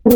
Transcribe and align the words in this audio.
Tervetuloa 0.00 0.14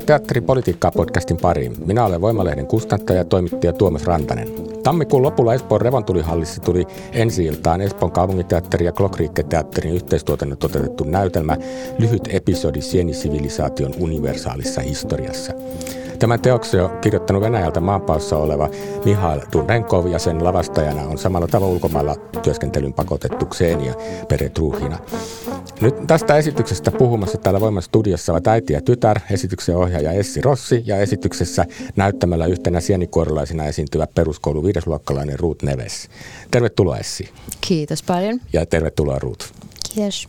Teatteripolitiikkaa 0.00 0.90
podcastin 0.90 1.36
pariin. 1.36 1.76
Minä 1.86 2.04
olen 2.04 2.20
Voimalehden 2.20 2.66
kustantaja 2.66 3.18
ja 3.18 3.24
toimittaja 3.24 3.72
Tuomas 3.72 4.04
Rantanen. 4.04 4.48
Tammikuun 4.82 5.22
lopulla 5.22 5.54
Espoon 5.54 5.80
Revontulihallissa 5.80 6.62
tuli 6.62 6.86
ensi 7.12 7.44
iltaan 7.44 7.80
Espoon 7.80 8.12
kaupunginteatteri 8.12 8.84
ja 8.84 8.92
Klokriikke-teatterin 8.92 9.94
yhteistuotannon 9.94 10.58
toteutettu 10.58 11.04
näytelmä 11.04 11.56
Lyhyt 11.98 12.28
episodi 12.32 12.80
sienisivilisaation 12.80 13.94
universaalissa 14.00 14.80
historiassa. 14.80 15.52
Tämän 16.18 16.40
teoksen 16.40 16.84
on 16.84 16.98
kirjoittanut 17.00 17.42
Venäjältä 17.42 17.80
maanpaossa 17.80 18.36
oleva 18.36 18.68
Mihail 19.04 19.40
Dunrenkov 19.52 20.06
ja 20.06 20.18
sen 20.18 20.44
lavastajana 20.44 21.02
on 21.02 21.18
samalla 21.18 21.46
tavalla 21.46 21.72
ulkomailla 21.74 22.16
työskentelyn 22.42 22.92
pakotettu 22.92 23.46
Xenia 23.46 23.94
Peretruhina. 24.28 24.98
Nyt 25.80 25.94
tästä 26.06 26.36
esityksestä 26.36 26.90
puhumassa 26.90 27.38
täällä 27.38 27.60
Voiman 27.60 27.82
studiossa 27.82 28.32
ovat 28.32 28.46
äiti 28.46 28.72
ja 28.72 28.80
tytär, 28.80 29.20
esityksen 29.30 29.76
ohjaaja 29.76 30.12
Essi 30.12 30.40
Rossi 30.40 30.82
ja 30.86 30.96
esityksessä 30.96 31.64
näyttämällä 31.96 32.46
yhtenä 32.46 32.80
sienikuorolaisena 32.80 33.64
esiintyvä 33.64 34.06
peruskoulu 34.14 34.64
viidesluokkalainen 34.64 35.38
Ruut 35.38 35.62
Neves. 35.62 36.08
Tervetuloa 36.50 36.98
Essi. 36.98 37.30
Kiitos 37.60 38.02
paljon. 38.02 38.40
Ja 38.52 38.66
tervetuloa 38.66 39.18
Ruut. 39.18 39.52
Kiitos. 39.94 40.28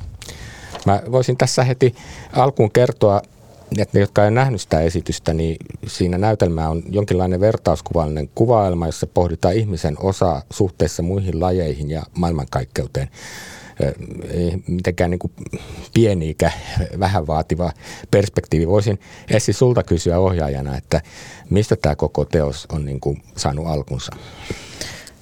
Mä 0.85 1.01
voisin 1.11 1.37
tässä 1.37 1.63
heti 1.63 1.95
alkuun 2.33 2.71
kertoa 2.71 3.21
että 3.77 3.97
ne, 3.97 4.01
jotka 4.01 4.25
ei 4.25 4.31
nähnyt 4.31 4.61
sitä 4.61 4.79
esitystä, 4.79 5.33
niin 5.33 5.57
siinä 5.87 6.17
näytelmä 6.17 6.69
on 6.69 6.83
jonkinlainen 6.89 7.39
vertauskuvallinen 7.39 8.29
kuvaelma, 8.35 8.85
jossa 8.85 9.07
pohditaan 9.07 9.55
ihmisen 9.55 9.95
osaa 9.99 10.41
suhteessa 10.51 11.03
muihin 11.03 11.39
lajeihin 11.39 11.89
ja 11.89 12.03
maailmankaikkeuteen. 12.17 13.09
Ei 14.29 14.57
mitenkään 14.67 15.11
niin 15.11 15.19
kuin 15.19 15.31
pieni 15.93 16.27
eikä 16.27 16.51
vähän 16.99 17.27
vaativa 17.27 17.71
perspektiivi. 18.11 18.67
Voisin 18.67 18.99
Essi 19.29 19.53
sulta 19.53 19.83
kysyä 19.83 20.19
ohjaajana, 20.19 20.77
että 20.77 21.01
mistä 21.49 21.75
tämä 21.75 21.95
koko 21.95 22.25
teos 22.25 22.65
on 22.71 22.85
niin 22.85 22.99
kuin 22.99 23.21
saanut 23.35 23.67
alkunsa? 23.67 24.11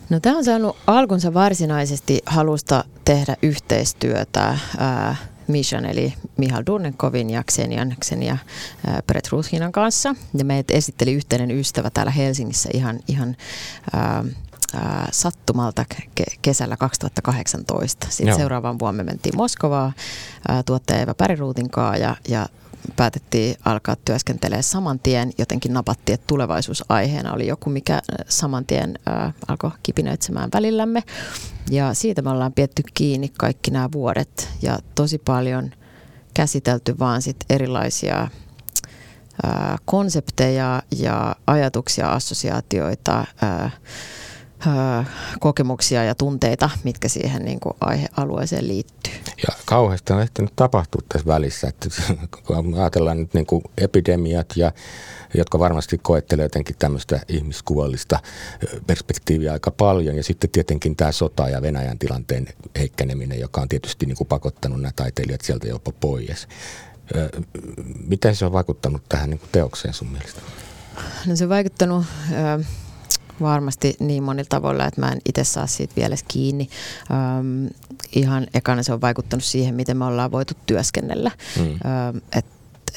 No 0.10 0.20
tämä 0.20 0.38
on 0.38 0.44
saanut 0.44 0.78
alkunsa 0.88 1.34
varsinaisesti 1.34 2.22
halusta 2.26 2.84
tehdä 3.06 3.36
yhteistyötä 3.42 4.58
ää, 4.78 5.16
Mishan 5.48 5.86
eli 5.86 6.14
Mihal 6.38 6.64
Durnenkovin 6.66 7.30
ja 7.30 7.44
Xenian, 7.52 7.96
Xenia 8.02 8.38
Petrushinan 9.08 9.72
kanssa. 9.72 10.16
Ja 10.38 10.46
meitä 10.46 10.74
esitteli 10.74 11.14
yhteinen 11.14 11.52
ystävä 11.52 11.90
täällä 11.90 12.12
Helsingissä 12.12 12.70
ihan, 12.74 13.00
ihan 13.08 13.36
ää, 13.94 14.24
sattumalta 15.12 15.86
ke- 15.92 16.38
kesällä 16.42 16.78
2018. 16.78 18.08
Sitten 18.10 18.28
Joo. 18.28 18.38
seuraavan 18.38 18.80
vuonna 18.80 19.04
me 19.04 19.12
mentiin 19.12 19.38
Moskovaan 19.38 19.94
tuottaja 20.66 21.02
Eva 21.02 21.14
Päriruutin 21.14 21.70
kanssa 21.70 21.98
ja, 21.98 22.16
ja 22.28 22.48
päätettiin 22.96 23.56
alkaa 23.66 23.96
työskentelee 24.06 24.62
saman 24.62 25.00
tien. 25.00 25.32
Jotenkin 25.38 25.74
napattiin, 25.74 26.14
että 26.14 26.28
tulevaisuusaiheena 26.28 27.34
oli 27.34 27.48
joku, 27.48 27.70
mikä 27.70 28.02
saman 28.30 28.66
tien 28.66 29.00
äh, 29.10 29.34
alkoi 29.48 29.72
kipinöitsemään 29.84 30.50
välillämme. 30.54 31.04
Ja 31.72 31.94
siitä 31.94 32.22
me 32.22 32.30
ollaan 32.30 32.54
pietty 32.54 32.84
kiinni 32.94 33.32
kaikki 33.38 33.72
nämä 33.72 33.90
vuodet 33.92 34.50
ja 34.62 34.80
tosi 34.96 35.18
paljon 35.18 35.72
käsitelty 36.34 37.00
vaan 37.00 37.22
sit 37.22 37.38
erilaisia 37.50 38.22
äh, 38.22 38.30
konsepteja 39.86 40.84
ja 40.98 41.36
ajatuksia, 41.48 42.12
assosiaatioita, 42.12 43.26
kokemuksia 45.40 46.04
ja 46.04 46.16
tunteita, 46.16 46.70
mitkä 46.84 47.10
siihen 47.10 47.46
niin 47.46 47.60
kuin 47.60 47.74
aihealueeseen 47.82 48.68
liittyy. 48.68 49.14
Ja 49.48 49.56
kauheasti 49.66 50.14
on 50.14 50.22
ehtinyt 50.22 50.54
tapahtua 50.56 51.02
tässä 51.10 51.28
välissä, 51.28 51.68
että 51.68 51.90
kun 52.48 52.80
ajatellaan 52.80 53.18
nyt 53.18 53.34
niin 53.34 53.46
kuin 53.46 53.64
epidemiat 53.78 54.54
ja 54.56 54.72
jotka 55.34 55.60
varmasti 55.60 55.98
koettelee 55.98 56.46
jotenkin 56.46 56.76
tämmöistä 56.80 57.20
ihmiskuvallista 57.28 58.20
perspektiiviä 58.88 59.54
aika 59.54 59.72
paljon. 59.72 60.16
Ja 60.16 60.24
sitten 60.24 60.50
tietenkin 60.50 60.96
tämä 60.96 61.12
sota 61.12 61.50
ja 61.50 61.62
Venäjän 61.62 62.00
tilanteen 62.00 62.48
heikkeneminen, 62.80 63.40
joka 63.40 63.62
on 63.62 63.70
tietysti 63.70 64.06
niin 64.06 64.18
kuin 64.18 64.28
pakottanut 64.28 64.82
nämä 64.82 64.92
taiteilijat 64.96 65.42
sieltä 65.42 65.68
jopa 65.68 65.92
pois. 66.00 66.48
Miten 68.08 68.36
se 68.36 68.46
on 68.46 68.52
vaikuttanut 68.52 69.02
tähän 69.10 69.30
niin 69.30 69.40
kuin 69.40 69.50
teokseen 69.52 69.94
sun 69.94 70.08
mielestä? 70.08 70.42
No 71.26 71.36
se 71.36 71.44
on 71.44 71.50
vaikuttanut 71.50 72.06
varmasti 73.42 73.96
niin 74.00 74.24
monilla 74.24 74.48
tavoilla, 74.50 74.86
että 74.86 75.02
mä 75.02 75.12
en 75.12 75.22
itse 75.26 75.44
saa 75.44 75.68
siitä 75.68 75.94
vielä 75.96 76.16
kiinni. 76.28 76.70
Ähm, 77.12 77.68
ihan 78.16 78.48
ekana 78.54 78.84
se 78.84 78.94
on 78.94 79.02
vaikuttanut 79.02 79.44
siihen, 79.44 79.76
miten 79.76 79.98
me 79.98 80.06
ollaan 80.06 80.32
voitu 80.32 80.54
työskennellä. 80.66 81.32
Mm. 81.60 81.64
Ähm, 81.66 82.18
et, 82.36 82.46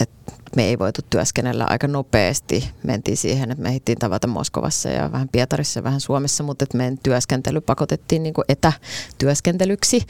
et 0.01 0.11
me 0.57 0.65
ei 0.65 0.79
voitu 0.79 1.01
työskennellä 1.11 1.65
aika 1.65 1.89
nopeasti. 1.89 2.71
Mentiin 2.83 3.17
siihen, 3.17 3.51
että 3.51 3.63
me 3.63 3.69
ehdittiin 3.69 3.99
tavata 3.99 4.27
Moskovassa 4.27 4.89
ja 4.89 5.13
vähän 5.13 5.29
Pietarissa 5.29 5.81
ja 5.81 5.85
vähän 5.85 6.01
Suomessa, 6.01 6.45
mutta 6.45 6.63
että 6.63 6.77
meidän 6.77 6.99
työskentely 7.03 7.61
pakotettiin 7.61 8.23
niin 8.23 8.35
kuin 8.35 8.45
etätyöskentelyksi. 8.49 10.03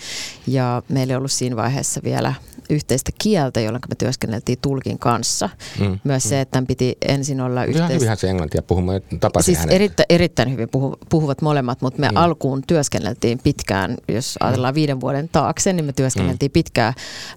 Ja 0.46 0.82
meillä 0.88 1.12
ei 1.12 1.16
ollut 1.16 1.32
siinä 1.32 1.56
vaiheessa 1.56 2.00
vielä 2.04 2.34
yhteistä 2.70 3.12
kieltä, 3.18 3.60
jolloin 3.60 3.82
me 3.88 3.94
työskenneltiin 3.94 4.58
tulkin 4.62 4.98
kanssa. 4.98 5.48
Mm, 5.80 5.98
Myös 6.04 6.24
mm. 6.24 6.28
se, 6.28 6.40
että 6.40 6.62
piti 6.68 6.96
ensin 7.08 7.40
olla 7.40 7.64
yhteistä... 7.64 7.86
Ihan 7.86 7.94
hyvinhän 7.94 8.16
se 8.16 8.30
englantia 8.30 8.62
puhumaan, 8.62 9.00
tapasin 9.20 9.44
siis 9.44 9.58
hänet. 9.58 9.74
Erittä, 9.74 10.04
erittäin 10.08 10.52
hyvin 10.52 10.68
puhu, 10.68 10.96
puhuvat 11.08 11.42
molemmat, 11.42 11.80
mutta 11.82 12.00
me 12.00 12.08
mm. 12.08 12.16
alkuun 12.16 12.62
työskenneltiin 12.66 13.38
pitkään, 13.42 13.96
jos 14.08 14.36
mm. 14.40 14.46
ajatellaan 14.46 14.74
mm. 14.74 14.76
viiden 14.76 15.00
vuoden 15.00 15.28
taakse, 15.28 15.72
niin 15.72 15.84
me 15.84 15.92
työskenneltiin 15.92 16.50
mm. 16.50 16.52
pitkään 16.52 16.94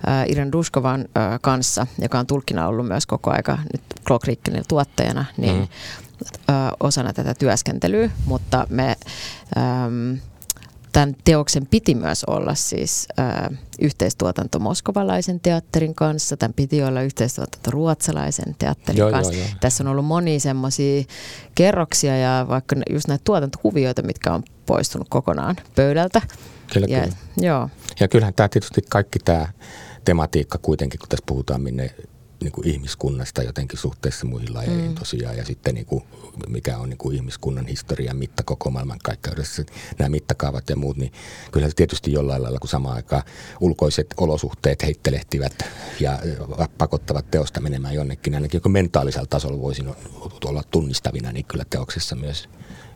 äh, 0.08 0.26
Iran 0.30 0.52
Duskovan 0.52 1.02
äh, 1.02 1.40
kanssa, 1.42 1.88
joka 2.02 2.20
on 2.20 2.28
tulkina 2.28 2.68
ollut 2.68 2.88
myös 2.92 3.06
koko 3.06 3.32
aika 3.32 3.58
nyt 3.74 3.82
Clock 4.06 4.26
tuottajana, 4.68 5.26
niin 5.38 5.56
mm. 5.56 5.68
äh, 6.50 6.72
osana 6.80 7.14
tätä 7.14 7.34
työskentelyä, 7.34 8.10
mutta 8.26 8.68
me... 8.70 8.96
Ähm, 9.58 10.18
tämän 10.92 11.16
teoksen 11.24 11.66
piti 11.66 11.96
myös 11.96 12.24
olla 12.24 12.56
siis 12.56 13.08
ää, 13.18 13.52
yhteistuotanto 13.82 14.60
moskovalaisen 14.60 15.40
teatterin 15.40 15.96
kanssa, 15.96 16.38
tämän 16.38 16.54
piti 16.54 16.84
olla 16.84 17.02
yhteistuotanto 17.02 17.72
ruotsalaisen 17.72 18.56
teatterin 18.60 19.00
joo, 19.00 19.12
kanssa. 19.12 19.34
Joo, 19.34 19.44
joo. 19.44 19.56
Tässä 19.60 19.84
on 19.84 19.88
ollut 19.88 20.06
monia 20.06 20.40
semmoisia 20.40 21.04
kerroksia 21.56 22.18
ja 22.18 22.46
vaikka 22.50 22.76
just 22.90 23.08
näitä 23.08 23.24
tuotantokuvioita, 23.24 24.02
mitkä 24.02 24.34
on 24.34 24.44
poistunut 24.66 25.10
kokonaan 25.10 25.56
pöydältä. 25.76 26.22
Kyllä, 26.74 26.88
ja, 26.90 27.02
kyllä. 27.02 27.16
Joo. 27.38 27.70
ja 28.00 28.08
kyllähän 28.08 28.34
tämä 28.34 28.50
tietysti 28.50 28.82
kaikki 28.90 29.20
tämä 29.20 29.48
tematiikka 30.06 30.58
kuitenkin, 30.58 31.00
kun 31.00 31.10
tässä 31.10 31.24
puhutaan, 31.26 31.62
minne 31.62 31.96
niin 32.42 32.52
kuin 32.52 32.68
ihmiskunnasta 32.68 33.44
jotenkin 33.44 33.80
suhteessa 33.80 34.26
muihin 34.26 34.54
lajeihin 34.54 34.90
mm. 34.90 34.96
tosiaan 34.96 35.38
ja 35.38 35.46
sitten 35.46 35.76
niin 35.76 35.86
kuin, 35.86 36.04
mikä 36.48 36.78
on 36.78 36.90
niin 36.90 36.98
kuin 36.98 37.16
ihmiskunnan 37.16 37.68
historian 37.68 38.18
mitta 38.18 38.44
koko 38.44 38.70
maailmankaikkeudessa, 38.70 39.64
nämä 40.00 40.10
mittakaavat 40.10 40.70
ja 40.70 40.76
muut, 40.76 40.98
niin 40.98 41.12
kyllä 41.52 41.70
se 41.70 41.76
tietysti 41.76 42.12
jollain 42.12 42.44
lailla, 42.44 42.60
kun 42.60 42.70
samaan 42.70 42.96
aikaan 42.96 43.24
ulkoiset 43.60 44.14
olosuhteet 44.18 44.84
heittelehtivät 44.84 45.54
ja 46.00 46.20
pakottavat 46.78 47.32
teosta 47.32 47.62
menemään 47.62 47.96
jonnekin, 47.96 48.36
ainakin 48.36 48.62
kun 48.62 48.72
mentaalisella 48.72 49.28
tasolla 49.28 49.62
voisin 49.62 49.96
olla 50.46 50.64
tunnistavina, 50.72 51.32
niin 51.32 51.46
kyllä 51.46 51.66
teoksessa 51.70 52.16
myös 52.16 52.50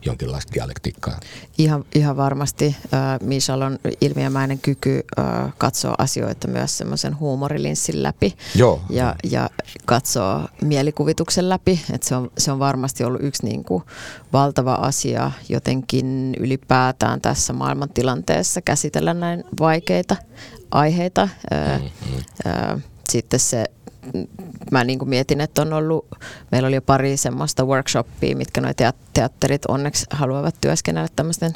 jonkinlaista 0.04 0.52
dialektiikkaa. 0.54 1.20
Ihan, 1.58 1.84
ihan 1.94 2.16
varmasti. 2.16 2.76
Äh, 2.94 3.20
Michal 3.20 3.60
on 3.60 3.78
ilmiömäinen 4.00 4.58
kyky 4.58 5.00
äh, 5.18 5.52
katsoa 5.58 5.94
asioita 5.98 6.48
myös 6.48 6.78
semmoisen 6.78 7.18
huumorilinssin 7.18 8.02
läpi 8.02 8.36
Joo. 8.54 8.80
Ja, 8.90 9.14
ja 9.30 9.50
katsoa 9.84 10.48
mielikuvituksen 10.62 11.48
läpi. 11.48 11.80
Et 11.92 12.02
se, 12.02 12.14
on, 12.16 12.30
se 12.38 12.52
on 12.52 12.58
varmasti 12.58 13.04
ollut 13.04 13.22
yksi 13.22 13.46
niin 13.46 13.64
kuin 13.64 13.82
valtava 14.32 14.74
asia 14.74 15.30
jotenkin 15.48 16.36
ylipäätään 16.40 17.20
tässä 17.20 17.52
maailmantilanteessa 17.52 18.60
käsitellä 18.62 19.14
näin 19.14 19.44
vaikeita 19.60 20.16
aiheita. 20.70 21.22
Äh, 21.52 21.80
mm-hmm. 21.80 22.22
Äh, 22.46 22.82
sitten 23.08 23.40
se 23.40 23.64
mä 24.70 24.84
niin 24.84 24.98
kuin 24.98 25.08
mietin, 25.08 25.40
että 25.40 25.62
on 25.62 25.72
ollut, 25.72 26.06
meillä 26.52 26.66
oli 26.66 26.76
jo 26.76 26.82
pari 26.82 27.16
semmoista 27.16 27.64
workshoppia, 27.64 28.36
mitkä 28.36 28.60
nuo 28.60 28.70
teatterit 29.12 29.66
onneksi 29.68 30.06
haluavat 30.10 30.54
työskennellä 30.60 31.08
tämmöisten 31.16 31.52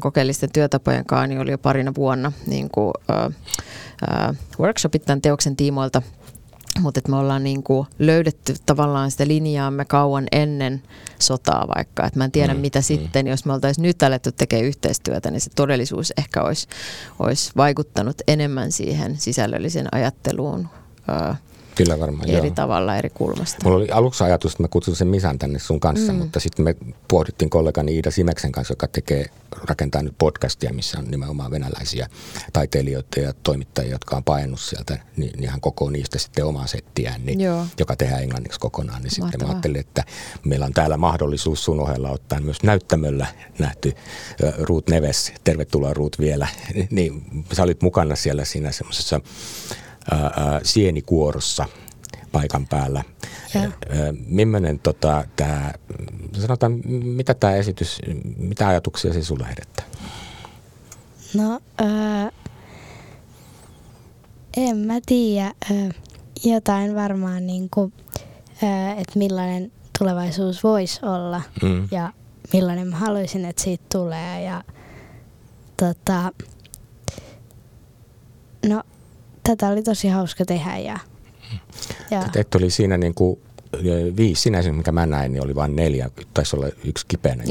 kokeellisten 0.00 0.52
työtapojen 0.52 1.04
kanssa, 1.04 1.26
niin 1.26 1.40
oli 1.40 1.50
jo 1.50 1.58
parina 1.58 1.92
vuonna 1.94 2.32
niin 2.46 2.70
kuin, 2.70 2.92
uh, 3.10 3.32
uh, 4.28 4.36
workshopit 4.60 5.04
tämän 5.04 5.22
teoksen 5.22 5.56
tiimoilta– 5.56 6.02
mutta 6.80 7.00
me 7.08 7.16
ollaan 7.16 7.44
niinku 7.44 7.86
löydetty 7.98 8.54
tavallaan 8.66 9.10
sitä 9.10 9.26
linjaamme 9.26 9.84
kauan 9.84 10.26
ennen 10.32 10.82
sotaa 11.18 11.68
vaikka. 11.76 12.06
Et 12.06 12.16
mä 12.16 12.24
en 12.24 12.32
tiedä 12.32 12.54
mm, 12.54 12.60
mitä 12.60 12.78
mm. 12.78 12.82
sitten, 12.82 13.26
jos 13.26 13.44
me 13.44 13.52
oltaisiin 13.52 13.82
nyt 13.82 14.02
alettu 14.02 14.32
tekemään 14.32 14.66
yhteistyötä, 14.66 15.30
niin 15.30 15.40
se 15.40 15.50
todellisuus 15.50 16.12
ehkä 16.16 16.42
olisi, 16.42 16.68
olisi 17.18 17.52
vaikuttanut 17.56 18.16
enemmän 18.28 18.72
siihen 18.72 19.16
sisällölliseen 19.16 19.88
ajatteluun 19.92 20.68
Kyllä 21.74 22.00
varmaan, 22.00 22.30
eri 22.30 22.46
joo. 22.46 22.54
tavalla 22.54 22.96
eri 22.96 23.10
kulmasta. 23.10 23.58
Mulla 23.64 23.76
oli 23.76 23.90
aluksi 23.90 24.24
ajatus, 24.24 24.52
että 24.52 24.62
mä 24.62 24.68
kutsun 24.68 24.96
sen 24.96 25.08
Misan 25.08 25.38
tänne 25.38 25.58
sun 25.58 25.80
kanssa, 25.80 26.12
mm. 26.12 26.18
mutta 26.18 26.40
sitten 26.40 26.64
me 26.64 26.76
pohdittiin 27.08 27.50
kollegani 27.50 27.94
Iida 27.94 28.10
Simeksen 28.10 28.52
kanssa, 28.52 28.72
joka 28.72 28.88
tekee, 28.88 29.26
rakentaa 29.68 30.02
nyt 30.02 30.14
podcastia, 30.18 30.72
missä 30.72 30.98
on 30.98 31.10
nimenomaan 31.10 31.50
venäläisiä 31.50 32.08
taiteilijoita 32.52 33.20
ja 33.20 33.32
toimittajia, 33.42 33.92
jotka 33.92 34.16
on 34.16 34.24
painut 34.24 34.60
sieltä, 34.60 34.98
niin, 35.16 35.40
niin 35.40 35.50
hän 35.50 35.60
koko 35.60 35.90
niistä 35.90 36.18
sitten 36.18 36.44
omaa 36.44 36.66
settiään, 36.66 37.20
niin, 37.24 37.38
joka 37.78 37.96
tehdään 37.96 38.22
englanniksi 38.22 38.60
kokonaan. 38.60 39.02
Niin 39.02 39.10
Mahtavaa. 39.10 39.30
sitten 39.30 39.46
mä 39.46 39.52
ajattelin, 39.52 39.80
että 39.80 40.04
meillä 40.44 40.66
on 40.66 40.72
täällä 40.72 40.96
mahdollisuus 40.96 41.64
sun 41.64 41.80
ohella 41.80 42.10
ottaa 42.10 42.40
myös 42.40 42.62
näyttämöllä 42.62 43.26
nähty 43.58 43.92
Ruut 44.58 44.88
Neves, 44.88 45.32
tervetuloa 45.44 45.94
Ruut 45.94 46.18
vielä, 46.18 46.48
niin 46.90 47.44
sä 47.52 47.62
olit 47.62 47.82
mukana 47.82 48.16
siellä 48.16 48.44
siinä 48.44 48.72
semmoisessa 48.72 49.20
ää, 50.10 50.60
sienikuorossa 50.62 51.64
paikan 52.32 52.66
päällä. 52.66 53.04
Millainen 54.26 54.78
tota, 54.78 55.24
tämä, 55.36 55.72
sanotaan, 56.40 56.80
mitä 56.88 57.34
tämä 57.34 57.54
esitys, 57.54 58.00
mitä 58.36 58.68
ajatuksia 58.68 59.12
se 59.12 59.24
sulle 59.24 59.46
herättää? 59.48 59.84
No, 61.34 61.60
ää, 61.78 62.30
en 64.56 64.76
mä 64.76 64.94
tiedä. 65.06 65.52
Jotain 66.44 66.94
varmaan, 66.94 67.46
niin 67.46 67.70
kuin, 67.70 67.92
että 68.96 69.18
millainen 69.18 69.72
tulevaisuus 69.98 70.64
voisi 70.64 71.00
olla 71.02 71.42
mm. 71.62 71.88
ja 71.90 72.12
millainen 72.52 72.88
mä 72.88 72.96
haluaisin, 72.96 73.44
että 73.44 73.62
siitä 73.62 73.84
tulee. 73.92 74.42
Ja, 74.42 74.64
tota, 75.76 76.32
no, 78.68 78.82
tätä 79.42 79.68
oli 79.68 79.82
tosi 79.82 80.08
hauska 80.08 80.44
tehdä. 80.44 80.78
Ja, 80.78 80.98
ja. 82.10 82.28
Teitä 82.32 82.58
oli 82.58 82.70
siinä 82.70 82.96
niin 82.98 83.14
kuin 83.14 83.40
viisi 84.16 84.42
sinänsä, 84.42 84.72
mikä 84.72 84.92
mä 84.92 85.06
näin, 85.06 85.32
niin 85.32 85.44
oli 85.44 85.54
vain 85.54 85.76
neljä, 85.76 86.10
taisi 86.34 86.56
olla 86.56 86.66
yksi 86.84 87.06
kipeänä. 87.06 87.44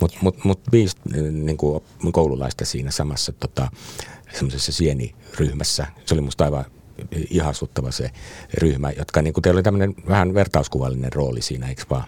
Mutta 0.00 0.18
mut, 0.20 0.44
mut 0.44 0.60
viisi 0.72 0.96
niin 1.30 1.56
kuin 1.56 1.82
koululaista 2.12 2.64
siinä 2.64 2.90
samassa 2.90 3.32
tota, 3.32 3.68
semmoisessa 4.32 4.72
sieniryhmässä. 4.72 5.86
Se 6.06 6.14
oli 6.14 6.20
musta 6.20 6.44
aivan 6.44 6.64
ihastuttava 7.30 7.90
se 7.90 8.10
ryhmä, 8.54 8.90
jotka 8.90 9.22
niin 9.22 9.34
kuin 9.34 9.42
teillä 9.42 9.58
oli 9.58 9.62
tämmöinen 9.62 9.94
vähän 10.08 10.34
vertauskuvallinen 10.34 11.12
rooli 11.12 11.42
siinä, 11.42 11.68
eikö 11.68 11.84
vaan? 11.90 12.04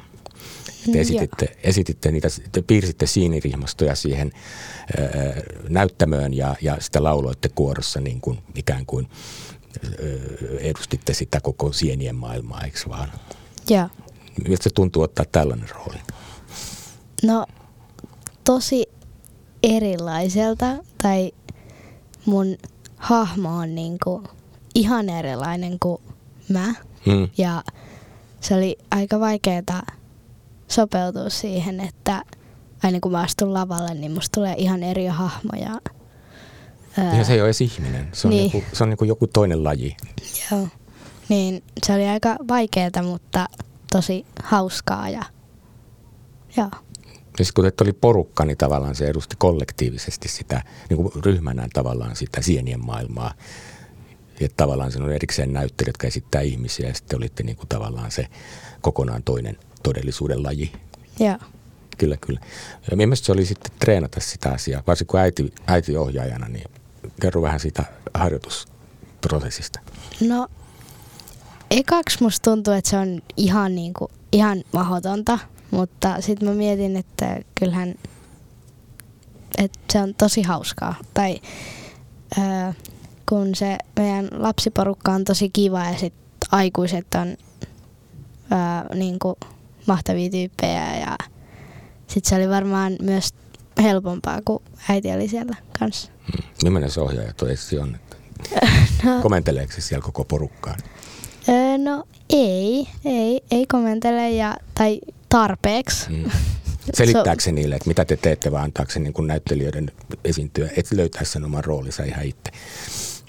Te 0.93 1.01
esititte, 1.01 1.57
esititte 1.63 2.13
niitä, 2.13 2.29
te 2.53 2.63
piirsitte 2.63 3.07
siinirihmastoja 3.07 3.95
siihen 3.95 4.33
ää, 4.99 5.07
näyttämöön 5.69 6.35
ja, 6.35 6.57
ja 6.61 6.77
sitä 6.81 7.03
lauloitte 7.03 7.49
kuorossa 7.49 8.01
niin 8.01 8.21
kuin, 8.21 8.39
ikään 8.55 8.87
kuin 8.87 9.09
ää, 9.09 9.99
edustitte 10.59 11.15
sitä 11.15 11.41
koko 11.41 11.73
sienien 11.73 12.17
maailmaa, 12.17 12.63
eikö 12.65 12.79
vaan? 12.89 13.13
Joo. 13.71 13.89
Miltä 14.49 14.65
se 14.65 14.71
tuntuu 14.71 15.03
ottaa 15.03 15.25
tällainen 15.33 15.69
rooli? 15.71 15.99
No 17.23 17.47
tosi 18.45 18.87
erilaiselta 19.63 20.77
tai 21.03 21.33
mun 22.27 22.57
hahmo 22.97 23.57
on 23.57 23.75
niin 23.75 23.99
kuin 24.05 24.25
ihan 24.75 25.09
erilainen 25.09 25.79
kuin 25.79 26.03
mä. 26.49 26.75
Hmm. 27.07 27.29
Ja 27.39 27.63
se 28.41 28.55
oli 28.55 28.79
aika 28.91 29.21
vaikeaa 29.21 29.83
sopeutua 30.69 31.31
siihen, 31.31 31.81
että 31.81 32.23
aina 32.83 33.01
kun 33.01 33.13
mä 33.13 33.21
astun 33.21 33.55
lavalle, 33.55 33.95
niin 33.95 34.13
musta 34.13 34.35
tulee 34.35 34.55
ihan 34.59 34.83
eri 34.83 35.07
hahmoja. 35.07 35.81
Ja 37.19 37.25
se 37.25 37.33
ei 37.33 37.41
ole 37.41 37.47
edes 37.47 37.61
ihminen, 37.61 38.09
se 38.13 38.29
on, 38.29 38.31
niin. 38.31 38.45
joku, 38.45 38.65
se 38.73 38.83
on 38.83 38.91
niin 38.91 38.99
kuin 38.99 39.09
joku 39.09 39.27
toinen 39.27 39.65
laji. 39.65 39.97
Joo, 40.51 40.69
niin 41.29 41.63
se 41.87 41.95
oli 41.95 42.07
aika 42.09 42.37
vaikeaa, 42.49 43.03
mutta 43.03 43.49
tosi 43.93 44.27
hauskaa 44.43 45.09
ja 45.09 45.23
joo. 46.57 46.71
Ja 47.39 47.45
sitten 47.45 47.65
kun 47.65 47.85
oli 47.87 47.93
porukka, 47.93 48.45
niin 48.45 48.57
tavallaan 48.57 48.95
se 48.95 49.07
edusti 49.07 49.37
kollektiivisesti 49.39 50.29
sitä, 50.29 50.63
niin 50.89 50.97
kuin 50.97 51.25
ryhmänä 51.25 51.69
tavallaan 51.73 52.17
sitä 52.17 52.43
sienien 52.43 52.87
maailmaa. 52.87 53.35
Ja 54.41 54.49
tavallaan 54.57 54.93
se 54.93 55.03
on 55.03 55.13
erikseen 55.13 55.53
näyttelijät, 55.53 55.95
jotka 55.95 56.07
esittää 56.07 56.41
ihmisiä 56.41 56.89
ja 56.89 56.95
sitten 56.95 57.17
olitte 57.17 57.43
niin 57.43 57.57
kuin 57.57 57.69
tavallaan 57.69 58.11
se 58.11 58.27
kokonaan 58.81 59.23
toinen 59.23 59.59
todellisuuden 59.83 60.43
laji. 60.43 60.73
Joo. 61.21 61.39
Kyllä, 61.99 62.17
kyllä. 62.17 62.41
Ja 62.91 62.97
mielestäni 62.97 63.27
se 63.27 63.33
oli 63.33 63.47
sitten 63.47 63.73
treenata 63.79 64.21
sitä 64.21 64.51
asiaa, 64.51 64.83
varsinkin 64.87 65.11
kun 65.11 65.21
äiti, 65.21 65.53
äiti 65.67 65.97
ohjaajana, 65.97 66.49
niin 66.49 66.71
kerro 67.21 67.43
vähän 67.43 67.61
siitä 67.61 67.85
harjoitusprosessista. 68.15 69.81
No, 70.21 70.49
ekaksi 71.71 72.23
musta 72.23 72.51
tuntuu, 72.51 72.75
että 72.75 72.91
se 72.91 72.99
on 72.99 73.23
ihan, 73.37 73.75
niin 73.75 73.95
kuin, 73.95 74.11
ihan 74.33 74.65
mahdotonta, 74.73 75.39
mutta 75.71 76.21
sitten 76.21 76.49
mä 76.49 76.55
mietin, 76.55 76.97
että 76.97 77.41
kyllähän 77.55 77.95
että 79.59 79.79
se 79.93 79.99
on 79.99 80.15
tosi 80.15 80.43
hauskaa. 80.43 80.95
Tai 81.15 81.41
öö, 82.39 82.73
kun 83.29 83.55
se 83.55 83.79
meidän 83.97 84.29
lapsiporukka 84.33 85.13
on 85.13 85.25
tosi 85.25 85.51
kiva 85.51 85.85
ja 85.85 85.99
sitten 85.99 86.27
aikuiset 86.53 87.07
on 87.15 87.37
öö, 88.53 88.97
niin 88.97 89.19
kuin 89.19 89.37
mahtavia 89.87 90.31
tyyppejä 90.31 90.99
ja 90.99 91.17
sitten 92.07 92.29
se 92.29 92.37
oli 92.37 92.49
varmaan 92.49 92.97
myös 93.03 93.35
helpompaa, 93.83 94.41
kun 94.45 94.63
äiti 94.89 95.13
oli 95.13 95.29
siellä 95.29 95.57
kanssa. 95.79 96.11
Hmm. 96.33 96.45
Millainen 96.63 96.91
se 96.91 97.01
ohjaaja 97.01 97.33
toisi 97.33 97.79
on? 97.79 97.97
no, 99.05 99.23
Komenteleeko 99.23 99.73
se 99.73 99.81
siellä 99.81 100.05
koko 100.05 100.25
porukkaan? 100.25 100.79
Öö, 101.49 101.79
no 101.79 102.05
ei, 102.31 102.89
ei, 103.05 103.41
ei 103.51 103.67
komentele 103.67 104.31
ja, 104.31 104.57
tai 104.75 105.01
tarpeeksi. 105.29 106.07
Hmm. 106.89 106.95
Selittääkö 106.95 107.43
se 107.43 107.53
niille, 107.53 107.75
että 107.75 107.89
mitä 107.89 108.05
te 108.05 108.17
teette, 108.17 108.53
vai 108.53 108.63
antaako 108.63 108.93
se 108.93 108.99
niin 108.99 109.15
näyttelijöiden 109.27 109.93
esiintyä, 110.25 110.69
että 110.77 110.97
löytäisi 110.97 111.33
sen 111.33 111.45
oman 111.45 111.65
roolinsa 111.65 112.05
ihan 112.05 112.25
itse? 112.25 112.51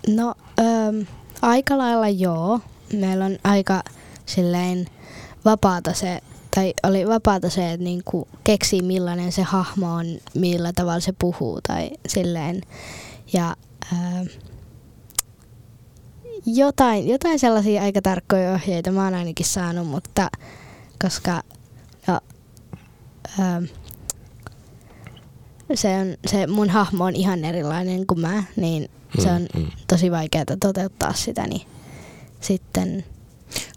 No 0.08 0.36
öö, 0.60 1.04
aika 1.42 1.78
lailla 1.78 2.10
joo. 2.10 2.60
Meillä 2.94 3.26
on 3.26 3.38
aika 3.44 3.84
silleen 4.26 4.88
vapaata 5.46 5.94
se 5.94 6.22
tai 6.56 6.74
oli 6.84 7.08
vapaata 7.08 7.50
se, 7.50 7.72
että 7.72 7.84
niinku 7.84 8.28
keksii 8.44 8.82
millainen 8.82 9.32
se 9.32 9.42
hahmo 9.42 9.94
on, 9.94 10.06
millä 10.34 10.74
tavalla 10.74 11.00
se 11.00 11.14
puhuu 11.20 11.60
tai 11.68 11.90
silleen. 12.08 12.62
Ja 13.34 13.56
ää, 13.94 14.26
jotain, 16.46 17.08
jotain 17.08 17.40
sellaisia 17.40 17.82
aika 17.82 18.02
tarkkoja 18.02 18.52
ohjeita 18.52 18.92
mä 18.92 19.04
oon 19.04 19.14
ainakin 19.14 19.46
saanut, 19.46 19.88
mutta 19.88 20.30
koska 21.02 21.44
no, 22.08 22.20
ää, 23.40 23.62
se, 25.74 25.96
on, 25.96 26.18
se 26.28 26.48
mun 26.48 26.70
hahmo 26.70 27.06
on 27.06 27.16
ihan 27.16 27.46
erilainen 27.46 28.08
kuin 28.08 28.20
mä, 28.20 28.44
niin 28.56 28.90
se 29.20 29.30
mm, 29.30 29.36
on 29.36 29.48
mm. 29.56 29.68
tosi 29.88 30.12
vaikeaa 30.12 30.46
toteuttaa 30.60 31.14
sitä, 31.14 31.48
niin 31.48 31.62
sitten– 32.42 33.04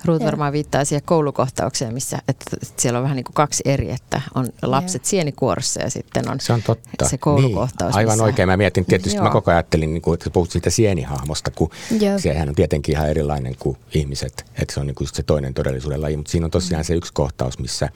Ruut 0.04 0.24
varmaan 0.24 0.52
viittaa 0.52 0.84
siihen 0.84 1.02
koulukohtaukseen, 1.04 1.94
missä 1.94 2.18
että 2.28 2.56
siellä 2.76 2.98
on 2.98 3.02
vähän 3.02 3.16
niin 3.16 3.24
kuin 3.24 3.34
kaksi 3.34 3.62
eri, 3.66 3.90
että 3.90 4.22
on 4.34 4.48
lapset 4.62 5.04
sienikuorossa 5.04 5.80
ja 5.80 5.90
sitten 5.90 6.30
on 6.30 6.40
se, 6.40 6.52
on 6.52 6.62
totta. 6.62 7.08
se 7.08 7.18
koulukohtaus. 7.18 7.92
Niin, 7.92 7.98
aivan 7.98 8.12
missä... 8.12 8.24
oikein. 8.24 8.48
Mä 8.48 8.56
mietin 8.56 8.84
tietysti, 8.84 9.16
Joo. 9.16 9.24
mä 9.24 9.30
koko 9.30 9.50
ajan 9.50 9.56
ajattelin, 9.56 9.94
niin 9.94 10.02
kuin, 10.02 10.14
että 10.14 10.30
puhut 10.30 10.50
siitä 10.50 10.70
sienihahmosta, 10.70 11.50
kun 11.50 11.70
Joo. 12.00 12.18
sehän 12.18 12.48
on 12.48 12.54
tietenkin 12.54 12.94
ihan 12.94 13.10
erilainen 13.10 13.54
kuin 13.58 13.76
ihmiset, 13.94 14.44
että 14.62 14.74
se 14.74 14.80
on 14.80 14.86
niin 14.86 14.94
kuin 14.94 15.08
se 15.12 15.22
toinen 15.22 15.54
todellisuuden 15.54 16.02
laji, 16.02 16.16
mutta 16.16 16.30
siinä 16.30 16.44
on 16.44 16.50
tosiaan 16.50 16.82
mm. 16.82 16.86
se 16.86 16.94
yksi 16.94 17.12
kohtaus, 17.12 17.58
missä, 17.58 17.88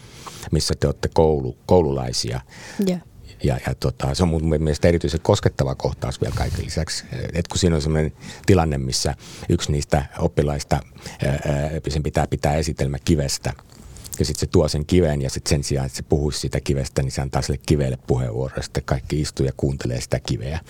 missä 0.51 0.75
te 0.81 0.87
olette 0.87 1.09
koulu, 1.15 1.57
koululaisia. 1.67 2.41
Joo. 2.87 2.99
Ja, 3.43 3.59
ja 3.67 3.75
tota, 3.75 4.15
se 4.15 4.23
on 4.23 4.29
mun 4.29 4.49
mielestä 4.49 4.89
erityisen 4.89 5.21
koskettava 5.21 5.75
kohtaus 5.75 6.21
vielä 6.21 6.35
kaiken 6.37 6.65
lisäksi. 6.65 7.05
Et 7.33 7.49
kun 7.49 7.59
siinä 7.59 7.77
on 7.77 7.83
sellainen 7.83 8.13
tilanne, 8.47 8.79
missä 8.79 9.15
yksi 9.49 9.73
niistä 9.73 10.05
oppilaista, 10.19 10.81
ää, 11.25 11.71
sen 11.89 12.03
pitää 12.03 12.27
pitää 12.27 12.55
esitelmä 12.55 12.99
kivestä, 13.05 13.53
ja 14.19 14.25
sitten 14.25 14.41
se 14.41 14.47
tuo 14.47 14.69
sen 14.69 14.87
kiven 14.87 15.23
ja 15.23 15.31
sitten 15.31 15.51
sen 15.51 15.65
sijaan, 15.65 15.87
että 15.87 15.97
se 15.97 16.03
puhuisi 16.03 16.41
siitä 16.41 16.61
kivestä, 16.61 17.03
niin 17.03 17.13
se 17.13 17.23
antaa 17.23 17.43
sille 17.43 17.61
kivelle 17.67 17.99
puheenvuoro. 18.07 18.57
Ja 18.57 18.63
sitten 18.63 18.83
kaikki 18.85 19.21
istuu 19.21 19.47
ja 19.47 19.53
kuuntelee 19.57 20.01
sitä 20.01 20.21
kiveä. 20.21 20.61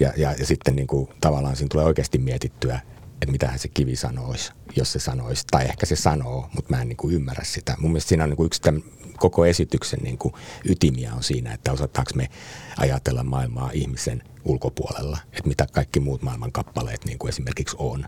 Ja, 0.00 0.12
ja, 0.16 0.34
ja 0.38 0.46
sitten 0.46 0.76
niin 0.76 0.86
kuin, 0.86 1.08
tavallaan 1.20 1.56
siinä 1.56 1.68
tulee 1.68 1.86
oikeasti 1.86 2.18
mietittyä 2.18 2.80
että 3.22 3.32
mitähän 3.32 3.58
se 3.58 3.68
kivi 3.68 3.96
sanoisi, 3.96 4.52
jos 4.76 4.92
se 4.92 4.98
sanoisi. 4.98 5.44
Tai 5.50 5.64
ehkä 5.64 5.86
se 5.86 5.96
sanoo, 5.96 6.48
mutta 6.54 6.76
mä 6.76 6.82
en 6.82 6.88
niin 6.88 6.96
kuin 6.96 7.14
ymmärrä 7.14 7.44
sitä. 7.44 7.76
Mun 7.78 7.90
mielestä 7.90 8.08
siinä 8.08 8.24
on 8.24 8.30
niin 8.30 8.36
kuin 8.36 8.46
yksi 8.46 8.62
tämän 8.62 8.82
koko 9.16 9.46
esityksen 9.46 10.00
niin 10.02 10.18
kuin 10.18 10.34
ytimiä 10.64 11.14
on 11.14 11.22
siinä, 11.22 11.54
että 11.54 11.72
osataanko 11.72 12.10
me 12.14 12.28
ajatella 12.76 13.24
maailmaa 13.24 13.70
ihmisen 13.72 14.22
ulkopuolella, 14.44 15.18
että 15.32 15.48
mitä 15.48 15.66
kaikki 15.72 16.00
muut 16.00 16.22
maailman 16.22 16.52
kappaleet 16.52 17.04
niin 17.04 17.18
kuin 17.18 17.28
esimerkiksi 17.28 17.76
on. 17.78 18.06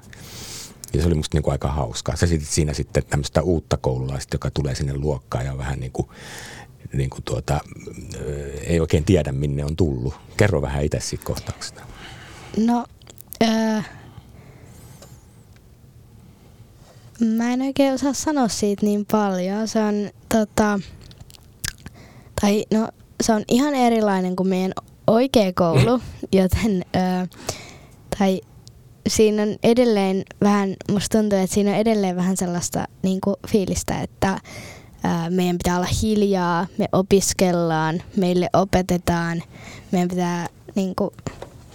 Ja 0.93 1.01
se 1.01 1.07
oli 1.07 1.15
musta 1.15 1.37
niin 1.37 1.43
kuin 1.43 1.53
aika 1.53 1.69
hauskaa. 1.69 2.17
Sä 2.17 2.27
esitit 2.27 2.49
siinä 2.49 2.75
sitten 2.75 3.03
tämmöistä 3.11 3.43
uutta 3.43 3.77
koululaista, 3.77 4.35
joka 4.35 4.51
tulee 4.51 4.75
sinne 4.75 4.95
luokkaan 4.95 5.47
ja 5.47 5.59
vähän 5.59 5.81
niin 5.81 5.93
kuin, 5.93 6.09
niin 6.93 7.11
kuin 7.11 7.23
tuota, 7.23 7.61
ei 8.67 8.81
oikein 8.81 9.05
tiedä, 9.05 9.33
minne 9.33 9.65
on 9.65 9.77
tullut. 9.77 10.15
Kerro 10.37 10.63
vähän 10.63 10.85
itse 10.85 11.01
siitä 11.01 11.25
kohtauksesta. 11.25 11.83
No, 12.57 12.87
äh, 13.43 13.91
mä 17.25 17.53
en 17.53 17.63
oikein 17.63 17.95
osaa 17.95 18.13
sanoa 18.13 18.49
siitä 18.49 18.87
niin 18.87 19.07
paljon. 19.13 19.69
Se 19.69 19.79
on, 19.81 20.11
tota, 20.29 20.81
tai 22.41 22.65
no, 22.73 22.89
se 23.23 23.33
on 23.33 23.43
ihan 23.49 23.75
erilainen 23.75 24.37
kuin 24.37 24.49
meidän 24.49 24.73
oikea 25.07 25.53
koulu, 25.53 26.01
joten, 26.33 26.85
äh, 26.97 27.29
tai 28.19 28.41
siinä 29.09 29.43
on 29.43 29.57
edelleen 29.63 30.23
vähän, 30.41 30.75
musta 30.91 31.19
tuntuu, 31.19 31.39
että 31.39 31.55
siinä 31.55 31.71
on 31.71 31.77
edelleen 31.77 32.17
vähän 32.17 32.37
sellaista 32.37 32.85
niin 33.03 33.21
kuin 33.21 33.37
fiilistä, 33.49 34.01
että 34.01 34.41
ää, 35.03 35.31
meidän 35.31 35.59
pitää 35.59 35.77
olla 35.77 35.89
hiljaa, 36.03 36.67
me 36.79 36.87
opiskellaan, 36.93 38.03
meille 38.17 38.49
opetetaan, 38.53 39.43
meidän 39.93 40.09
pitää 40.09 40.49
niin 40.75 40.95
kuin, 40.95 41.11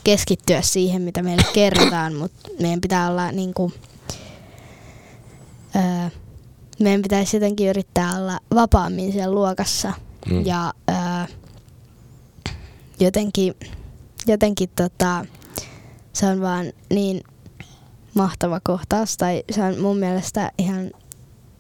keskittyä 0.04 0.62
siihen, 0.62 1.02
mitä 1.02 1.24
meille 1.24 1.44
kerrotaan, 1.54 2.16
mutta 2.16 2.50
meidän 2.60 2.82
pitää 2.82 3.10
olla 3.10 3.32
niin 3.32 3.54
kuin, 3.54 3.74
ää, 5.78 6.12
meidän 6.80 7.02
pitäisi 7.02 7.36
jotenkin 7.36 7.70
yrittää 7.70 8.18
olla 8.18 8.40
vapaammin 8.56 9.12
siellä 9.12 9.36
luokassa 9.36 9.94
mm. 10.30 10.46
ja 10.46 10.74
ää, 10.88 11.28
jotenkin, 13.00 13.54
jotenkin 14.28 14.70
tota, 14.76 15.26
se 16.14 16.26
on 16.26 16.42
vaan 16.42 16.66
niin 16.90 17.22
mahtava 18.14 18.60
kohtaus 18.64 19.18
tai 19.18 19.44
se 19.52 19.64
on 19.64 19.80
mun 19.80 19.98
mielestä 19.98 20.52
ihan 20.58 20.92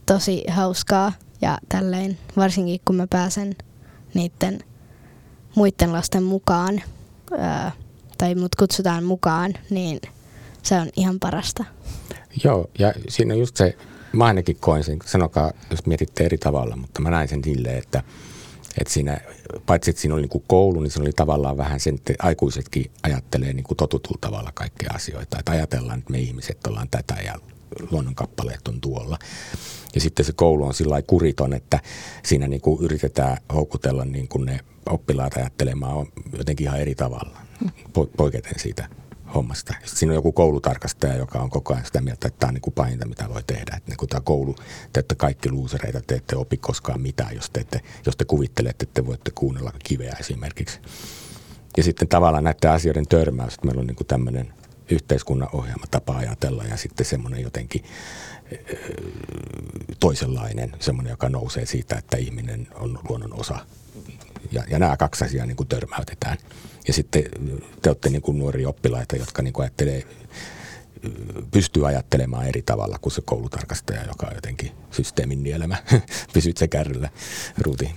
tosi 0.05 0.43
hauskaa 0.49 1.13
ja 1.41 1.57
tälleen, 1.69 2.17
varsinkin 2.37 2.79
kun 2.85 2.95
mä 2.95 3.07
pääsen 3.07 3.55
niiden 4.13 4.59
muiden 5.55 5.93
lasten 5.93 6.23
mukaan 6.23 6.81
ää, 7.37 7.71
tai 8.17 8.35
mut 8.35 8.55
kutsutaan 8.55 9.03
mukaan, 9.03 9.53
niin 9.69 9.99
se 10.63 10.75
on 10.75 10.89
ihan 10.95 11.19
parasta. 11.19 11.65
Joo, 12.43 12.69
ja 12.79 12.93
siinä 13.09 13.33
on 13.33 13.39
just 13.39 13.57
se, 13.57 13.77
mä 14.13 14.25
ainakin 14.25 14.57
koen 14.59 14.83
sen, 14.83 14.99
sanokaa, 15.05 15.51
jos 15.71 15.85
mietitte 15.85 16.25
eri 16.25 16.37
tavalla, 16.37 16.75
mutta 16.75 17.01
mä 17.01 17.09
näin 17.09 17.27
sen 17.27 17.43
silleen, 17.43 17.77
että– 17.77 18.03
että 18.77 18.93
siinä, 18.93 19.17
paitsi 19.65 19.89
että 19.89 20.01
siinä 20.01 20.13
oli 20.13 20.21
niin 20.21 20.29
kuin 20.29 20.43
koulu, 20.47 20.79
niin 20.79 20.91
siinä 20.91 21.03
oli 21.03 21.13
tavallaan 21.13 21.57
vähän 21.57 21.79
sen, 21.79 21.95
että 21.95 22.13
aikuisetkin 22.19 22.91
ajattelee 23.03 23.53
niin 23.53 23.63
kuin 23.63 23.77
totutulla 23.77 24.17
tavalla 24.21 24.51
kaikkea 24.53 24.89
asioita. 24.93 25.39
Että 25.39 25.51
ajatellaan, 25.51 25.99
että 25.99 26.11
me 26.11 26.19
ihmiset 26.19 26.67
ollaan 26.67 26.89
tätä 26.89 27.15
ja 27.25 27.35
luonnonkappaleet 27.91 28.67
on 28.67 28.81
tuolla. 28.81 29.19
Ja 29.95 30.01
sitten 30.01 30.25
se 30.25 30.33
koulu 30.33 30.65
on 30.65 30.73
sillä 30.73 31.01
kuriton, 31.01 31.53
että 31.53 31.79
siinä 32.23 32.47
niin 32.47 32.61
kuin 32.61 32.83
yritetään 32.83 33.37
houkutella 33.53 34.05
niin 34.05 34.27
kuin 34.27 34.45
ne 34.45 34.59
oppilaat 34.85 35.37
ajattelemaan 35.37 36.07
jotenkin 36.37 36.67
ihan 36.67 36.79
eri 36.79 36.95
tavalla, 36.95 37.37
poiketen 38.17 38.59
siitä 38.59 38.89
hommasta. 39.35 39.73
Sitten 39.73 39.97
siinä 39.97 40.11
on 40.11 40.15
joku 40.15 40.31
koulutarkastaja, 40.31 41.15
joka 41.15 41.39
on 41.39 41.49
koko 41.49 41.73
ajan 41.73 41.85
sitä 41.85 42.01
mieltä, 42.01 42.27
että 42.27 42.39
tämä 42.39 42.47
on 42.47 42.53
niin 42.53 42.61
kuin 42.61 42.73
pahinta, 42.73 43.07
mitä 43.07 43.29
voi 43.29 43.43
tehdä. 43.47 43.73
Että 43.77 43.89
niin 43.89 43.97
kuin 43.97 44.09
tämä 44.09 44.21
koulu, 44.21 44.55
te 44.93 44.99
ette 44.99 45.15
kaikki 45.15 45.51
luusereita, 45.51 46.01
te 46.01 46.15
ette 46.15 46.35
opi 46.35 46.57
koskaan 46.57 47.01
mitään, 47.01 47.35
jos 47.35 47.49
te, 47.49 47.59
ette, 47.59 47.81
jos 48.05 48.17
te 48.17 48.25
kuvittelette, 48.25 48.83
että 48.83 49.01
te 49.01 49.05
voitte 49.05 49.31
kuunnella 49.35 49.71
kiveä 49.83 50.15
esimerkiksi. 50.19 50.79
Ja 51.77 51.83
sitten 51.83 52.07
tavallaan 52.07 52.43
näiden 52.43 52.71
asioiden 52.71 53.07
törmäys, 53.07 53.53
että 53.53 53.65
meillä 53.65 53.79
on 53.79 53.87
niin 53.87 53.95
kuin 53.95 54.07
tämmöinen 54.07 54.53
yhteiskunnan 54.91 55.49
ohjaama 55.53 55.85
tapa 55.91 56.17
ajatella 56.17 56.63
ja 56.63 56.77
sitten 56.77 57.05
semmoinen 57.05 57.41
jotenkin 57.41 57.83
toisenlainen, 59.99 60.73
semmoinen, 60.79 61.11
joka 61.11 61.29
nousee 61.29 61.65
siitä, 61.65 61.95
että 61.95 62.17
ihminen 62.17 62.67
on 62.75 62.99
luonnon 63.09 63.39
osa. 63.39 63.59
Ja, 64.51 64.63
ja 64.69 64.79
nämä 64.79 64.97
kaksi 64.97 65.25
asiaa 65.25 65.45
niin 65.45 65.57
kuin 65.57 65.67
törmäytetään. 65.67 66.37
Ja 66.87 66.93
sitten 66.93 67.23
te 67.81 67.89
olette 67.89 68.09
niin 68.09 68.21
kuin 68.21 68.39
nuoria 68.39 68.69
oppilaita, 68.69 69.15
jotka 69.15 69.41
niin 69.41 69.53
kuin 69.53 69.63
ajattelee, 69.63 70.03
pystyy 71.51 71.87
ajattelemaan 71.87 72.47
eri 72.47 72.61
tavalla 72.61 72.97
kuin 73.01 73.13
se 73.13 73.21
koulutarkastaja, 73.25 74.05
joka 74.05 74.27
on 74.27 74.35
jotenkin 74.35 74.71
systeemin 74.91 75.43
nielemä. 75.43 75.77
Pysyt 76.33 76.57
se 76.57 76.67
kärryllä, 76.67 77.09
Ruuti. 77.57 77.91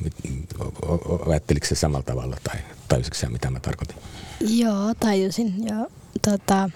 Ajatteliko 1.27 1.67
se 1.67 1.75
samalla 1.75 2.03
tavalla 2.03 2.37
tai 2.45 2.57
tajusitko 2.89 3.19
se, 3.19 3.29
mitä 3.29 3.51
mä 3.51 3.61
tarkoitin? 3.61 3.97
Joo, 4.41 4.95
tajusin. 5.01 5.55
Joo. 5.69 5.87
Tota, 6.25 6.71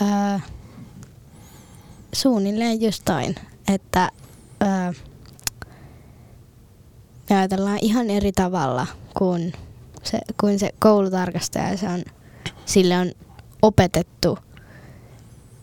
ää, 0.00 0.40
suunnilleen 2.12 2.80
jostain, 2.80 3.34
että 3.74 4.10
ää, 4.60 4.92
me 7.30 7.36
ajatellaan 7.36 7.78
ihan 7.82 8.10
eri 8.10 8.32
tavalla 8.32 8.86
kuin 9.18 9.52
se, 10.10 10.18
kuin 10.40 10.58
se 10.58 10.70
koulutarkastaja. 10.78 11.76
Se 11.76 11.88
on, 11.88 12.02
sille 12.66 12.98
on 12.98 13.12
opetettu 13.62 14.38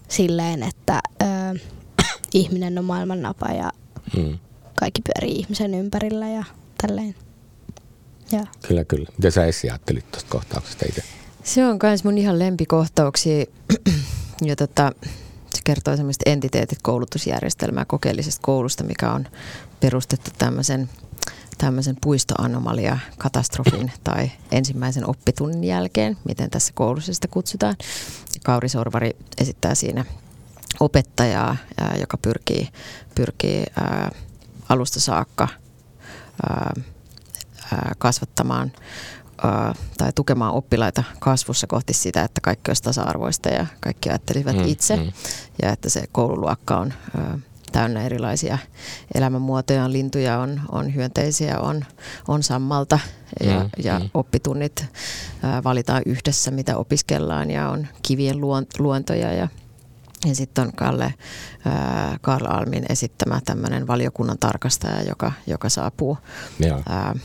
silleen, 0.08 0.64
että 0.64 1.02
ö, 1.22 1.60
ihminen 2.34 2.78
on 2.78 2.86
maailman 2.86 3.22
napa 3.22 3.48
ja 3.48 3.72
hmm. 4.16 4.40
kaikki 4.80 5.02
pyörii 5.02 5.40
ihmisen 5.40 5.74
ympärillä 5.74 6.30
ja 6.30 6.44
tälleen. 6.82 7.16
Ja. 8.32 8.46
Kyllä, 8.68 8.86
kyllä. 8.86 9.10
Mitä 9.18 9.32
sä 9.32 9.46
Essi 9.46 9.70
ajattelit 9.70 10.12
tuosta 10.12 10.30
kohtauksesta 10.30 10.86
itse? 10.90 11.04
Se 11.44 11.66
on 11.66 11.80
myös 11.84 12.04
mun 12.04 12.18
ihan 12.18 12.40
lempikohtauksia. 12.40 13.46
ja 14.48 14.56
tota, 14.56 14.92
kertoo 15.66 15.96
semmoista 15.96 16.30
entiteetit 16.30 16.80
koulutusjärjestelmää 16.82 17.86
kokeellisesta 17.86 18.42
koulusta, 18.42 18.84
mikä 18.84 19.12
on 19.12 19.28
perustettu 19.80 20.32
tämmöisen 20.38 20.90
tämmöisen 21.58 21.98
puistoanomalia 22.02 22.98
katastrofin 23.18 23.92
tai 24.04 24.32
ensimmäisen 24.52 25.10
oppitunnin 25.10 25.64
jälkeen, 25.64 26.18
miten 26.24 26.50
tässä 26.50 26.74
koulussa 26.76 27.14
sitä 27.14 27.28
kutsutaan. 27.28 27.76
Kauri 28.44 28.70
Sorvari 28.70 29.12
esittää 29.38 29.76
siinä 29.76 30.06
opettajaa, 30.80 31.58
ää, 31.78 31.96
joka 32.00 32.18
pyrkii, 32.18 32.70
pyrkii 33.16 33.64
ää, 33.76 34.12
alusta 34.70 35.00
saakka 35.00 35.48
ää, 36.50 36.74
kasvattamaan 37.98 38.72
tai 39.98 40.12
tukemaan 40.16 40.54
oppilaita 40.54 41.04
kasvussa 41.20 41.68
kohti 41.68 41.94
sitä, 41.94 42.24
että 42.24 42.42
kaikki 42.42 42.70
olisi 42.72 42.84
tasa-arvoista 42.84 43.50
ja 43.50 43.66
kaikki 43.80 44.10
ajattelisivat 44.10 44.56
mm, 44.56 44.66
itse 44.66 44.96
mm. 44.96 45.12
ja 45.62 45.72
että 45.72 45.90
se 45.90 46.04
koululuokka 46.12 46.78
on 46.78 46.94
täynnä 47.72 48.04
erilaisia 48.04 48.58
elämänmuotoja. 49.16 49.86
On 49.86 49.94
lintuja, 49.94 50.40
on, 50.40 50.62
on 50.72 50.96
hyönteisiä, 50.96 51.60
on, 51.60 51.86
on 52.28 52.44
sammalta 52.44 53.00
ja, 53.44 53.60
mm, 53.60 53.70
ja 53.84 54.00
mm. 54.00 54.10
oppitunnit 54.14 54.86
ää, 55.44 55.64
valitaan 55.64 56.02
yhdessä, 56.06 56.52
mitä 56.52 56.78
opiskellaan 56.78 57.52
ja 57.52 57.70
on 57.70 57.88
kivien 58.02 58.38
luontoja 58.80 59.34
ja 59.34 59.48
ja 60.26 60.36
sitten 60.36 60.68
on 60.68 60.74
Kalle, 60.74 61.14
ää, 61.66 62.18
Karl 62.22 62.46
Almin 62.50 62.86
esittämä 62.90 63.42
tämmöinen 63.46 63.88
valiokunnan 63.88 64.38
tarkastaja, 64.40 65.02
joka, 65.02 65.32
joka 65.48 65.70
saapuu 65.70 66.18
ää, 66.90 67.16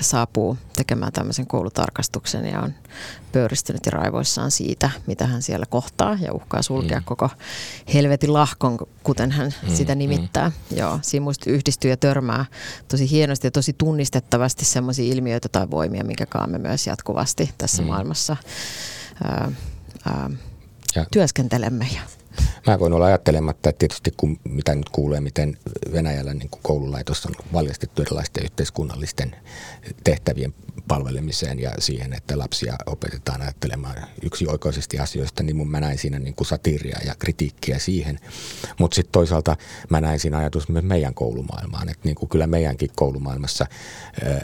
saapuu 0.00 0.58
tekemään 0.76 1.12
tämmöisen 1.12 1.46
koulutarkastuksen 1.46 2.46
ja 2.46 2.60
on 2.60 2.74
pöyristynyt 3.32 3.86
ja 3.86 3.92
raivoissaan 3.92 4.50
siitä, 4.50 4.90
mitä 5.06 5.26
hän 5.26 5.42
siellä 5.42 5.66
kohtaa 5.66 6.18
ja 6.20 6.32
uhkaa 6.32 6.62
sulkea 6.62 6.98
mm. 6.98 7.04
koko 7.04 7.30
helvetin 7.94 8.32
lahkon, 8.32 8.78
kuten 9.02 9.30
hän 9.30 9.54
mm, 9.62 9.74
sitä 9.74 9.94
mm. 9.94 9.98
nimittää. 9.98 10.48
Mm. 10.48 10.78
Joo, 10.78 10.98
siinä 11.02 11.24
muista 11.24 11.50
yhdistyy 11.50 11.90
ja 11.90 11.96
törmää 11.96 12.44
tosi 12.88 13.10
hienosti 13.10 13.46
ja 13.46 13.50
tosi 13.50 13.72
tunnistettavasti 13.72 14.64
sellaisia 14.64 15.12
ilmiöitä 15.12 15.48
tai 15.48 15.70
voimia, 15.70 16.04
minkä 16.04 16.26
me 16.46 16.58
myös 16.58 16.86
jatkuvasti 16.86 17.54
tässä 17.58 17.82
mm. 17.82 17.88
maailmassa 17.88 18.36
ää, 19.24 19.52
ää, 20.06 20.30
ja. 20.94 21.06
työskentelemme. 21.10 21.86
Ja 21.94 22.19
Mä 22.66 22.78
voin 22.78 22.92
olla 22.92 23.06
ajattelematta, 23.06 23.68
että 23.68 23.78
tietysti 23.78 24.14
kun 24.16 24.40
mitä 24.44 24.74
nyt 24.74 24.88
kuulee, 24.88 25.20
miten 25.20 25.56
Venäjällä 25.92 26.34
niin 26.34 26.50
kuin 26.50 26.60
koululaitos 26.62 27.26
on 27.26 27.32
valjastettu 27.52 28.02
erilaisten 28.02 28.44
yhteiskunnallisten 28.44 29.36
tehtävien 30.04 30.54
palvelemiseen 30.88 31.58
ja 31.58 31.72
siihen, 31.78 32.12
että 32.12 32.38
lapsia 32.38 32.76
opetetaan 32.86 33.42
ajattelemaan 33.42 33.96
yksioikoisesti 34.22 34.98
asioista, 34.98 35.42
niin 35.42 35.56
mun 35.56 35.70
mä 35.70 35.80
näin 35.80 35.98
siinä 35.98 36.18
niin 36.18 36.34
kuin 36.34 36.46
satiiria 36.46 36.98
ja 37.06 37.14
kritiikkiä 37.18 37.78
siihen. 37.78 38.18
Mutta 38.78 38.94
sitten 38.94 39.12
toisaalta 39.12 39.56
mä 39.88 40.00
näin 40.00 40.20
siinä 40.20 40.38
ajatus 40.38 40.68
myös 40.68 40.84
meidän 40.84 41.14
koulumaailmaan, 41.14 41.88
että 41.88 42.02
niin 42.04 42.16
kuin 42.16 42.28
kyllä 42.28 42.46
meidänkin 42.46 42.90
koulumaailmassa 42.96 43.66
ää, 44.24 44.32
ää, 44.32 44.40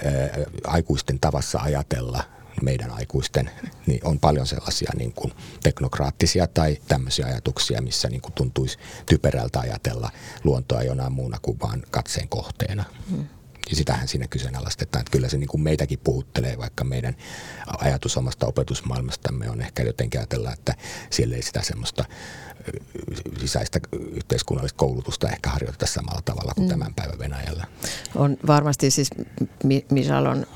aikuisten 0.65 1.19
tavassa 1.19 1.59
ajatella– 1.59 2.25
meidän 2.63 2.91
aikuisten, 2.91 3.51
niin 3.87 4.01
on 4.05 4.19
paljon 4.19 4.47
sellaisia 4.47 4.91
niin 4.99 5.13
kuin 5.13 5.33
teknokraattisia 5.63 6.47
tai 6.47 6.79
tämmöisiä 6.89 7.27
ajatuksia, 7.27 7.83
missä 7.83 8.09
niin 8.09 8.21
kuin 8.21 8.33
tuntuisi 8.33 8.79
typerältä 9.07 9.61
ajatella 9.61 10.11
luontoa 10.45 10.83
jonain 10.83 11.13
muuna 11.13 11.39
kuin 11.43 11.61
vaan 11.61 11.83
katseen 11.91 12.29
kohteena. 12.29 12.85
Hmm. 13.11 13.27
Ja 13.71 13.77
sitähän 13.77 14.09
siinä 14.09 14.29
kyseenalaistetaan, 14.29 15.01
että 15.01 15.11
kyllä 15.11 15.29
se 15.29 15.37
niin 15.39 15.49
kuin 15.49 15.61
meitäkin 15.61 15.99
puhuttelee, 16.05 16.59
vaikka 16.59 16.85
meidän 16.85 17.17
ajatus 17.79 18.17
omasta 18.17 18.47
opetusmaailmastamme 18.47 19.51
on 19.51 19.61
ehkä 19.61 19.83
jotenkin 19.83 20.21
ajatella, 20.21 20.53
että 20.53 20.75
siellä 21.11 21.37
ei 21.37 21.43
sitä 21.43 21.63
semmoista 21.63 22.05
sisäistä 23.41 23.81
yhteiskunnallista 23.93 24.77
koulutusta 24.77 25.31
ehkä 25.31 25.51
harjoiteta 25.51 25.87
samalla 25.87 26.23
tavalla 26.25 26.53
kuin 26.55 26.65
mm. 26.65 26.69
tämän 26.69 26.95
päivän 26.95 27.19
Venäjällä. 27.19 27.67
On 28.15 28.37
varmasti 28.47 28.91
siis, 28.91 29.11
Misal 29.91 30.27
on 30.27 30.47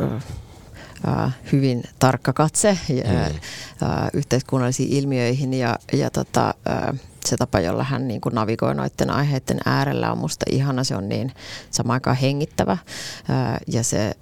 hyvin 1.52 1.82
tarkka 1.98 2.32
katse 2.32 2.78
mm. 2.88 3.38
yhteiskunnallisiin 4.12 4.92
ilmiöihin 4.92 5.54
ja, 5.54 5.78
ja 5.92 6.10
tota, 6.10 6.54
se 7.26 7.36
tapa, 7.36 7.60
jolla 7.60 7.84
hän 7.84 8.08
niin 8.08 8.20
kuin 8.20 8.34
navigoi 8.34 8.74
noiden 8.74 9.10
aiheiden 9.10 9.60
äärellä 9.64 10.12
on 10.12 10.18
musta 10.18 10.46
ihana. 10.50 10.84
Se 10.84 10.96
on 10.96 11.08
niin 11.08 11.32
samaan 11.70 11.94
aikaan 11.94 12.16
hengittävä 12.16 12.78
ja 13.66 13.82
se, 13.84 14.14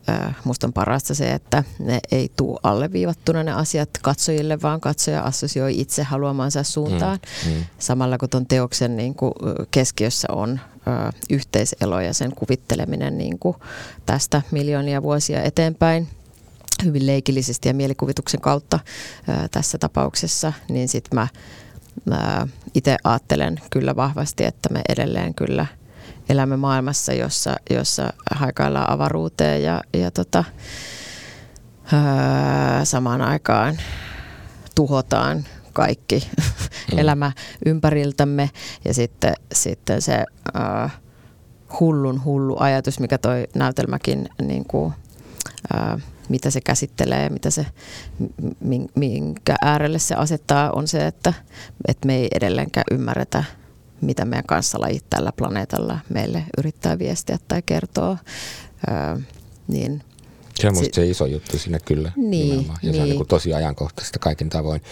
musta 0.45 0.67
on 0.67 0.73
parasta 0.73 1.15
se, 1.15 1.33
että 1.33 1.65
ne 1.79 2.01
ei 2.11 2.31
tule 2.37 2.61
alleviivattuna 2.63 3.43
ne 3.43 3.53
asiat 3.53 3.91
katsojille, 4.03 4.63
vaan 4.63 4.81
katsoja 4.81 5.23
assosioi 5.23 5.81
itse 5.81 6.03
haluamansa 6.03 6.63
suuntaan. 6.63 7.19
Mm, 7.47 7.53
mm. 7.53 7.65
Samalla 7.79 8.19
kun 8.19 8.29
tuon 8.29 8.47
teoksen 8.47 8.97
niin 8.97 9.15
kuin 9.15 9.33
keskiössä 9.71 10.29
on 10.33 10.61
yhteiselo 11.31 12.01
ja 12.01 12.15
sen 12.15 12.33
kuvitteleminen 12.35 13.19
niin 13.19 13.39
kuin 13.39 13.57
tästä 14.07 14.43
miljoonia 14.51 15.03
vuosia 15.03 15.43
eteenpäin 15.43 16.09
hyvin 16.85 17.07
leikillisesti 17.07 17.69
ja 17.69 17.75
mielikuvituksen 17.75 18.41
kautta 18.41 18.79
tässä 19.51 19.79
tapauksessa, 19.79 20.53
niin 20.69 20.89
sitten 20.89 21.19
mä 21.19 21.29
itse 22.75 22.97
ajattelen 23.05 23.61
kyllä 23.71 23.97
vahvasti, 23.97 24.45
että 24.45 24.69
me 24.73 24.81
edelleen 24.89 25.35
kyllä 25.35 25.67
elämme 26.29 26.57
maailmassa, 26.57 27.13
jossa, 27.13 27.57
jossa 27.71 28.13
haikaillaan 28.31 28.91
avaruuteen 28.91 29.63
ja, 29.63 29.81
ja 29.95 30.11
tota, 30.11 30.45
ää, 31.93 32.85
samaan 32.85 33.23
aikaan 33.23 33.79
tuhotaan 34.75 35.45
kaikki 35.73 36.29
mm. 36.93 36.99
elämä 37.03 37.33
ympäriltämme 37.67 38.51
ja 38.85 38.95
sitten, 38.95 39.35
sitten 39.53 40.03
se 40.03 40.25
ää, 40.55 40.91
hullun 41.81 42.25
hullu 42.25 42.57
ajatus, 42.61 43.01
mikä 43.01 43.19
toi 43.19 43.47
näytelmäkin 43.55 44.29
niin 44.43 44.65
kuin, 44.65 44.93
ää, 45.73 45.99
mitä 46.29 46.51
se 46.51 46.61
käsittelee 46.61 47.25
ja 47.25 47.31
mitä 47.31 47.51
se, 47.51 47.67
minkä 48.95 49.57
äärelle 49.63 49.99
se 49.99 50.15
asettaa, 50.15 50.71
on 50.71 50.89
se, 50.89 51.07
että, 51.07 51.33
että 51.89 52.07
me 52.07 52.17
ei 52.17 52.29
edelleenkään 52.35 52.85
ymmärretä, 52.91 53.45
mitä 54.01 54.25
meidän 54.25 54.47
kanssalajit 54.47 55.05
tällä 55.11 55.33
planeetalla 55.37 55.99
meille 56.09 56.45
yrittää 56.59 56.99
viestiä 56.99 57.39
tai 57.49 57.63
kertoa. 57.63 58.19
Öö, 58.89 59.19
niin 59.69 60.03
se 60.61 60.69
on 60.69 60.77
si- 60.77 60.91
se 60.93 61.07
iso 61.07 61.27
juttu 61.27 61.59
siinä 61.59 61.79
kyllä 61.85 62.13
niin, 62.17 62.31
nimenomaan. 62.31 62.79
Ja 62.83 62.87
niin. 62.87 62.95
se 62.95 63.03
on 63.03 63.09
niin 63.09 63.17
kuin 63.17 63.29
tosi 63.29 63.55
ajankohtaista 63.55 64.19
kaikin 64.19 64.49
tavoin. 64.49 64.83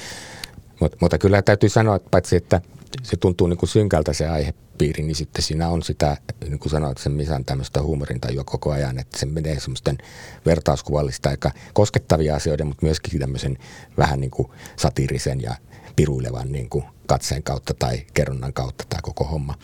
Mut, 0.81 0.97
mutta 1.01 1.19
kyllä 1.19 1.43
täytyy 1.43 1.69
sanoa, 1.69 1.97
että 1.97 2.09
paitsi 2.11 2.37
että 2.37 2.61
se 3.03 3.17
tuntuu 3.17 3.47
niin 3.47 3.59
kuin 3.59 3.71
synkältä 3.71 4.13
se 4.13 4.29
aihepiiri, 4.29 5.03
niin 5.03 5.17
sitten 5.17 5.43
siinä 5.43 5.69
on 5.69 5.83
sitä, 5.83 6.17
niin 6.49 6.59
kuin 6.59 6.71
sanoit, 6.71 6.99
sen 6.99 7.13
Misan 7.13 7.45
tämmöistä 7.45 7.83
huumorintajua 7.83 8.45
koko 8.45 8.71
ajan, 8.73 8.99
että 8.99 9.19
se 9.19 9.27
menee 9.27 9.61
semmoisten 9.61 9.99
vertauskuvallista 10.47 11.29
aika 11.29 11.51
koskettavia 11.73 12.37
asioita, 12.37 12.65
mutta 12.65 12.87
myöskin 12.87 13.21
tämmöisen 13.21 13.59
vähän 13.99 14.21
niin 14.21 14.31
kuin 14.31 14.49
satiirisen 14.77 15.41
ja 15.41 15.55
piruilevan 15.97 16.53
niin 16.53 16.69
kuin 16.69 16.85
katseen 17.07 17.43
kautta 17.43 17.75
tai 17.75 18.03
kerronnan 18.15 18.53
kautta 18.53 18.85
tämä 18.89 19.01
koko 19.03 19.25
homma. 19.25 19.55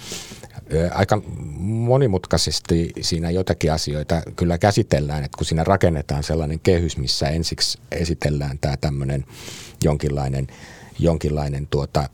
Aika 0.91 1.23
monimutkaisesti 1.59 2.93
siinä 3.01 3.31
jotakin 3.31 3.73
asioita 3.73 4.23
kyllä 4.37 4.59
käsitellään, 4.59 5.25
että 5.25 5.39
kun 5.39 5.47
siinä 5.47 5.65
rakennetaan 5.65 6.23
sellainen 6.23 6.61
kehys, 6.61 6.97
missä 6.97 7.29
ensiksi 7.29 7.79
esitellään 7.91 8.59
tämä 8.59 8.77
tämmöinen 8.77 9.25
jonkinlainen– 9.85 10.47
jonkinlainen 10.99 11.67
tuota 11.67 12.09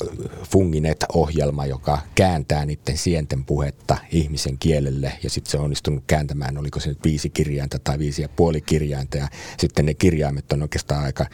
Funginet-ohjelma, 0.50 1.66
joka 1.66 1.98
kääntää 2.14 2.64
niiden 2.64 2.98
sienten 2.98 3.44
puhetta 3.44 3.96
ihmisen 4.12 4.58
kielelle 4.58 5.12
ja 5.22 5.30
sitten 5.30 5.50
se 5.50 5.58
on 5.58 5.64
onnistunut 5.64 6.04
kääntämään, 6.06 6.58
oliko 6.58 6.80
se 6.80 6.88
nyt 6.88 7.04
viisi 7.04 7.30
kirjainta 7.30 7.78
tai 7.78 7.98
viisi 7.98 8.22
ja 8.22 8.28
puoli 8.28 8.60
kirjainta 8.60 9.16
ja 9.16 9.28
sitten 9.58 9.86
ne 9.86 9.94
kirjaimet 9.94 10.52
on 10.52 10.62
oikeastaan 10.62 11.04
aika 11.04 11.26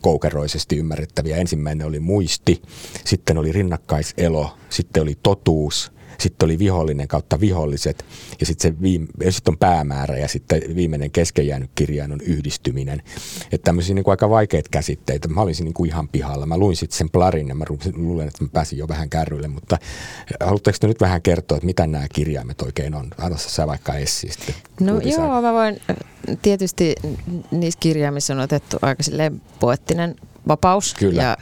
koukeroisesti 0.00 0.76
ymmärrettäviä. 0.76 1.36
Ensimmäinen 1.36 1.86
oli 1.86 2.00
muisti, 2.00 2.62
sitten 3.04 3.38
oli 3.38 3.52
rinnakkaiselo, 3.52 4.56
sitten 4.70 5.02
oli 5.02 5.18
totuus– 5.22 5.92
sitten 6.18 6.46
oli 6.46 6.58
vihollinen 6.58 7.08
kautta 7.08 7.40
viholliset 7.40 8.04
ja 8.40 8.46
sitten 8.46 8.72
se 8.72 8.82
viime, 8.82 9.06
sit 9.30 9.48
on 9.48 9.58
päämäärä 9.58 10.16
ja 10.16 10.28
sitten 10.28 10.62
viimeinen 10.74 11.10
kesken 11.10 11.46
jäänyt 11.46 11.70
kirjain 11.74 12.12
on 12.12 12.20
yhdistyminen. 12.20 13.02
Että 13.52 13.64
tämmöisiä 13.64 13.94
niin 13.94 14.04
kuin 14.04 14.12
aika 14.12 14.30
vaikeita 14.30 14.68
käsitteitä. 14.70 15.28
Mä 15.28 15.40
olisin 15.40 15.64
niin 15.64 15.74
kuin 15.74 15.90
ihan 15.90 16.08
pihalla. 16.08 16.46
Mä 16.46 16.58
luin 16.58 16.76
sitten 16.76 16.98
sen 16.98 17.10
plarin 17.10 17.48
ja 17.48 17.54
mä 17.54 17.64
luulen, 17.94 18.28
että 18.28 18.44
mä 18.44 18.50
pääsin 18.52 18.78
jo 18.78 18.88
vähän 18.88 19.10
kärryille, 19.10 19.48
mutta 19.48 19.78
haluatteko 20.40 20.78
te 20.80 20.86
nyt 20.86 21.00
vähän 21.00 21.22
kertoa, 21.22 21.56
että 21.56 21.66
mitä 21.66 21.86
nämä 21.86 22.06
kirjaimet 22.12 22.62
oikein 22.62 22.94
on? 22.94 23.10
Anna 23.18 23.38
sä 23.38 23.66
vaikka 23.66 23.94
Essi 23.94 24.28
sitten. 24.30 24.54
No 24.80 25.00
joo, 25.00 25.42
mä 25.42 25.52
voin, 25.52 25.80
tietysti 26.42 26.94
niissä 27.50 27.80
kirjaimissa 27.80 28.34
on 28.34 28.40
otettu 28.40 28.76
aika 28.82 29.02
poettinen 29.60 30.16
vapaus. 30.48 30.94
Kyllä. 30.94 31.22
Ja, 31.22 31.36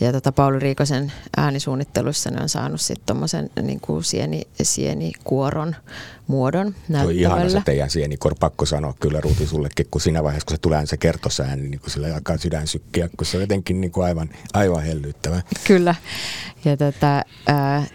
ja 0.00 0.12
tota 0.12 0.32
Pauli 0.32 0.58
Riikosen 0.58 1.12
äänisuunnittelussa 1.36 2.30
ne 2.30 2.42
on 2.42 2.48
saanut 2.48 2.80
sitten 2.80 3.06
tuommoisen 3.06 3.50
niin 3.62 3.80
sieni, 4.02 4.42
sienikuoron 4.62 5.76
muodon 6.26 6.74
näyttävällä. 6.88 7.02
Tuo 7.02 7.10
ihana 7.10 7.50
se 7.50 7.62
teidän 7.64 7.90
sienikuoro, 7.90 8.36
pakko 8.40 8.66
sanoa 8.66 8.94
kyllä 9.00 9.20
Ruuti 9.20 9.46
sullekin, 9.46 9.86
kun 9.90 10.00
siinä 10.00 10.22
vaiheessa, 10.24 10.46
kun 10.46 10.56
se 10.56 10.60
tulee 10.60 10.86
se 10.86 10.96
kertosääni, 10.96 11.62
niin 11.62 11.80
kun 11.80 11.90
sillä 11.90 12.14
alkaa 12.14 12.36
sydän 12.36 12.66
sykkiä, 12.66 13.08
kun 13.16 13.26
se 13.26 13.36
on 13.36 13.40
jotenkin 13.40 13.80
niin 13.80 13.90
kuin 13.92 14.04
aivan, 14.04 14.28
aivan 14.52 14.82
hellyttävä. 14.82 15.42
Kyllä. 15.66 15.94
Ja 16.64 16.76
tota, 16.76 17.24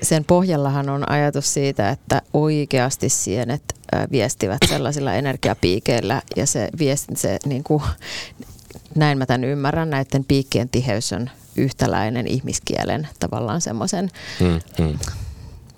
sen 0.02 0.26
pohjallahan 0.26 0.90
on 0.90 1.12
ajatus 1.12 1.54
siitä, 1.54 1.90
että 1.90 2.22
oikeasti 2.34 3.10
sienet 3.10 3.64
viestivät 4.12 4.58
sellaisilla 4.70 5.14
energiapiikeillä 5.14 6.22
ja 6.36 6.46
se, 6.48 6.70
viesti, 6.80 7.16
se 7.16 7.40
niin 7.46 7.64
kuin, 7.64 7.84
näin 8.96 9.18
mä 9.18 9.26
tämän 9.26 9.44
ymmärrän, 9.44 9.90
näiden 9.90 10.26
piikkien 10.26 10.70
tiheys 10.70 11.14
on 11.14 11.30
yhtäläinen 11.56 12.28
ihmiskielen 12.28 13.08
tavallaan 13.20 13.62
semmoisen 13.62 14.10
mm, 14.40 14.86
mm. 14.86 15.00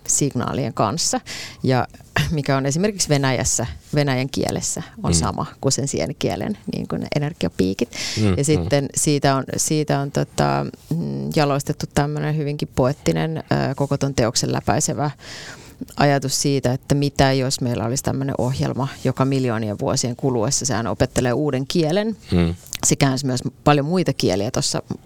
signaalien 0.07 0.73
kanssa. 0.73 1.21
Ja 1.63 1.87
mikä 2.31 2.57
on 2.57 2.65
esimerkiksi 2.65 3.09
Venäjässä, 3.09 3.65
Venäjän 3.95 4.29
kielessä 4.29 4.83
on 5.03 5.11
mm. 5.11 5.15
sama 5.15 5.45
kuin 5.61 5.71
sen 5.71 5.87
sienikielen 5.87 6.57
niin 6.73 6.87
kuin 6.87 7.01
ne 7.01 7.07
energiapiikit. 7.15 7.91
Mm, 8.17 8.29
ja 8.29 8.35
mm. 8.35 8.43
sitten 8.43 8.89
siitä 8.95 9.35
on, 9.35 9.43
siitä 9.57 9.99
on 9.99 10.11
tota, 10.11 10.65
mm, 10.89 11.29
jalostettu 11.35 11.85
tämmöinen 11.93 12.37
hyvinkin 12.37 12.69
poettinen 12.75 13.43
koko 13.75 13.97
ton 13.97 14.13
teoksen 14.13 14.51
läpäisevä 14.51 15.11
ajatus 15.97 16.41
siitä, 16.41 16.73
että 16.73 16.95
mitä 16.95 17.33
jos 17.33 17.61
meillä 17.61 17.85
olisi 17.85 18.03
tämmöinen 18.03 18.35
ohjelma, 18.37 18.87
joka 19.03 19.25
miljoonien 19.25 19.79
vuosien 19.79 20.15
kuluessa 20.15 20.65
sehän 20.65 20.87
opettelee 20.87 21.33
uuden 21.33 21.67
kielen. 21.67 22.17
Hmm. 22.31 22.55
Se 22.85 22.95
käänsi 22.95 23.25
myös 23.25 23.43
paljon 23.63 23.85
muita 23.85 24.13
kieliä 24.13 24.51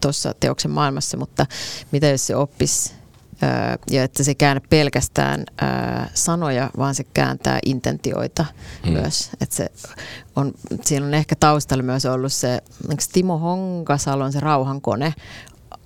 tuossa 0.01 0.33
teoksen 0.39 0.71
maailmassa, 0.71 1.17
mutta 1.17 1.45
mitä 1.91 2.07
jos 2.07 2.27
se 2.27 2.35
oppisi 2.35 2.93
ja 3.91 4.03
että 4.03 4.23
se 4.23 4.35
käännä 4.35 4.61
pelkästään 4.69 5.45
sanoja, 6.13 6.69
vaan 6.77 6.95
se 6.95 7.03
kääntää 7.03 7.59
intentioita 7.65 8.45
hmm. 8.85 8.93
myös. 8.93 9.29
Että 9.41 9.55
se 9.55 9.71
on, 10.35 10.51
siinä 10.85 11.05
on 11.05 11.13
ehkä 11.13 11.35
taustalla 11.35 11.83
myös 11.83 12.05
ollut 12.05 12.33
se, 12.33 12.61
Timo 13.13 13.37
Honkasalon 13.37 14.31
se 14.31 14.39
rauhankone 14.39 15.13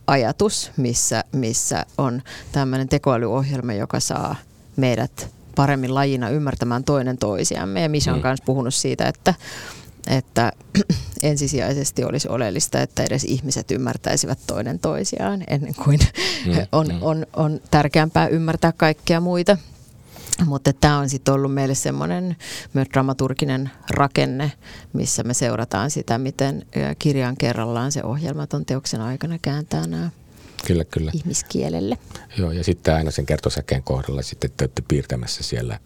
ajatus, 0.08 0.72
missä, 0.78 1.24
missä 1.32 1.86
on 1.98 2.22
tämmöinen 2.52 2.90
tekoälyohjelma, 2.90 3.74
joka 3.74 4.00
saa 4.00 4.36
meidät 4.78 5.30
paremmin 5.56 5.96
lajina 5.96 6.30
ymmärtämään 6.30 6.84
toinen 6.84 7.18
toisiamme. 7.18 7.82
Ja 7.82 7.90
Misha 7.90 8.14
on 8.14 8.22
myös 8.24 8.42
mm. 8.42 8.46
puhunut 8.46 8.74
siitä, 8.74 9.08
että, 9.08 9.34
että 10.08 10.52
ensisijaisesti 11.24 12.04
olisi 12.04 12.28
oleellista, 12.30 12.82
että 12.82 13.04
edes 13.04 13.24
ihmiset 13.24 13.72
ymmärtäisivät 13.72 14.40
toinen 14.48 14.80
toisiaan 14.80 15.44
ennen 15.48 15.76
kuin 15.76 16.00
mm, 16.46 16.54
on, 16.72 16.88
mm. 16.88 16.98
on, 17.02 17.26
on 17.36 17.62
tärkeämpää 17.72 18.28
ymmärtää 18.28 18.72
kaikkia 18.72 19.20
muita. 19.20 19.58
Mutta 20.46 20.74
tämä 20.74 20.98
on 20.98 21.10
sitten 21.10 21.34
ollut 21.34 21.54
meille 21.54 21.76
semmoinen 21.76 22.36
myös 22.74 22.88
dramaturginen 22.94 23.70
rakenne, 23.90 24.52
missä 24.94 25.24
me 25.24 25.34
seurataan 25.34 25.92
sitä, 25.92 26.18
miten 26.18 26.66
kirjan 27.00 27.38
kerrallaan 27.38 27.92
se 27.92 28.04
ohjelmaton 28.04 28.66
teoksen 28.66 29.02
aikana 29.02 29.40
kääntää 29.42 29.88
nämä 29.88 30.10
kyllä, 30.68 30.86
kyllä. 30.86 31.12
ihmiskielelle. 31.14 31.98
Joo, 32.38 32.52
ja 32.52 32.64
sitten 32.64 32.96
aina 32.96 33.12
sen 33.12 33.26
kertosäkeen 33.26 33.84
kohdalla 33.84 34.22
sitten 34.22 34.52
te 34.58 34.64
olette 34.64 34.84
piirtämässä 34.88 35.44
siellä 35.44 35.80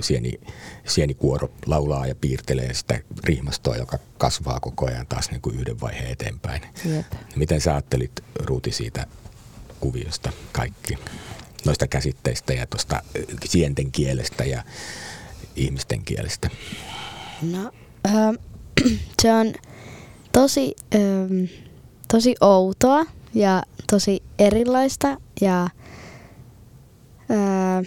sieni, 0.00 0.40
sienikuoro 0.86 1.50
laulaa 1.66 2.06
ja 2.06 2.14
piirtelee 2.14 2.74
sitä 2.74 3.00
rihmastoa, 3.24 3.76
joka 3.76 3.98
kasvaa 4.18 4.60
koko 4.60 4.86
ajan 4.86 5.06
taas 5.06 5.30
niin 5.30 5.40
kuin 5.40 5.60
yhden 5.60 5.80
vaiheen 5.80 6.10
eteenpäin. 6.10 6.62
Jep. 6.84 7.06
Miten 7.36 7.60
sä 7.60 7.72
ajattelit, 7.72 8.12
Ruuti, 8.40 8.72
siitä 8.72 9.06
kuviosta 9.80 10.32
kaikki? 10.52 10.98
Noista 11.64 11.86
käsitteistä 11.86 12.52
ja 12.52 12.66
tuosta 12.66 13.02
sienten 13.44 13.92
kielestä 13.92 14.44
ja 14.44 14.64
ihmisten 15.56 16.04
kielestä? 16.04 16.50
No, 17.42 17.72
äh, 18.06 18.12
se 19.22 19.32
on 19.32 19.54
tosi, 20.32 20.74
äh, 20.94 21.50
tosi 22.08 22.34
outoa 22.40 23.06
ja 23.34 23.62
tosi 23.90 24.22
erilaista 24.38 25.16
ja 25.40 25.62
äh, 27.30 27.86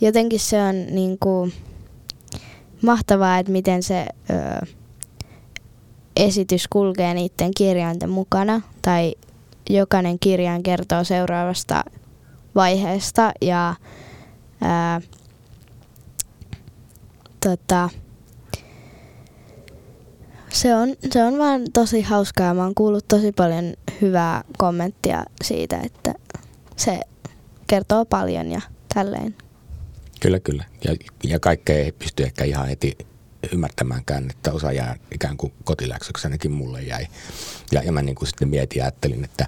jotenkin 0.00 0.40
se 0.40 0.62
on 0.62 0.86
niinku 0.86 1.48
mahtavaa, 2.82 3.38
että 3.38 3.52
miten 3.52 3.82
se 3.82 4.06
ö, 4.30 4.66
esitys 6.16 6.68
kulkee 6.68 7.14
niiden 7.14 7.50
kirjainten 7.56 8.10
mukana. 8.10 8.60
Tai 8.82 9.14
jokainen 9.70 10.18
kirjain 10.18 10.62
kertoo 10.62 11.04
seuraavasta 11.04 11.84
vaiheesta 12.54 13.32
ja 13.40 13.74
ää, 14.60 15.00
tota, 17.44 17.90
se 20.56 20.74
on, 20.74 20.96
se 21.12 21.24
on 21.24 21.38
vaan 21.38 21.62
tosi 21.72 22.02
hauskaa. 22.02 22.54
Mä 22.54 22.64
oon 22.64 22.74
kuullut 22.74 23.08
tosi 23.08 23.32
paljon 23.32 23.74
hyvää 24.00 24.44
kommenttia 24.58 25.24
siitä, 25.44 25.80
että 25.84 26.14
se 26.76 27.00
kertoo 27.66 28.04
paljon 28.04 28.50
ja 28.50 28.60
tälleen. 28.94 29.34
Kyllä, 30.20 30.40
kyllä. 30.40 30.64
Ja, 30.84 30.96
ja 31.24 31.40
kaikkea 31.40 31.76
ei 31.76 31.92
pysty 31.92 32.22
ehkä 32.22 32.44
ihan 32.44 32.68
heti 32.68 32.98
ymmärtämäänkään, 33.52 34.30
että 34.30 34.52
osa 34.52 34.72
jää 34.72 34.96
ikään 35.14 35.36
kuin 35.36 35.52
kotiläksyksi, 35.64 36.26
ainakin 36.26 36.52
mulle 36.52 36.82
jäi. 36.82 37.06
Ja, 37.72 37.82
ja 37.82 37.92
mä 37.92 38.02
niin 38.02 38.14
kuin 38.14 38.28
sitten 38.28 38.48
mietin 38.48 38.78
ja 38.78 38.84
ajattelin, 38.84 39.24
että 39.24 39.46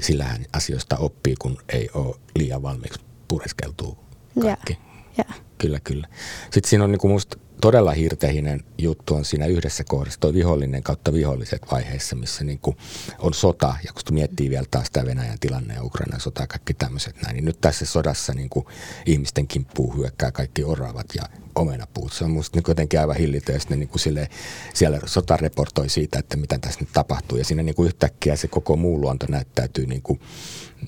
sillähän 0.00 0.44
asioista 0.52 0.96
oppii, 0.96 1.34
kun 1.38 1.58
ei 1.68 1.90
ole 1.94 2.16
liian 2.38 2.62
valmiiksi 2.62 3.00
pureskeltua 3.28 3.96
kaikki. 4.42 4.78
Ja, 5.18 5.24
ja. 5.28 5.45
Kyllä, 5.58 5.80
kyllä. 5.80 6.08
Sitten 6.42 6.70
siinä 6.70 6.84
on 6.84 6.92
niin 6.92 7.00
kuin 7.00 7.12
musta 7.12 7.38
todella 7.60 7.92
hirtehinen 7.92 8.60
juttu 8.78 9.14
on 9.14 9.24
siinä 9.24 9.46
yhdessä 9.46 9.84
kohdassa, 9.84 10.20
tuo 10.20 10.34
vihollinen 10.34 10.82
kautta 10.82 11.12
viholliset 11.12 11.62
vaiheessa, 11.70 12.16
missä 12.16 12.44
niin 12.44 12.58
kuin 12.58 12.76
on 13.18 13.34
sota, 13.34 13.74
ja 13.84 13.92
kun 13.92 14.14
miettii 14.14 14.50
vielä 14.50 14.66
taas 14.70 14.90
tämä 14.90 15.06
Venäjän 15.06 15.38
tilanne 15.40 15.74
ja 15.74 15.82
Ukrainan 15.82 16.20
sota 16.20 16.42
ja 16.42 16.46
kaikki 16.46 16.74
tämmöiset 16.74 17.22
näin, 17.22 17.34
niin 17.34 17.44
nyt 17.44 17.60
tässä 17.60 17.86
sodassa 17.86 18.34
niin 18.34 18.48
kuin 18.48 18.66
ihmisten 19.06 19.46
kimppuun 19.46 19.96
hyökkää 19.96 20.32
kaikki 20.32 20.64
oravat 20.64 21.06
ja 21.14 21.22
omenapuut. 21.54 22.12
Se 22.12 22.24
on 22.24 22.30
musta 22.30 22.56
niin 22.56 22.64
jotenkin 22.68 23.00
aivan 23.00 23.16
hillitö, 23.16 23.52
ja 23.52 23.60
sitten 23.60 23.78
niin 23.78 23.88
kuin 23.88 24.00
sille, 24.00 24.28
siellä 24.74 25.00
sota 25.06 25.36
reportoi 25.36 25.88
siitä, 25.88 26.18
että 26.18 26.36
mitä 26.36 26.58
tässä 26.58 26.80
nyt 26.80 26.88
tapahtuu, 26.92 27.38
ja 27.38 27.44
siinä 27.44 27.62
niin 27.62 27.74
kuin 27.74 27.86
yhtäkkiä 27.86 28.36
se 28.36 28.48
koko 28.48 28.76
muu 28.76 29.00
luonto 29.00 29.26
näyttäytyy 29.28 29.86
niin 29.86 30.02
kuin 30.02 30.20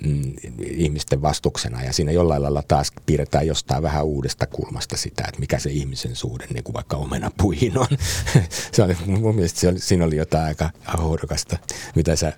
mm, 0.07 0.33
ihmisten 0.65 1.23
vastuksena 1.23 1.83
ja 1.83 1.93
siinä 1.93 2.13
jollain 2.13 2.43
lailla 2.43 2.63
taas 2.69 2.93
piirretään 3.07 3.47
jostain 3.47 3.83
vähän 3.83 4.05
uudesta 4.05 4.47
kulmasta 4.59 4.97
sitä, 4.97 5.25
että 5.29 5.41
mikä 5.41 5.59
se 5.59 5.71
ihmisen 5.71 6.17
suhde 6.17 6.47
niin 6.55 6.65
kuin 6.65 6.75
vaikka 6.75 6.97
omenapuihin 6.97 7.79
on. 7.79 7.87
se 8.73 8.83
on 8.83 8.95
mun 9.07 9.35
mielestä 9.35 9.61
se 9.61 9.69
oli, 9.69 9.79
siinä 9.79 10.05
oli 10.05 10.17
jotain 10.17 10.47
aika 10.47 10.71
hohdokasta. 10.99 11.59
Mitä 11.95 12.17
sä 12.17 12.33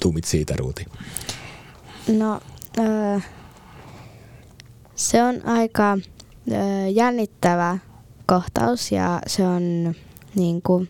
tuumit 0.00 0.24
siitä, 0.24 0.54
Ruuti? 0.56 0.86
No, 2.08 2.40
öö, 2.78 3.18
se 4.94 5.22
on 5.22 5.46
aika 5.46 5.98
öö, 6.52 6.88
jännittävä 6.88 7.78
kohtaus 8.26 8.92
ja 8.92 9.20
se 9.26 9.46
on 9.46 9.94
niin 10.34 10.62
kuin, 10.62 10.88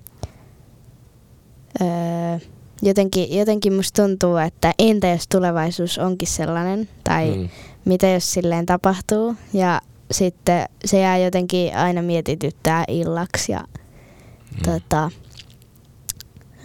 öö, 1.81 2.39
jotenkin, 2.83 3.39
jotenkin 3.39 3.73
musta 3.73 4.03
tuntuu, 4.03 4.37
että 4.37 4.73
entä 4.79 5.09
jos 5.09 5.29
tulevaisuus 5.29 5.99
onkin 5.99 6.29
sellainen, 6.29 6.89
tai 7.05 7.37
mm. 7.37 7.49
mitä 7.85 8.09
jos 8.09 8.33
silleen 8.33 8.67
tapahtuu, 8.67 9.35
ja 9.53 9.81
sitten 10.11 10.69
se 10.85 11.01
jää 11.01 11.19
jotenkin 11.19 11.77
aina 11.77 12.03
mietityttää 12.03 12.85
illaksi, 12.89 13.53
ja 13.53 13.61
mm. 13.61 14.63
tota, 14.65 15.11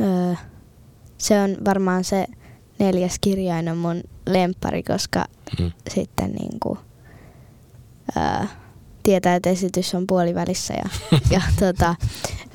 öö, 0.01 0.33
se 1.17 1.41
on 1.41 1.57
varmaan 1.65 2.03
se 2.03 2.27
neljäs 2.79 3.15
kirjain 3.21 3.69
on 3.69 3.77
mun 3.77 4.03
lempari, 4.27 4.83
koska 4.83 5.25
mm. 5.59 5.71
sitten 5.89 6.31
niinku, 6.31 6.77
öö, 8.17 8.47
tietää, 9.03 9.35
että 9.35 9.49
esitys 9.49 9.95
on 9.95 10.07
puolivälissä 10.07 10.73
ja, 10.73 10.89
ja 11.35 11.41
tota, 11.59 11.95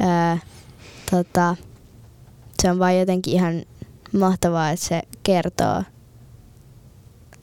öö, 0.00 0.36
tota, 1.10 1.56
se 2.62 2.70
on 2.70 2.78
vaan 2.78 2.98
jotenkin 2.98 3.34
ihan 3.34 3.62
mahtavaa, 4.18 4.70
että 4.70 4.86
se 4.86 5.02
kertoo, 5.22 5.82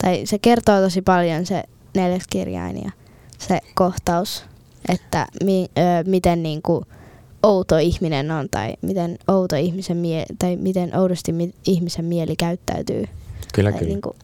tai 0.02 0.22
se 0.24 0.38
kertoo 0.38 0.80
tosi 0.80 1.02
paljon 1.02 1.46
se 1.46 1.64
neljäs 1.94 2.22
kirjain 2.30 2.82
ja 2.84 2.90
se 3.48 3.60
kohtaus, 3.74 4.44
että 4.88 5.26
mi, 5.44 5.70
ö, 5.78 6.10
miten 6.10 6.42
niinku 6.42 6.84
outo 7.42 7.78
ihminen 7.78 8.30
on 8.30 8.48
tai 8.50 8.74
miten 8.82 9.18
outo 9.28 9.56
ihmisen 9.56 9.96
mie- 9.96 10.26
tai 10.38 10.56
miten 10.56 10.96
oudosti 10.96 11.32
mi- 11.32 11.54
ihmisen 11.66 12.04
mieli 12.04 12.36
käyttäytyy. 12.36 13.04
Kyllä, 13.54 13.70
tai 13.70 13.78
kyllä. 13.78 13.92
Niinku, 13.92 14.16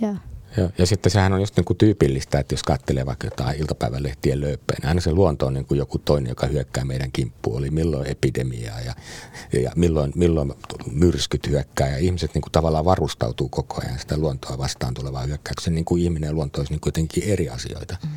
joo. 0.00 0.14
Ja, 0.56 0.70
ja 0.78 0.86
sitten 0.86 1.12
sehän 1.12 1.32
on 1.32 1.40
just 1.40 1.56
niin 1.56 1.64
kuin 1.64 1.76
tyypillistä, 1.76 2.38
että 2.38 2.52
jos 2.52 2.62
katselee 2.62 3.06
vaikka 3.06 3.26
jotain 3.26 3.60
iltapäivälehtien 3.60 4.40
lööppejä, 4.40 4.78
niin 4.80 4.88
aina 4.88 5.00
se 5.00 5.12
luonto 5.12 5.46
on 5.46 5.54
niin 5.54 5.66
kuin 5.66 5.78
joku 5.78 5.98
toinen, 5.98 6.28
joka 6.28 6.46
hyökkää 6.46 6.84
meidän 6.84 7.12
kimppuun. 7.12 7.56
Oli 7.58 7.70
milloin 7.70 8.06
epidemiaa 8.06 8.80
ja, 8.80 8.94
ja 9.62 9.72
milloin, 9.76 10.12
milloin 10.14 10.52
myrskyt 10.92 11.48
hyökkää 11.48 11.88
ja 11.88 11.98
ihmiset 11.98 12.34
niin 12.34 12.42
kuin 12.42 12.52
tavallaan 12.52 12.84
varustautuu 12.84 13.48
koko 13.48 13.80
ajan 13.84 13.98
sitä 13.98 14.16
luontoa 14.16 14.58
vastaan 14.58 14.94
tulevaa 14.94 15.22
hyökkäyksiä. 15.22 15.72
Niin 15.72 15.84
kuin 15.84 16.02
ihminen 16.02 16.28
ja 16.28 16.32
luonto 16.32 16.60
olisi 16.60 16.72
niin 16.72 16.80
kuitenkin 16.80 17.24
eri 17.24 17.48
asioita. 17.48 17.96
Mm 18.02 18.10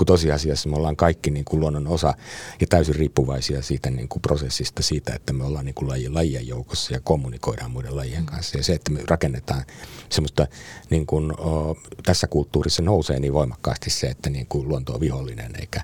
kun 0.00 0.06
tosiasiassa 0.06 0.68
me 0.68 0.76
ollaan 0.76 0.96
kaikki 0.96 1.30
niin 1.30 1.44
kuin 1.44 1.60
luonnon 1.60 1.86
osa 1.86 2.14
ja 2.60 2.66
täysin 2.66 2.94
riippuvaisia 2.94 3.62
siitä 3.62 3.90
niin 3.90 4.08
kuin 4.08 4.22
prosessista, 4.22 4.82
siitä, 4.82 5.14
että 5.14 5.32
me 5.32 5.44
ollaan 5.44 5.64
niin 5.64 5.74
kuin 5.74 5.88
laji, 5.88 6.08
lajien 6.08 6.46
joukossa 6.46 6.94
ja 6.94 7.00
kommunikoidaan 7.00 7.70
muiden 7.70 7.96
lajien 7.96 8.26
kanssa. 8.26 8.58
Ja 8.58 8.64
se, 8.64 8.72
että 8.72 8.92
me 8.92 9.00
rakennetaan 9.08 9.64
semmoista, 10.08 10.46
niin 10.90 11.06
kuin, 11.06 11.40
o, 11.40 11.76
tässä 12.04 12.26
kulttuurissa 12.26 12.82
nousee 12.82 13.20
niin 13.20 13.32
voimakkaasti 13.32 13.90
se, 13.90 14.06
että 14.06 14.30
niin 14.30 14.46
kuin 14.46 14.68
luonto 14.68 14.92
on 14.94 15.00
vihollinen 15.00 15.52
eikä 15.60 15.82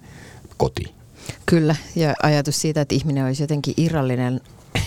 koti. 0.57 0.95
Kyllä, 1.47 1.77
ja 1.97 2.15
ajatus 2.23 2.61
siitä, 2.61 2.81
että 2.81 2.95
ihminen 2.95 3.25
olisi 3.25 3.43
jotenkin 3.43 3.75
irrallinen, 3.77 4.41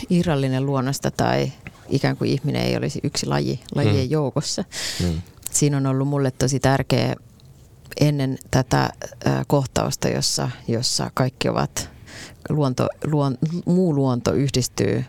irrallinen 0.10 0.66
luonnosta 0.66 1.12
tai 1.12 1.52
ikään 1.90 2.18
kuin 2.18 2.32
ihminen 2.32 2.62
ei 2.62 2.78
olisi 2.78 3.00
yksi 3.04 3.26
laji 3.26 3.60
lajien 3.76 3.96
hmm. 3.96 4.12
joukossa. 4.12 4.66
Hmm. 5.00 5.22
Siinä 5.52 5.78
on 5.78 5.86
ollut 5.86 6.08
mulle 6.08 6.32
tosi 6.32 6.60
tärkeä 6.60 7.16
ennen 8.00 8.38
tätä 8.52 8.90
kohtausta, 9.48 10.08
jossa, 10.10 10.50
jossa 10.68 11.12
kaikki 11.14 11.50
ovat, 11.50 11.90
luonto, 12.50 12.88
luon, 13.04 13.38
muu 13.66 13.96
luonto 13.96 14.34
yhdistyy 14.34 15.06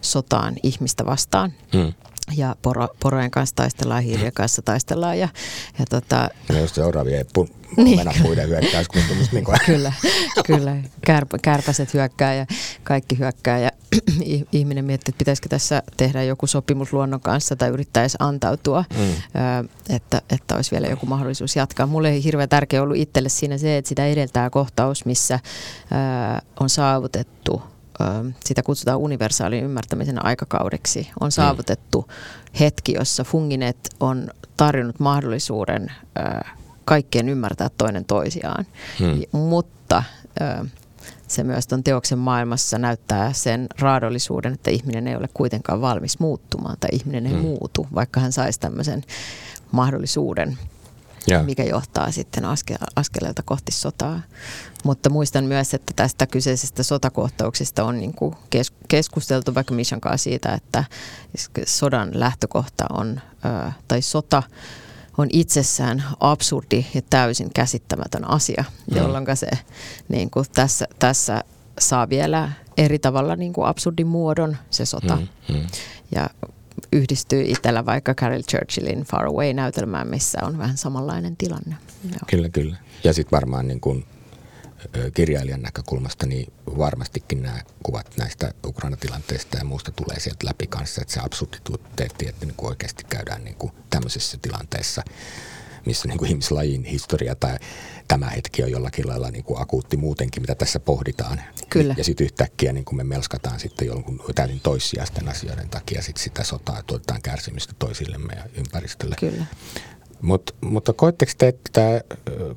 sotaan 0.00 0.54
ihmistä 0.62 1.06
vastaan. 1.06 1.52
Hmm 1.72 1.92
ja 2.36 2.56
poro, 2.62 2.88
porojen 3.02 3.30
kanssa 3.30 3.56
taistellaan, 3.56 4.02
hiirien 4.02 4.32
kanssa 4.32 4.62
taistellaan. 4.62 5.18
Ja, 5.18 5.28
ja 5.78 5.84
tota, 5.90 6.28
ja 6.48 6.60
just 6.60 6.74
seuraavia 6.74 7.24
pu- 7.38 7.60
niin. 7.76 8.10
puiden 8.22 8.48
hyökkäys. 8.48 8.88
Kun 8.88 9.02
niin 9.32 9.44
kuin. 9.44 9.56
kyllä, 9.66 9.92
kyllä. 10.46 10.76
Kär, 11.06 11.26
kärpäset 11.42 11.94
hyökkää 11.94 12.34
ja 12.34 12.46
kaikki 12.84 13.18
hyökkää. 13.18 13.58
Ja 13.58 13.70
ihminen 14.52 14.84
miettii, 14.84 15.10
että 15.10 15.18
pitäisikö 15.18 15.48
tässä 15.48 15.82
tehdä 15.96 16.22
joku 16.22 16.46
sopimus 16.46 16.92
luonnon 16.92 17.20
kanssa 17.20 17.56
tai 17.56 17.68
yrittäisi 17.68 18.16
antautua, 18.20 18.84
mm. 18.98 19.68
että, 19.88 20.22
että 20.30 20.56
olisi 20.56 20.70
vielä 20.70 20.86
joku 20.86 21.06
mahdollisuus 21.06 21.56
jatkaa. 21.56 21.86
Mulle 21.86 22.10
ei 22.10 22.24
hirveän 22.24 22.48
tärkeä 22.48 22.82
ollut 22.82 22.96
itselle 22.96 23.28
siinä 23.28 23.58
se, 23.58 23.76
että 23.76 23.88
sitä 23.88 24.06
edeltää 24.06 24.50
kohtaus, 24.50 25.04
missä 25.04 25.38
on 26.60 26.70
saavutettu 26.70 27.62
sitä 28.44 28.62
kutsutaan 28.62 28.98
universaalin 28.98 29.64
ymmärtämisen 29.64 30.24
aikakaudeksi, 30.24 31.10
on 31.20 31.32
saavutettu 31.32 32.08
hetki, 32.60 32.92
jossa 32.92 33.24
Funginet 33.24 33.76
on 34.00 34.28
tarjonnut 34.56 35.00
mahdollisuuden 35.00 35.92
kaikkien 36.84 37.28
ymmärtää 37.28 37.68
toinen 37.78 38.04
toisiaan. 38.04 38.66
Hmm. 38.98 39.22
Mutta 39.32 40.02
se 41.28 41.44
myös 41.44 41.66
tuon 41.66 41.84
teoksen 41.84 42.18
maailmassa 42.18 42.78
näyttää 42.78 43.32
sen 43.32 43.66
raadollisuuden, 43.78 44.52
että 44.52 44.70
ihminen 44.70 45.06
ei 45.06 45.16
ole 45.16 45.28
kuitenkaan 45.34 45.80
valmis 45.80 46.18
muuttumaan 46.18 46.76
tai 46.80 46.90
ihminen 46.92 47.26
ei 47.26 47.32
hmm. 47.32 47.40
muutu, 47.40 47.86
vaikka 47.94 48.20
hän 48.20 48.32
saisi 48.32 48.60
tämmöisen 48.60 49.02
mahdollisuuden 49.72 50.58
ja. 51.26 51.42
mikä 51.42 51.64
johtaa 51.64 52.10
sitten 52.10 52.44
aske, 52.44 52.76
askeleelta 52.96 53.42
kohti 53.42 53.72
sotaa. 53.72 54.20
Mutta 54.84 55.10
muistan 55.10 55.44
myös, 55.44 55.74
että 55.74 55.92
tästä 55.96 56.26
kyseisestä 56.26 56.82
sotakohtauksesta 56.82 57.84
on 57.84 57.98
niin 57.98 58.14
kuin 58.14 58.34
kes, 58.50 58.72
keskusteltu 58.88 59.54
vaikka 59.54 59.74
Mishan 59.74 60.00
kanssa 60.00 60.24
siitä, 60.24 60.52
että 60.54 60.84
sodan 61.66 62.10
lähtökohta 62.14 62.86
on, 62.90 63.20
tai 63.88 64.02
sota 64.02 64.42
on 65.18 65.28
itsessään 65.32 66.04
absurdi 66.20 66.86
ja 66.94 67.02
täysin 67.10 67.50
käsittämätön 67.54 68.30
asia, 68.30 68.64
mm. 68.90 68.96
jolloin 68.96 69.26
se 69.34 69.50
niin 70.08 70.30
kuin 70.30 70.46
tässä, 70.54 70.86
tässä 70.98 71.44
saa 71.78 72.08
vielä 72.08 72.52
eri 72.76 72.98
tavalla 72.98 73.36
niin 73.36 73.52
kuin 73.52 73.66
absurdin 73.66 74.06
muodon 74.06 74.56
se 74.70 74.84
sota. 74.84 75.16
Mm, 75.16 75.54
mm. 75.54 75.66
Ja 76.14 76.30
yhdistyy 76.92 77.42
itsellä 77.42 77.86
vaikka 77.86 78.14
Carol 78.14 78.42
Churchillin 78.42 79.02
Far 79.02 79.26
Away-näytelmään, 79.26 80.08
missä 80.08 80.38
on 80.42 80.58
vähän 80.58 80.76
samanlainen 80.76 81.36
tilanne. 81.36 81.76
Joo. 82.04 82.18
Kyllä, 82.26 82.48
kyllä. 82.48 82.76
Ja 83.04 83.12
sitten 83.12 83.36
varmaan 83.36 83.68
niin 83.68 83.80
kuin 83.80 84.04
kirjailijan 85.14 85.62
näkökulmasta, 85.62 86.26
niin 86.26 86.52
varmastikin 86.78 87.42
nämä 87.42 87.62
kuvat 87.82 88.06
näistä 88.16 88.54
Ukraina-tilanteista 88.66 89.58
ja 89.58 89.64
muusta 89.64 89.92
tulee 89.92 90.20
sieltä 90.20 90.46
läpi 90.46 90.66
kanssa, 90.66 91.02
että 91.02 91.14
se 91.14 91.20
absurditeetti, 91.20 92.28
että 92.28 92.46
niin 92.46 92.54
oikeasti 92.58 93.04
käydään 93.08 93.44
niin 93.44 93.56
kuin 93.56 93.72
tämmöisessä 93.90 94.38
tilanteessa, 94.42 95.02
missä 95.86 96.08
niin 96.08 96.18
kuin 96.18 96.30
ihmislajin 96.30 96.84
historia 96.84 97.34
tai 97.34 97.58
tämä 98.08 98.26
hetki 98.30 98.62
on 98.62 98.70
jollakin 98.70 99.08
lailla 99.08 99.30
niin 99.30 99.44
kuin 99.44 99.62
akuutti 99.62 99.96
muutenkin, 99.96 100.42
mitä 100.42 100.54
tässä 100.54 100.80
pohditaan. 100.80 101.40
Kyllä. 101.70 101.94
Ja 101.98 102.04
sitten 102.04 102.24
yhtäkkiä 102.24 102.72
niin 102.72 102.84
kuin 102.84 102.96
me 102.96 103.04
melskataan 103.04 103.60
sitten 103.60 103.86
jonkun 103.86 104.20
täysin 104.34 104.60
toissijaisten 104.60 105.28
asioiden 105.28 105.68
takia 105.68 106.02
sit 106.02 106.16
sitä 106.16 106.44
sotaa 106.44 106.76
ja 106.76 106.82
tuotetaan 106.82 107.22
kärsimystä 107.22 107.72
toisillemme 107.78 108.32
ja 108.34 108.44
ympäristölle. 108.58 109.16
Kyllä. 109.20 109.46
Mut, 110.22 110.56
mutta 110.60 110.92
koetteko 110.92 111.32
te, 111.38 111.48
että 111.48 112.04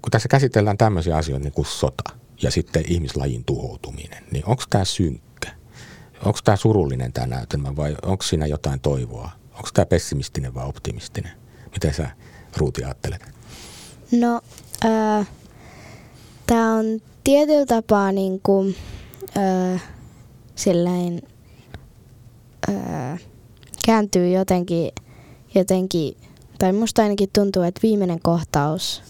kun 0.01 0.11
tässä 0.11 0.29
käsitellään 0.29 0.77
tämmöisiä 0.77 1.17
asioita 1.17 1.43
niin 1.43 1.53
kuin 1.53 1.65
sota 1.65 2.03
ja 2.41 2.51
sitten 2.51 2.83
ihmislajin 2.87 3.43
tuhoutuminen, 3.45 4.23
niin 4.31 4.45
onko 4.45 4.63
tämä 4.69 4.85
synkkä? 4.85 5.51
Onko 6.25 6.39
tämä 6.43 6.57
surullinen 6.57 7.13
tämä 7.13 7.27
näytelmä 7.27 7.75
vai 7.75 7.95
onko 8.01 8.23
siinä 8.23 8.45
jotain 8.45 8.79
toivoa? 8.79 9.31
Onko 9.53 9.69
tämä 9.73 9.85
pessimistinen 9.85 10.53
vai 10.53 10.65
optimistinen? 10.65 11.31
Miten 11.71 11.93
sä 11.93 12.09
Ruuti 12.57 12.83
ajattelet? 12.83 13.21
No, 14.11 14.41
äh, 14.85 15.27
tämä 16.47 16.73
on 16.73 16.85
tietyllä 17.23 17.65
tapaa 17.65 18.11
niin 18.11 18.39
kuin, 18.43 18.75
äh, 19.37 19.83
silleen, 20.55 21.21
äh, 22.69 23.21
kääntyy 23.85 24.29
jotenkin, 24.29 24.91
jotenkin 25.55 26.17
tai 26.59 26.73
musta 26.73 27.01
ainakin 27.01 27.29
tuntuu, 27.33 27.63
että 27.63 27.79
viimeinen 27.83 28.19
kohtaus 28.21 29.03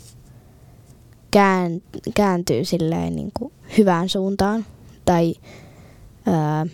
kään, 1.32 1.82
kääntyy 2.16 2.66
silleen 2.66 3.16
niin 3.16 3.32
kuin 3.40 3.54
hyvään 3.78 4.10
suuntaan. 4.10 4.66
Tai, 5.06 5.36
ää, 6.26 6.66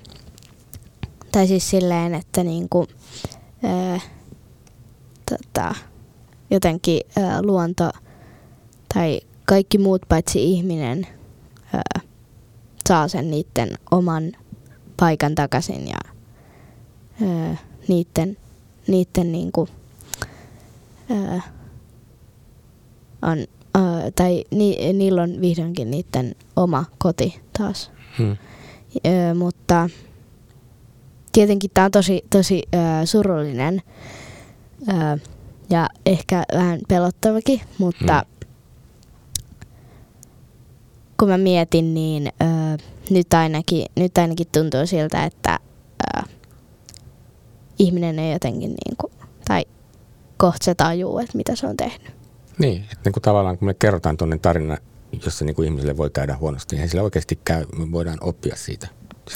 tai 1.31 1.47
siis 1.47 1.69
silleen, 1.69 2.13
että 2.13 2.43
niin 2.43 2.69
kuin, 2.69 2.87
ää, 3.63 3.99
tota, 5.29 5.75
jotenkin 6.51 7.01
ää, 7.17 7.41
luonto 7.41 7.89
tai 8.93 9.21
kaikki 9.45 9.77
muut 9.77 10.01
paitsi 10.09 10.43
ihminen 10.43 11.07
ää, 11.73 12.01
saa 12.89 13.07
sen 13.07 13.31
niiden 13.31 13.77
oman 13.91 14.31
paikan 14.99 15.35
takaisin 15.35 15.87
ja 15.87 15.97
ää, 17.27 17.57
niiden, 17.87 18.37
niiden 18.87 19.31
niin 19.31 19.51
kuin, 19.51 19.69
ää, 21.09 21.41
on, 23.21 23.37
ää, 23.73 24.11
tai 24.15 24.43
ni, 24.51 24.93
niillä 24.93 25.21
on 25.21 25.41
vihdoinkin 25.41 25.91
niiden 25.91 26.35
oma 26.55 26.85
koti 26.97 27.41
taas. 27.57 27.91
Hmm. 28.17 28.37
Ää, 29.05 29.33
mutta 29.33 29.89
tietenkin 31.31 31.71
tämä 31.73 31.85
on 31.85 31.91
tosi, 31.91 32.23
tosi 32.29 32.63
ää, 32.73 33.05
surullinen 33.05 33.81
ää, 34.87 35.17
ja 35.69 35.89
ehkä 36.05 36.43
vähän 36.53 36.79
pelottavakin, 36.87 37.61
mutta 37.77 38.25
hmm. 38.25 38.47
kun 41.19 41.29
mä 41.29 41.37
mietin, 41.37 41.93
niin 41.93 42.31
ää, 42.39 42.77
nyt, 43.09 43.33
ainakin, 43.33 43.85
nyt 43.95 44.17
ainakin 44.17 44.47
tuntuu 44.51 44.85
siltä, 44.85 45.23
että 45.23 45.59
ää, 46.13 46.23
ihminen 47.79 48.19
ei 48.19 48.33
jotenkin 48.33 48.69
niin 48.69 48.97
kuin, 48.97 49.13
tai 49.47 49.65
kohta 50.37 50.65
se 50.65 50.75
tajuu, 50.75 51.19
että 51.19 51.37
mitä 51.37 51.55
se 51.55 51.67
on 51.67 51.77
tehnyt. 51.77 52.11
Niin, 52.59 52.83
että 52.83 52.99
niin 53.05 53.13
kuin 53.13 53.23
tavallaan 53.23 53.57
kun 53.57 53.65
me 53.65 53.73
kerrotaan 53.73 54.17
tuonne 54.17 54.37
tarina, 54.37 54.77
jossa 55.25 55.45
niin 55.45 55.55
kuin 55.55 55.65
ihmiselle 55.65 55.97
voi 55.97 56.09
käydä 56.09 56.37
huonosti, 56.37 56.75
niin 56.75 56.89
sillä 56.89 57.03
oikeasti 57.03 57.39
käy, 57.45 57.65
me 57.77 57.91
voidaan 57.91 58.17
oppia 58.21 58.55
siitä. 58.55 58.87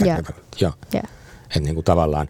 Yeah. 0.06 0.20
Joo. 0.62 0.72
Yeah. 0.94 1.06
Että 1.44 1.60
niin 1.60 1.76
kuin 1.76 1.86
tavallaan, 1.86 2.28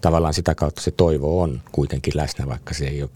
tavallaan 0.00 0.34
sitä 0.34 0.54
kautta 0.54 0.82
se 0.82 0.90
toivo 0.90 1.42
on 1.42 1.62
kuitenkin 1.72 2.12
läsnä, 2.16 2.46
vaikka 2.46 2.74
se 2.74 2.86
ei 2.86 3.02
ole 3.02 3.10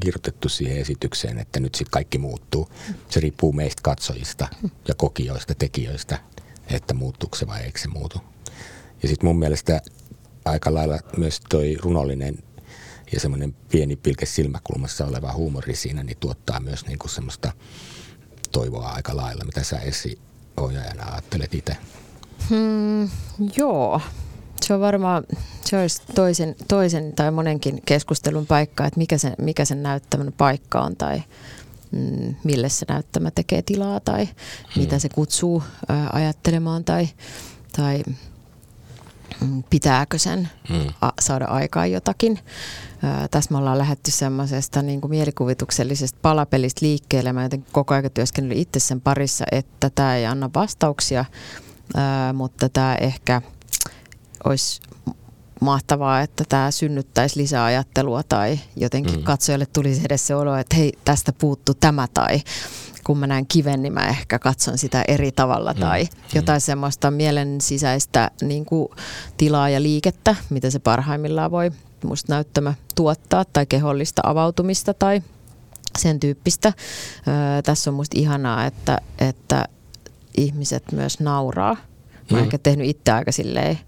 kirjoitettu 0.00 0.48
siihen 0.48 0.78
esitykseen, 0.78 1.38
että 1.38 1.60
nyt 1.60 1.74
sitten 1.74 1.90
kaikki 1.90 2.18
muuttuu. 2.18 2.68
Se 3.08 3.20
riippuu 3.20 3.52
meistä 3.52 3.82
katsojista 3.82 4.48
ja 4.88 4.94
kokijoista, 4.94 5.54
tekijöistä, 5.54 6.18
että 6.70 6.94
muuttuuko 6.94 7.36
se 7.36 7.46
vai 7.46 7.62
eikö 7.62 7.78
se 7.78 7.88
muutu. 7.88 8.18
Ja 9.02 9.08
sitten 9.08 9.26
mun 9.26 9.38
mielestä 9.38 9.80
aika 10.44 10.74
lailla 10.74 10.98
myös 11.16 11.40
toi 11.48 11.76
runollinen 11.80 12.38
ja 13.12 13.20
semmoinen 13.20 13.52
pieni 13.70 13.96
pilke 13.96 14.26
silmäkulmassa 14.26 15.06
oleva 15.06 15.32
huumori 15.32 15.74
siinä, 15.74 16.02
niin 16.02 16.16
tuottaa 16.20 16.60
myös 16.60 16.86
niin 16.86 16.98
kuin 16.98 17.10
semmoista 17.10 17.52
toivoa 18.52 18.88
aika 18.88 19.16
lailla. 19.16 19.44
Mitä 19.44 19.62
sä 19.62 19.80
ohjaajana 20.56 21.04
ajattelet 21.12 21.54
itse? 21.54 21.76
Hmm, 22.50 23.10
joo, 23.56 24.00
se 24.62 24.74
on 24.74 24.80
varmaan 24.80 25.24
se 25.64 25.78
olisi 25.78 26.02
toisen, 26.14 26.56
toisen 26.68 27.12
tai 27.12 27.30
monenkin 27.30 27.82
keskustelun 27.86 28.46
paikka, 28.46 28.86
että 28.86 28.98
mikä 28.98 29.18
sen, 29.18 29.34
mikä 29.38 29.64
sen 29.64 29.82
näyttämän 29.82 30.32
paikka 30.38 30.80
on 30.80 30.96
tai 30.96 31.22
mm, 31.90 32.34
mille 32.44 32.68
se 32.68 32.86
näyttämä 32.88 33.30
tekee 33.30 33.62
tilaa 33.62 34.00
tai 34.00 34.24
hmm. 34.24 34.82
mitä 34.82 34.98
se 34.98 35.08
kutsuu 35.08 35.62
ää, 35.88 36.10
ajattelemaan 36.12 36.84
tai, 36.84 37.08
tai 37.76 38.02
mm, 39.40 39.62
pitääkö 39.70 40.18
sen 40.18 40.48
hmm. 40.68 40.86
a, 41.00 41.10
saada 41.20 41.44
aikaan 41.44 41.92
jotakin. 41.92 42.38
Ää, 43.02 43.28
tässä 43.28 43.50
me 43.50 43.58
ollaan 43.58 43.78
lähdetty 43.78 44.10
semmoisesta 44.10 44.82
niin 44.82 45.00
kuin 45.00 45.10
mielikuvituksellisesta 45.10 46.18
palapelistä 46.22 46.86
liikkeelle. 46.86 47.32
Mä 47.32 47.42
jotenkin 47.42 47.72
koko 47.72 47.94
ajan 47.94 48.10
työskennellyt 48.14 48.58
itse 48.58 48.80
sen 48.80 49.00
parissa, 49.00 49.44
että 49.52 49.90
tämä 49.94 50.16
ei 50.16 50.26
anna 50.26 50.50
vastauksia, 50.54 51.24
ää, 51.94 52.32
mutta 52.32 52.68
tämä 52.68 52.94
ehkä 52.94 53.42
olisi 54.46 54.80
mahtavaa, 55.60 56.20
että 56.20 56.44
tämä 56.48 56.70
synnyttäisi 56.70 57.40
lisää 57.40 57.64
ajattelua 57.64 58.22
tai 58.22 58.58
jotenkin 58.76 59.16
mm. 59.16 59.22
katsojalle 59.22 59.66
tulisi 59.66 60.00
edes 60.04 60.26
se 60.26 60.34
olo, 60.34 60.56
että 60.56 60.76
hei, 60.76 60.92
tästä 61.04 61.32
puuttu 61.32 61.74
tämä 61.74 62.08
tai 62.14 62.40
kun 63.04 63.18
mä 63.18 63.26
näen 63.26 63.46
kiven, 63.46 63.82
niin 63.82 63.92
mä 63.92 64.08
ehkä 64.08 64.38
katson 64.38 64.78
sitä 64.78 65.04
eri 65.08 65.32
tavalla 65.32 65.72
mm. 65.72 65.80
tai 65.80 66.02
mm. 66.04 66.08
jotain 66.34 66.60
semmoista 66.60 67.10
mielen 67.10 67.60
sisäistä 67.60 68.30
niin 68.42 68.64
kuin, 68.64 68.88
tilaa 69.36 69.68
ja 69.68 69.82
liikettä, 69.82 70.36
mitä 70.50 70.70
se 70.70 70.78
parhaimmillaan 70.78 71.50
voi 71.50 71.70
musta 72.04 72.32
näyttämä 72.32 72.74
tuottaa 72.94 73.44
tai 73.44 73.66
kehollista 73.66 74.22
avautumista 74.24 74.94
tai 74.94 75.22
sen 75.98 76.20
tyyppistä. 76.20 76.72
Öö, 77.28 77.62
tässä 77.62 77.90
on 77.90 77.94
musta 77.94 78.18
ihanaa, 78.18 78.66
että, 78.66 78.98
että 79.18 79.64
ihmiset 80.36 80.84
myös 80.92 81.20
nauraa. 81.20 81.74
Mä 81.74 81.80
oon 82.30 82.40
mm. 82.40 82.44
ehkä 82.44 82.58
tehnyt 82.58 82.86
itse 82.86 83.12
aika 83.12 83.32
silleen 83.32 83.78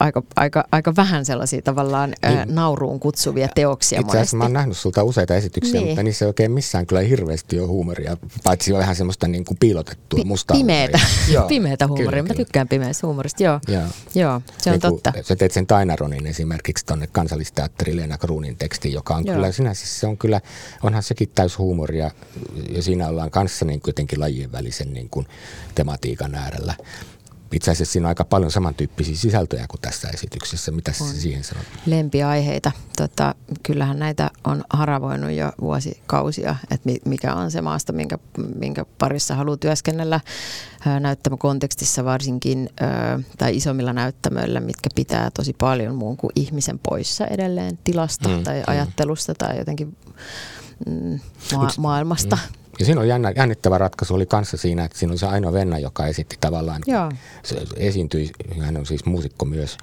aika, 0.00 0.22
aika, 0.36 0.64
aika 0.72 0.96
vähän 0.96 1.24
sellaisia 1.24 1.62
tavallaan 1.62 2.14
niin, 2.26 2.38
ä, 2.38 2.46
nauruun 2.48 3.00
kutsuvia 3.00 3.48
teoksia 3.54 4.00
Itse 4.00 4.18
asiassa 4.18 4.36
mä 4.36 4.44
oon 4.44 4.52
nähnyt 4.52 4.76
sulta 4.76 5.02
useita 5.02 5.34
esityksiä, 5.34 5.80
niin. 5.80 5.86
mutta 5.86 6.02
niissä 6.02 6.24
ei 6.24 6.26
oikein 6.26 6.52
missään 6.52 6.86
kyllä 6.86 7.00
hirveästi 7.00 7.60
ole 7.60 7.68
huumoria, 7.68 8.16
paitsi 8.44 8.72
on 8.72 8.82
ihan 8.82 8.96
semmoista 8.96 9.28
niin 9.28 9.44
kuin 9.44 9.58
piilotettua 9.60 10.20
P- 10.24 10.26
mustaa 10.26 10.56
Pimeetä, 10.56 11.00
pimeetä 11.48 11.86
huumoria. 11.86 12.10
Kyllä, 12.10 12.22
mä 12.22 12.28
kyllä. 12.28 12.44
tykkään 12.44 12.68
pimeästä 12.68 13.06
huumorista, 13.06 13.42
joo. 13.42 13.60
joo. 13.68 13.82
joo 14.14 14.42
se 14.58 14.70
on 14.70 14.72
niin 14.74 14.80
totta. 14.80 15.12
Sä 15.22 15.36
teet 15.36 15.52
sen 15.52 15.66
Tainaronin 15.66 16.26
esimerkiksi 16.26 16.86
tuonne 16.86 17.06
kansallisteatteri 17.06 17.96
Leena 17.96 18.18
Kruunin 18.18 18.56
teksti, 18.56 18.92
joka 18.92 19.14
on 19.14 19.26
joo. 19.26 19.34
kyllä 19.34 19.52
sinänsä, 19.52 19.86
se 19.86 20.06
on 20.06 20.18
kyllä, 20.18 20.40
onhan 20.82 21.02
sekin 21.02 21.30
täys 21.34 21.58
huumoria 21.58 22.10
ja 22.70 22.82
siinä 22.82 23.08
ollaan 23.08 23.30
kanssa 23.30 23.64
niin 23.64 23.80
kuitenkin 23.80 24.20
lajien 24.20 24.52
välisen 24.52 24.92
niin 24.92 25.08
kuin 25.10 25.26
tematiikan 25.74 26.34
äärellä 26.34 26.74
itse 27.52 27.70
asiassa 27.70 27.92
siinä 27.92 28.06
on 28.06 28.08
aika 28.08 28.24
paljon 28.24 28.50
samantyyppisiä 28.50 29.16
sisältöjä 29.16 29.66
kuin 29.68 29.80
tässä 29.80 30.08
esityksessä. 30.08 30.72
Mitä 30.72 30.92
on. 31.00 31.08
siihen 31.08 31.44
sanot? 31.44 31.64
Lempiaiheita. 31.86 32.72
Tota, 32.96 33.34
kyllähän 33.62 33.98
näitä 33.98 34.30
on 34.44 34.64
haravoinut 34.70 35.30
jo 35.30 35.52
vuosikausia, 35.60 36.56
että 36.70 36.90
mikä 37.04 37.34
on 37.34 37.50
se 37.50 37.60
maasta, 37.60 37.92
minkä, 37.92 38.18
minkä 38.58 38.84
parissa 38.98 39.34
haluaa 39.34 39.56
työskennellä 39.56 40.20
näyttämökontekstissa 41.00 42.04
varsinkin, 42.04 42.70
tai 43.38 43.56
isommilla 43.56 43.92
näyttämöillä, 43.92 44.60
mitkä 44.60 44.90
pitää 44.94 45.30
tosi 45.30 45.52
paljon 45.52 45.94
muun 45.94 46.16
kuin 46.16 46.30
ihmisen 46.36 46.78
poissa 46.78 47.26
edelleen 47.26 47.78
tilasta 47.84 48.28
mm, 48.28 48.44
tai 48.44 48.58
mm. 48.58 48.64
ajattelusta 48.66 49.34
tai 49.34 49.58
jotenkin 49.58 49.96
mm, 50.86 51.20
ma- 51.56 51.68
maailmasta. 51.78 52.36
Mm. 52.36 52.65
Ja 52.78 52.84
siinä 52.84 53.00
on 53.00 53.08
jännä, 53.08 53.32
jännittävä 53.36 53.78
ratkaisu 53.78 54.14
oli 54.14 54.26
kanssa 54.26 54.56
siinä, 54.56 54.84
että 54.84 54.98
siinä 54.98 55.12
on 55.12 55.18
se 55.18 55.26
ainoa 55.26 55.52
Venna, 55.52 55.78
joka 55.78 56.06
esitti 56.06 56.36
tavallaan, 56.40 56.82
Joo. 56.86 57.12
se 57.42 57.56
esiintyi, 57.76 58.30
hän 58.60 58.76
on 58.76 58.86
siis 58.86 59.04
muusikko 59.04 59.44
myös, 59.44 59.76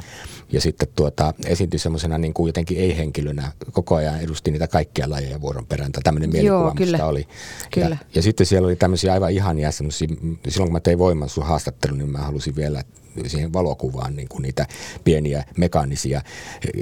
ja 0.51 0.61
sitten 0.61 0.87
tuota, 0.95 1.33
esiintyi 1.45 1.79
semmoisena 1.79 2.17
niin 2.17 2.33
kuin 2.33 2.49
jotenkin 2.49 2.77
ei-henkilönä, 2.77 3.51
koko 3.71 3.95
ajan 3.95 4.21
edusti 4.21 4.51
niitä 4.51 4.67
kaikkia 4.67 5.09
lajeja 5.09 5.41
vuoron 5.41 5.65
perään, 5.65 5.91
tai 5.91 6.03
tämmöinen 6.03 6.29
mielikuva, 6.29 6.59
Joo, 6.59 6.73
kyllä. 6.75 7.05
oli. 7.05 7.27
Kyllä. 7.71 7.89
Ja, 7.89 7.97
ja 8.15 8.21
sitten 8.21 8.45
siellä 8.45 8.65
oli 8.65 8.75
tämmöisiä 8.75 9.13
aivan 9.13 9.31
ihania 9.31 9.71
semmoisia, 9.71 10.07
silloin 10.47 10.67
kun 10.67 10.73
mä 10.73 10.79
tein 10.79 10.99
voiman 10.99 11.29
sun 11.29 11.45
haastattelun, 11.45 11.97
niin 11.97 12.09
mä 12.09 12.17
halusin 12.17 12.55
vielä 12.55 12.83
siihen 13.27 13.53
valokuvaan 13.53 14.15
niin 14.15 14.27
kuin 14.27 14.41
niitä 14.41 14.67
pieniä 15.03 15.43
mekaanisia 15.57 16.21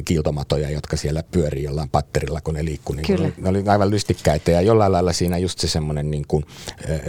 kiiltomatoja, 0.05 0.69
jotka 0.69 0.97
siellä 0.97 1.23
pyörii 1.23 1.63
jollain 1.63 1.89
patterilla, 1.89 2.41
kun 2.41 2.53
ne 2.53 2.65
liikkuu. 2.65 2.95
Niin 2.95 3.07
Kyllä. 3.07 3.29
Ne, 3.37 3.49
oli, 3.49 3.63
aivan 3.67 3.89
lystikkäitä 3.89 4.51
ja 4.51 4.61
jollain 4.61 4.91
lailla 4.91 5.13
siinä 5.13 5.37
just 5.37 5.59
se 5.59 5.67
semmoinen 5.67 6.11
niin 6.11 6.25
kuin, 6.27 6.45
ö, 6.89 6.93
ö, 6.93 6.99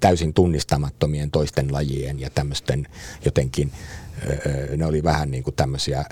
täysin 0.00 0.34
tunnistamattomien 0.34 1.30
toisten 1.30 1.72
lajien 1.72 2.20
ja 2.20 2.30
tämmöisten 2.30 2.88
jotenkin 3.24 3.72
ne 4.76 4.86
oli 4.86 5.02
vähän 5.02 5.30
niin 5.30 5.44
kuin 5.44 5.54
tämmöisiä 5.54 6.04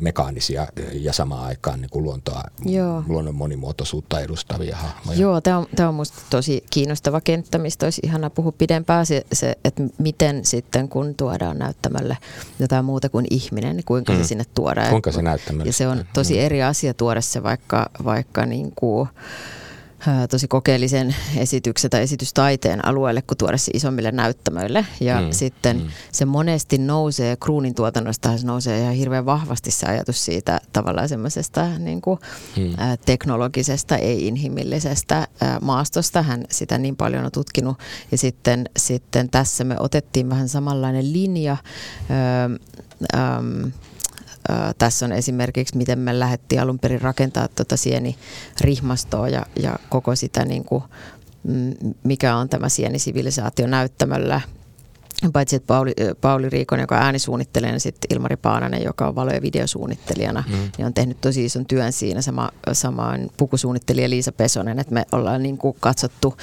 mekaanisia 0.00 0.66
ja 0.92 1.12
samaan 1.12 1.44
aikaan 1.44 1.80
niin 1.80 1.90
kuin 1.90 2.04
luontoa, 2.04 2.42
Joo. 2.64 3.04
luonnon 3.08 3.34
monimuotoisuutta 3.34 4.20
edustavia 4.20 4.76
hahmoja. 4.76 5.18
Joo, 5.18 5.40
tämä 5.40 5.58
on, 5.58 5.66
tämä 5.76 5.88
on 5.88 5.94
musta 5.94 6.18
tosi 6.30 6.64
kiinnostava 6.70 7.20
kenttä, 7.20 7.58
mistä 7.58 7.86
olisi 7.86 8.00
ihana 8.04 8.30
puhua 8.30 8.52
pidempään 8.52 9.06
se, 9.06 9.26
se, 9.32 9.58
että 9.64 9.82
miten 9.98 10.44
sitten 10.44 10.88
kun 10.88 11.14
tuodaan 11.14 11.58
näyttämälle 11.58 12.16
jotain 12.58 12.84
muuta 12.84 13.08
kuin 13.08 13.26
ihminen, 13.30 13.76
niin 13.76 13.84
kuinka 13.84 14.12
mm. 14.12 14.18
se 14.18 14.24
sinne 14.24 14.44
tuodaan. 14.54 14.90
Kuinka 14.90 15.12
se 15.12 15.22
näyttämölle 15.22 15.68
Ja 15.68 15.72
se 15.72 15.88
on 15.88 16.04
tosi 16.12 16.40
eri 16.40 16.62
asia 16.62 16.94
tuoda 16.94 17.20
se 17.20 17.42
vaikka, 17.42 17.90
vaikka 18.04 18.46
niin 18.46 18.72
kuin, 18.76 19.08
tosi 20.30 20.48
kokeellisen 20.48 21.14
esityksen 21.36 21.90
tai 21.90 22.02
esitystaiteen 22.02 22.84
alueelle, 22.86 23.22
kun 23.22 23.36
tuoda 23.36 23.56
se 23.58 23.70
isommille 23.74 24.12
näyttämöille. 24.12 24.86
Ja 25.00 25.20
Mm, 25.20 25.26
sitten 25.30 25.76
mm. 25.76 25.86
se 26.12 26.24
monesti 26.24 26.78
nousee, 26.78 27.36
kruunin 27.36 27.74
tuotannosta 27.74 28.38
se 28.38 28.46
nousee 28.46 28.80
ihan 28.80 28.94
hirveän 28.94 29.26
vahvasti 29.26 29.70
se 29.70 29.86
ajatus 29.86 30.24
siitä 30.24 30.60
tavallaan 30.72 31.08
semmoisesta 31.08 31.78
niin 31.78 32.00
kuin, 32.00 32.18
Mm. 32.56 32.64
teknologisesta, 33.06 33.96
ei-inhimillisestä 33.96 35.28
maastosta. 35.60 36.22
Hän 36.22 36.44
sitä 36.50 36.78
niin 36.78 36.96
paljon 36.96 37.24
on 37.24 37.32
tutkinut. 37.32 37.78
Ja 38.12 38.18
sitten, 38.18 38.70
sitten 38.76 39.30
tässä 39.30 39.64
me 39.64 39.76
otettiin 39.80 40.30
vähän 40.30 40.48
samanlainen 40.48 41.12
linja. 41.12 41.56
Öö, 42.10 42.58
äm, 43.14 43.72
Ö, 44.50 44.74
tässä 44.78 45.06
on 45.06 45.12
esimerkiksi, 45.12 45.76
miten 45.76 45.98
me 45.98 46.18
lähdettiin 46.18 46.60
alun 46.60 46.78
perin 46.78 47.00
rakentaa 47.00 47.48
tuota 47.48 47.76
sienirihmastoa 47.76 49.28
ja, 49.28 49.46
ja 49.62 49.78
koko 49.88 50.16
sitä, 50.16 50.44
niin 50.44 50.64
kuin, 50.64 50.82
mm, 51.44 51.74
mikä 52.04 52.36
on 52.36 52.48
tämä 52.48 52.68
sienisivilisaatio 52.68 53.66
näyttämöllä. 53.66 54.40
Paitsi 55.32 55.56
että 55.56 55.66
Pauli, 55.66 55.94
Pauli 56.20 56.48
Riikonen, 56.50 56.82
joka 56.82 56.96
on 56.96 57.02
äänisuunnittelijana, 57.02 57.74
ja 57.76 57.80
sitten 57.80 58.16
Ilmari 58.16 58.36
Paananen, 58.36 58.82
joka 58.84 59.08
on 59.08 59.14
valo- 59.14 59.30
ja 59.32 59.42
videosuunnittelijana, 59.42 60.44
Mm. 60.48 60.54
niin 60.78 60.86
on 60.86 60.94
tehnyt 60.94 61.20
tosi 61.20 61.44
ison 61.44 61.66
työn 61.66 61.92
siinä. 61.92 62.22
Sama, 62.22 62.50
samaan 62.72 63.30
pukusuunnittelija 63.36 64.10
Liisa 64.10 64.32
Pesonen, 64.32 64.78
että 64.78 64.94
me 64.94 65.04
ollaan 65.12 65.42
niin 65.42 65.58
kuin 65.58 65.76
katsottu 65.80 66.36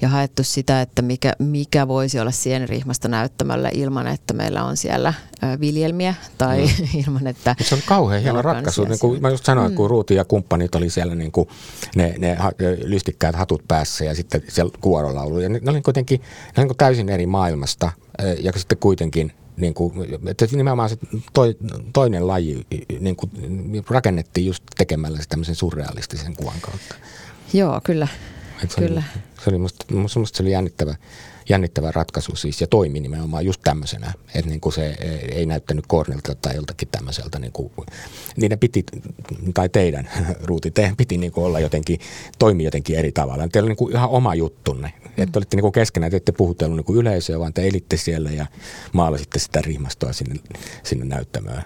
ja 0.00 0.08
haettu 0.08 0.44
sitä, 0.44 0.80
että 0.80 1.02
mikä, 1.02 1.32
mikä 1.38 1.88
voisi 1.88 2.20
olla 2.20 2.30
sienirihmasta 2.30 3.08
näyttämällä 3.08 3.70
ilman, 3.72 4.06
että 4.06 4.34
meillä 4.34 4.64
on 4.64 4.76
siellä 4.76 5.14
viljelmiä 5.60 6.14
tai 6.38 6.66
mm. 6.66 7.00
ilman, 7.06 7.26
että... 7.26 7.56
Se 7.60 7.74
oli 7.74 7.82
kauhean 7.86 8.22
hieno 8.22 8.42
ratkaisu. 8.42 8.84
Niin 8.84 8.98
kuin 8.98 9.22
mä 9.22 9.30
just 9.30 9.44
sanoin, 9.44 9.72
mm. 9.72 9.76
kun 9.76 9.90
Ruuti 9.90 10.14
ja 10.14 10.24
kumppanit 10.24 10.74
oli 10.74 10.90
siellä 10.90 11.14
niin 11.14 11.32
kuin 11.32 11.48
ne, 11.96 12.14
ne 12.18 12.36
lystikkäät 12.84 13.36
hatut 13.36 13.62
päässä 13.68 14.04
ja 14.04 14.14
sitten 14.14 14.42
siellä 14.48 14.72
kuorolaulu. 14.80 15.40
Ja 15.40 15.48
ne, 15.48 15.60
ne 15.62 15.70
oli 15.70 15.82
kuitenkin 15.82 16.20
ne 16.20 16.26
oli 16.26 16.52
niin 16.56 16.68
kuin 16.68 16.76
täysin 16.76 17.08
eri 17.08 17.26
maailmasta 17.26 17.92
ja 18.40 18.52
sitten 18.56 18.78
kuitenkin 18.78 19.32
niin 19.56 19.74
kuin, 19.74 19.92
että 20.26 20.46
nimenomaan 20.52 20.88
se 20.88 20.96
toi, 21.32 21.56
toinen 21.92 22.26
laji 22.26 22.66
niin 23.00 23.16
kuin, 23.16 23.30
rakennettiin 23.90 24.46
just 24.46 24.64
tekemällä 24.76 25.18
se 25.18 25.28
tämmöisen 25.28 25.54
surrealistisen 25.54 26.36
kuvan 26.36 26.60
kautta. 26.60 26.94
Joo, 27.52 27.80
kyllä. 27.84 28.08
Et 28.64 28.70
se 28.70 28.80
Kyllä. 28.80 29.02
Oli, 29.14 29.22
se 29.44 29.50
oli 29.50 29.58
musta, 29.58 29.94
musta, 29.94 30.20
musta 30.20 30.36
se 30.36 30.42
oli 30.42 30.52
jännittävä, 30.52 30.94
jännittävä 31.48 31.92
ratkaisu 31.92 32.36
siis 32.36 32.60
ja 32.60 32.66
toimi 32.66 33.00
nimenomaan 33.00 33.44
just 33.44 33.60
tämmöisenä. 33.64 34.12
Että 34.34 34.50
niin 34.50 34.60
kuin 34.60 34.72
se 34.72 34.96
ei 35.32 35.46
näyttänyt 35.46 35.84
Kornilta 35.88 36.34
tai 36.34 36.54
joltakin 36.54 36.88
tämmöiseltä. 36.92 37.38
Niin 37.38 37.52
kuin, 37.52 37.72
niiden 38.36 38.58
piti, 38.58 38.84
tai 39.54 39.68
teidän 39.68 40.08
ruuti, 40.48 40.70
teidän 40.70 40.96
piti 40.96 41.18
niin 41.18 41.32
kuin 41.32 41.44
olla 41.44 41.60
jotenkin, 41.60 42.00
toimi 42.38 42.64
jotenkin 42.64 42.96
eri 42.96 43.12
tavalla. 43.12 43.48
Teillä 43.48 43.66
oli 43.66 43.70
niin 43.70 43.76
kuin 43.76 43.94
ihan 43.94 44.10
oma 44.10 44.34
juttunne. 44.34 44.92
Mm. 45.16 45.22
Että 45.22 45.38
olitte 45.38 45.56
niin 45.56 45.62
kuin 45.62 45.72
keskenään, 45.72 46.10
te 46.10 46.16
ette 46.16 46.32
puhutellut 46.32 46.76
niin 46.76 46.84
kuin 46.84 46.98
yleisöä, 46.98 47.38
vaan 47.38 47.52
te 47.52 47.66
elitte 47.66 47.96
siellä 47.96 48.30
ja 48.30 48.46
maalasitte 48.92 49.38
sitä 49.38 49.60
rihmastoa 49.60 50.12
sinne, 50.12 50.34
sinne 50.82 51.04
näyttämään. 51.04 51.64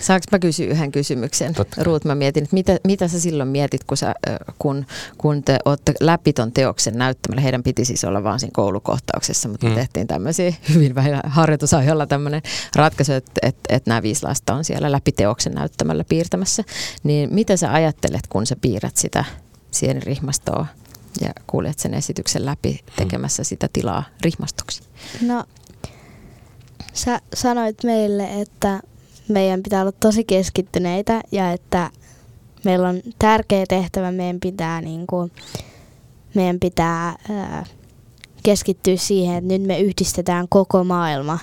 Saanko 0.00 0.24
mä 0.32 0.38
kysyä 0.38 0.66
yhden 0.66 0.92
kysymyksen? 0.92 1.54
Totta. 1.54 1.84
Ruut, 1.84 2.04
mä 2.04 2.14
mietin, 2.14 2.44
että 2.44 2.54
mitä, 2.54 2.78
mitä 2.86 3.08
sä 3.08 3.20
silloin 3.20 3.48
mietit, 3.48 3.84
kun, 3.84 3.96
sä, 3.96 4.14
ö, 4.28 4.36
kun, 4.58 4.86
kun 5.18 5.42
te 5.42 5.58
olette 5.64 5.92
läpi 6.00 6.32
ton 6.32 6.52
teoksen 6.52 6.98
näyttämällä. 6.98 7.42
Heidän 7.42 7.62
piti 7.62 7.84
siis 7.84 8.04
olla 8.04 8.22
vaan 8.22 8.40
siinä 8.40 8.52
koulukohtauksessa, 9.16 9.48
mutta 9.48 9.66
mm. 9.66 9.72
Me 9.72 9.76
tehtiin 9.76 10.06
tämmöisiä 10.06 10.54
hyvin 10.74 10.94
vähän 10.94 11.20
harjoitusajalla 11.26 12.06
tämmöinen 12.06 12.42
ratkaisu, 12.74 13.12
että, 13.12 13.32
että, 13.42 13.74
että 13.76 13.90
nämä 13.90 14.02
viisi 14.02 14.22
lasta 14.22 14.54
on 14.54 14.64
siellä 14.64 14.92
läpi 14.92 15.12
teoksen 15.12 15.52
näyttämällä 15.52 16.04
piirtämässä. 16.04 16.64
Niin 17.02 17.34
mitä 17.34 17.56
sä 17.56 17.72
ajattelet, 17.72 18.26
kun 18.28 18.46
sä 18.46 18.56
piirrät 18.60 18.96
sitä 18.96 19.24
sienirihmastoa 19.70 20.66
ja 21.20 21.30
kuljet 21.46 21.78
sen 21.78 21.94
esityksen 21.94 22.46
läpi 22.46 22.80
tekemässä 22.96 23.44
sitä 23.44 23.68
tilaa 23.72 24.04
rihmastoksi? 24.20 24.82
No, 25.22 25.44
sä 26.92 27.20
sanoit 27.34 27.84
meille, 27.84 28.40
että 28.40 28.80
meidän 29.28 29.62
pitää 29.62 29.80
olla 29.80 29.92
tosi 29.92 30.24
keskittyneitä 30.24 31.20
ja 31.32 31.52
että 31.52 31.90
meillä 32.64 32.88
on 32.88 33.02
tärkeä 33.18 33.64
tehtävä, 33.68 34.12
meidän 34.12 34.40
pitää, 34.40 34.80
niin 34.80 35.06
kuin, 35.06 35.32
meidän 36.34 36.60
pitää 36.60 37.16
ää, 37.30 37.64
keskittyä 38.46 38.96
siihen, 38.96 39.36
että 39.36 39.48
nyt 39.48 39.62
me 39.62 39.80
yhdistetään 39.80 40.46
koko 40.48 40.84
maailma 40.84 41.38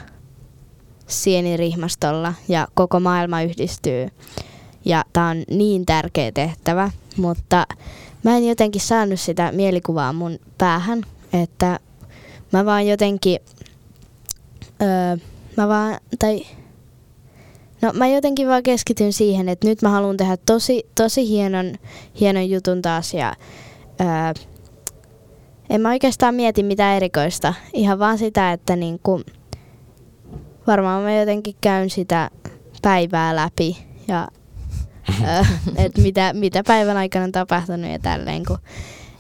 sienirihmastolla 1.07 2.33
ja 2.47 2.67
koko 2.73 2.99
maailma 2.99 3.41
yhdistyy. 3.41 4.07
Ja 4.85 5.05
tämä 5.13 5.29
on 5.29 5.43
niin 5.49 5.85
tärkeä 5.85 6.31
tehtävä, 6.31 6.91
mutta 7.17 7.65
mä 8.23 8.37
en 8.37 8.47
jotenkin 8.47 8.81
saanut 8.81 9.19
sitä 9.19 9.51
mielikuvaa 9.51 10.13
mun 10.13 10.39
päähän, 10.57 11.01
että 11.33 11.79
mä 12.51 12.65
vaan 12.65 12.87
jotenkin, 12.87 13.39
öö, 14.81 15.17
mä 15.57 15.67
vaan, 15.67 15.99
tai 16.19 16.45
no 17.81 17.91
mä 17.93 18.07
jotenkin 18.07 18.47
vaan 18.47 18.63
keskityn 18.63 19.13
siihen, 19.13 19.49
että 19.49 19.67
nyt 19.67 19.81
mä 19.81 19.89
haluan 19.89 20.17
tehdä 20.17 20.37
tosi, 20.45 20.83
tosi 20.95 21.27
hienon, 21.27 21.73
hienon 22.19 22.49
jutun 22.49 22.81
taas 22.81 23.13
ja 23.13 23.35
öö, 24.01 24.52
en 25.69 25.81
mä 25.81 25.89
oikeastaan 25.89 26.35
mieti 26.35 26.63
mitään 26.63 26.95
erikoista, 26.95 27.53
ihan 27.73 27.99
vaan 27.99 28.17
sitä, 28.17 28.51
että 28.51 28.75
niinku, 28.75 29.21
varmaan 30.67 31.03
mä 31.03 31.15
jotenkin 31.19 31.55
käyn 31.61 31.89
sitä 31.89 32.29
päivää 32.81 33.35
läpi 33.35 33.77
ja 34.07 34.27
ö, 35.39 35.45
et 35.75 35.97
mitä, 35.97 36.33
mitä 36.33 36.63
päivän 36.67 36.97
aikana 36.97 37.25
on 37.25 37.31
tapahtunut 37.31 37.91
ja 37.91 37.99
tälleen, 37.99 38.45
kun 38.45 38.57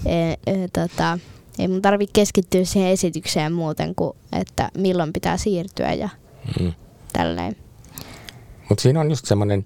e, 0.05 0.31
e, 0.31 0.67
tota, 0.73 1.19
ei 1.59 1.67
mun 1.67 1.81
tarvi 1.81 2.07
keskittyä 2.13 2.63
siihen 2.65 2.91
esitykseen 2.91 3.53
muuten 3.53 3.95
kuin, 3.95 4.13
että 4.31 4.69
milloin 4.77 5.13
pitää 5.13 5.37
siirtyä 5.37 5.93
ja 5.93 6.09
Mm. 6.59 6.73
tälleen. 7.13 7.55
Mutta 8.73 8.81
siinä 8.81 8.99
on 8.99 9.09
just 9.09 9.25
semmoinen 9.25 9.65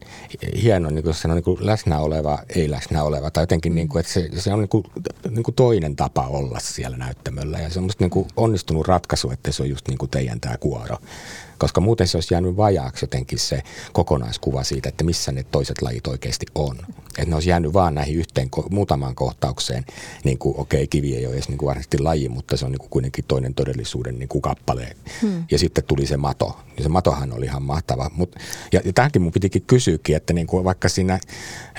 hieno 0.62 0.90
niin 0.90 1.04
kuin 1.04 1.14
se 1.14 1.28
on 1.28 1.36
niin 1.36 1.44
kuin 1.44 1.66
läsnä 1.66 2.00
oleva, 2.00 2.40
ei 2.56 2.72
läsnä 2.72 3.04
oleva, 3.04 3.32
tai 3.32 3.44
jotenkin, 3.44 3.76
niin 3.76 3.90
kuin, 3.90 4.00
että 4.00 4.12
se, 4.12 4.30
se 4.38 4.54
on 4.54 4.60
niin 4.60 4.70
kuin, 4.70 4.84
niin 5.30 5.44
kuin 5.44 5.56
toinen 5.56 5.96
tapa 5.96 6.28
olla 6.28 6.60
siellä 6.60 6.98
näyttämöllä. 6.98 7.60
Ja 7.60 7.70
se 7.70 7.80
on 7.80 7.90
niin 8.00 8.10
kuin 8.10 8.28
onnistunut 8.38 8.88
ratkaisu, 8.88 9.32
että 9.32 9.52
se 9.52 9.64
on 9.64 9.70
just 9.70 9.88
niin 9.88 9.98
kuin 9.98 10.12
teidän 10.12 10.40
tämä 10.40 10.58
kuoro. 10.58 10.98
Koska 11.58 11.82
muuten 11.82 12.08
se 12.08 12.18
olisi 12.18 12.34
jäänyt 12.34 12.58
vajaaksi 12.58 13.04
jotenkin 13.04 13.40
se 13.40 13.64
kokonaiskuva 13.94 14.64
siitä, 14.64 14.90
että 14.90 15.04
missä 15.04 15.32
ne 15.32 15.44
toiset 15.44 15.82
lajit 15.82 16.08
oikeasti 16.08 16.46
on. 16.56 16.78
Että 17.08 17.30
ne 17.30 17.36
olisi 17.36 17.50
jäänyt 17.50 17.74
vaan 17.74 17.96
näihin 17.96 18.16
yhteen, 18.16 18.50
muutamaan 18.70 19.16
kohtaukseen, 19.16 19.86
niin 20.24 20.38
kuin 20.38 20.56
okei, 20.58 20.80
okay, 20.80 20.88
kivi 20.88 21.16
ei 21.16 21.26
ole 21.26 21.34
edes 21.34 21.50
niin 21.50 21.58
kuin 21.58 21.68
varsinaisesti 21.68 22.00
laji, 22.00 22.30
mutta 22.30 22.58
se 22.58 22.66
on 22.66 22.72
niin 22.72 22.80
kuin 22.80 22.90
kuitenkin 22.90 23.26
toinen 23.28 23.54
todellisuuden 23.54 24.20
niin 24.20 24.30
kuin 24.30 24.42
kappale. 24.42 24.98
Hmm. 25.22 25.44
Ja 25.52 25.60
sitten 25.60 25.84
tuli 25.84 26.06
se 26.06 26.18
mato. 26.18 26.60
Ja 26.78 26.84
se 26.84 26.90
matohan 26.90 27.34
oli 27.34 27.46
ihan 27.46 27.64
mahtava. 27.64 28.12
Mut, 28.14 28.36
ja, 28.72 28.82
ja 28.86 28.94
tähänkin 28.94 29.22
mun 29.22 29.32
pitikin 29.32 29.62
kysyäkin, 29.62 30.16
että 30.16 30.34
niin 30.34 30.48
kuin 30.48 30.64
vaikka 30.64 30.90
siinä, 30.90 31.20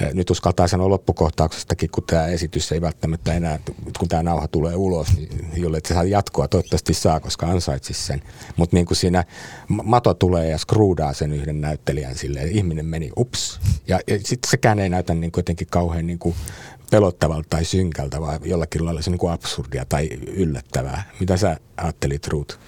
eh, 0.01 0.15
nyt 0.15 0.31
uskaltaa 0.31 0.69
sanoa 0.69 0.89
loppukohtauksestakin, 0.89 1.91
kun 1.91 2.05
tämä 2.07 2.27
esitys 2.27 2.73
ei 2.73 2.81
välttämättä 2.81 3.35
enää, 3.35 3.59
kun 3.99 4.09
tämä 4.09 4.23
nauha 4.23 4.49
tulee 4.49 4.75
ulos, 4.77 5.17
niin 5.17 5.63
jolle 5.63 5.81
se 5.89 5.95
saa 5.95 6.05
jatkoa, 6.05 6.49
toivottavasti 6.49 6.95
saa, 6.95 7.21
koska 7.21 7.47
ansaitsisi 7.47 8.07
sen. 8.07 8.23
Mutta 8.57 8.77
niin 8.77 8.87
kuin 8.87 8.97
siinä 8.97 9.25
mato 9.69 10.15
tulee 10.15 10.49
ja 10.49 10.59
skruudaa 10.59 11.13
sen 11.13 11.33
yhden 11.33 11.61
näyttelijän 11.61 12.15
silleen, 12.15 12.53
ihminen 12.53 12.87
meni 12.87 13.11
ups. 13.17 13.61
Ja, 13.89 14.01
ja 14.07 14.19
sitten 14.19 14.51
sekään 14.51 14.79
ei 14.79 14.89
näytä 14.89 15.15
niin 15.15 15.33
jotenkin 15.37 15.67
kauhean 15.71 16.07
niin 16.07 16.19
kuin 16.19 16.35
pelottavalta 16.91 17.49
tai 17.51 17.65
synkältä, 17.65 18.21
vai 18.21 18.39
jollakin 18.45 18.85
lailla 18.85 19.03
se 19.03 19.11
niin 19.11 19.19
kuin 19.19 19.33
absurdia 19.33 19.85
tai 19.89 20.09
yllättävää. 20.27 21.11
Mitä 21.21 21.37
sä 21.37 21.57
ajattelit, 21.77 22.29
Ruut? 22.29 22.59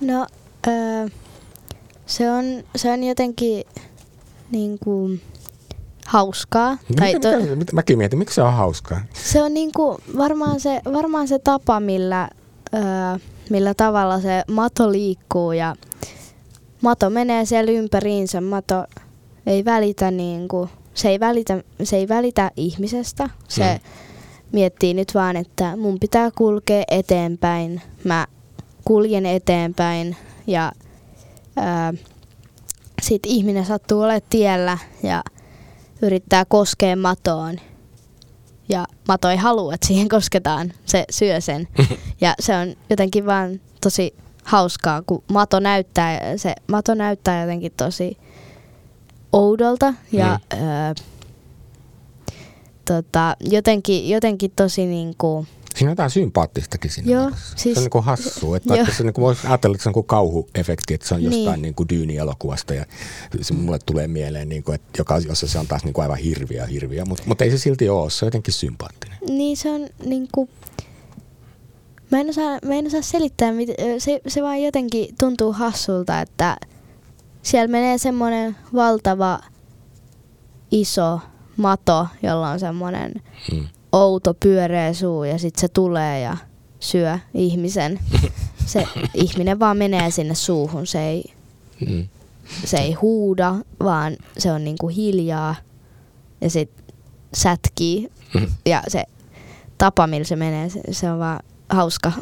No, 0.00 0.26
öö, 0.66 1.08
se, 2.06 2.30
on, 2.30 2.44
se 2.76 2.90
on 2.90 3.04
jotenkin 3.04 3.64
niin 4.50 4.78
kuin 4.78 5.20
hauskaa. 6.06 6.78
Tai 6.96 7.14
mitä, 7.14 7.30
to... 7.32 7.56
mitä, 7.56 7.72
mäkin 7.72 7.98
mietin, 7.98 8.18
miksi 8.18 8.34
se 8.34 8.42
on 8.42 8.52
hauskaa? 8.52 9.00
Se 9.12 9.42
on 9.42 9.54
niin 9.54 9.72
kuin 9.72 9.98
varmaan, 10.16 10.60
se, 10.60 10.80
varmaan 10.92 11.28
se 11.28 11.38
tapa, 11.38 11.80
millä, 11.80 12.30
öö, 12.74 12.80
millä 13.50 13.74
tavalla 13.74 14.20
se 14.20 14.42
mato 14.50 14.92
liikkuu 14.92 15.52
ja 15.52 15.76
mato 16.82 17.10
menee 17.10 17.44
siellä 17.44 17.72
ympäriinsä. 17.72 18.40
Mato 18.40 18.84
ei 19.46 19.64
välitä, 19.64 20.10
niin 20.10 20.48
kuin, 20.48 20.70
se, 20.94 21.08
ei 21.08 21.20
välitä, 21.20 21.62
se 21.82 21.96
ei 21.96 22.08
välitä 22.08 22.50
ihmisestä. 22.56 23.30
Se 23.48 23.74
mm. 23.74 23.80
miettii 24.52 24.94
nyt 24.94 25.14
vaan, 25.14 25.36
että 25.36 25.76
mun 25.76 26.00
pitää 26.00 26.30
kulkea 26.30 26.84
eteenpäin. 26.90 27.82
Mä 28.04 28.26
kuljen 28.84 29.26
eteenpäin 29.26 30.16
ja 30.46 30.72
ää, 31.56 31.94
sit 33.02 33.22
ihminen 33.26 33.66
sattuu 33.66 34.00
olemaan 34.00 34.22
tiellä 34.30 34.78
ja 35.02 35.22
yrittää 36.02 36.44
koskea 36.44 36.96
matoon. 36.96 37.56
Ja 38.70 38.86
mato 39.08 39.28
ei 39.28 39.36
halua, 39.36 39.74
että 39.74 39.86
siihen 39.86 40.08
kosketaan. 40.08 40.72
Se 40.86 41.04
syö 41.10 41.40
sen. 41.40 41.68
Ja 42.20 42.34
se 42.40 42.56
on 42.56 42.74
jotenkin 42.90 43.26
vaan 43.26 43.60
tosi 43.80 44.14
hauskaa, 44.44 45.02
kun 45.02 45.22
mato 45.32 45.60
näyttää, 45.60 46.36
se 46.36 46.54
mato 46.66 46.94
näyttää 46.94 47.40
jotenkin 47.40 47.72
tosi 47.76 48.18
oudolta 49.32 49.94
ja 50.12 50.38
mm. 50.54 50.62
öö, 50.62 50.94
tota, 52.84 53.36
jotenkin, 53.40 54.08
jotenkin 54.08 54.52
tosi 54.56 54.86
niinku, 54.86 55.46
Siinä 55.80 55.90
on 55.90 55.92
jotain 55.92 56.10
sympaattistakin 56.10 56.90
siinä. 56.90 57.12
Joo, 57.12 57.30
siis, 57.56 57.74
se 57.74 57.80
on 57.80 57.84
niin 57.84 57.90
kuin 57.90 58.04
hassu. 58.04 58.54
Että 58.54 58.68
vaikka 58.68 58.92
se 58.92 59.02
niin 59.02 59.14
kuin 59.14 59.22
voisi 59.22 59.46
ajatella, 59.46 59.74
että 59.74 59.82
se 59.82 59.88
on 59.88 59.92
kuin 59.92 60.06
kauhuefekti, 60.06 60.94
että 60.94 61.08
se 61.08 61.14
on 61.14 61.22
jostain 61.22 61.46
niin. 61.46 61.62
Niin 61.62 61.74
kuin 61.74 61.88
Dyyni-elokuvasta 61.88 62.74
ja 62.74 62.86
se 63.40 63.54
mulle 63.54 63.78
tulee 63.86 64.08
mieleen, 64.08 64.48
niin 64.48 64.62
kuin, 64.62 64.74
että 64.74 64.88
joka, 64.98 65.18
jossa 65.18 65.48
se 65.48 65.58
on 65.58 65.66
taas 65.66 65.84
niin 65.84 65.92
kuin 65.92 66.02
aivan 66.02 66.18
hirviä, 66.18 66.66
hirviä. 66.66 67.04
Mutta, 67.04 67.24
mutta 67.26 67.44
ei 67.44 67.50
se 67.50 67.58
silti 67.58 67.88
ole, 67.88 68.10
se 68.10 68.24
on 68.24 68.26
jotenkin 68.26 68.54
sympaattinen. 68.54 69.18
Niin 69.28 69.56
se 69.56 69.70
on 69.70 69.86
niin 70.04 70.28
kuin, 70.32 70.48
mä 72.10 72.20
en 72.20 72.28
osaa, 72.28 72.58
mä 72.64 72.74
en 72.74 72.86
osaa 72.86 73.02
selittää, 73.02 73.52
se, 73.98 74.20
se 74.28 74.42
vaan 74.42 74.62
jotenkin 74.62 75.14
tuntuu 75.18 75.52
hassulta, 75.52 76.20
että 76.20 76.56
siellä 77.42 77.68
menee 77.68 77.98
semmoinen 77.98 78.56
valtava 78.74 79.40
iso 80.70 81.20
mato, 81.56 82.06
jolla 82.22 82.50
on 82.50 82.60
semmoinen 82.60 83.14
hmm 83.50 83.66
outo 83.92 84.34
pyöreä 84.34 84.92
suu 84.92 85.24
ja 85.24 85.38
sitten 85.38 85.60
se 85.60 85.68
tulee 85.68 86.20
ja 86.20 86.36
syö 86.80 87.18
ihmisen. 87.34 88.00
Se 88.66 88.88
ihminen 89.14 89.58
vaan 89.58 89.76
menee 89.76 90.10
sinne 90.10 90.34
suuhun, 90.34 90.86
se 90.86 91.08
ei, 91.08 91.24
mm. 91.88 92.08
se 92.64 92.76
ei 92.76 92.92
huuda, 92.92 93.54
vaan 93.84 94.16
se 94.38 94.52
on 94.52 94.64
niinku 94.64 94.88
hiljaa 94.88 95.54
ja 96.40 96.50
sitten 96.50 96.84
sätkii. 97.34 98.08
Mm. 98.34 98.46
Ja 98.66 98.82
se 98.88 99.04
tapa, 99.78 100.06
millä 100.06 100.24
se 100.24 100.36
menee, 100.36 100.68
se, 100.68 100.80
se 100.90 101.10
on 101.10 101.18
vaan 101.18 101.40
hauska. 101.68 102.12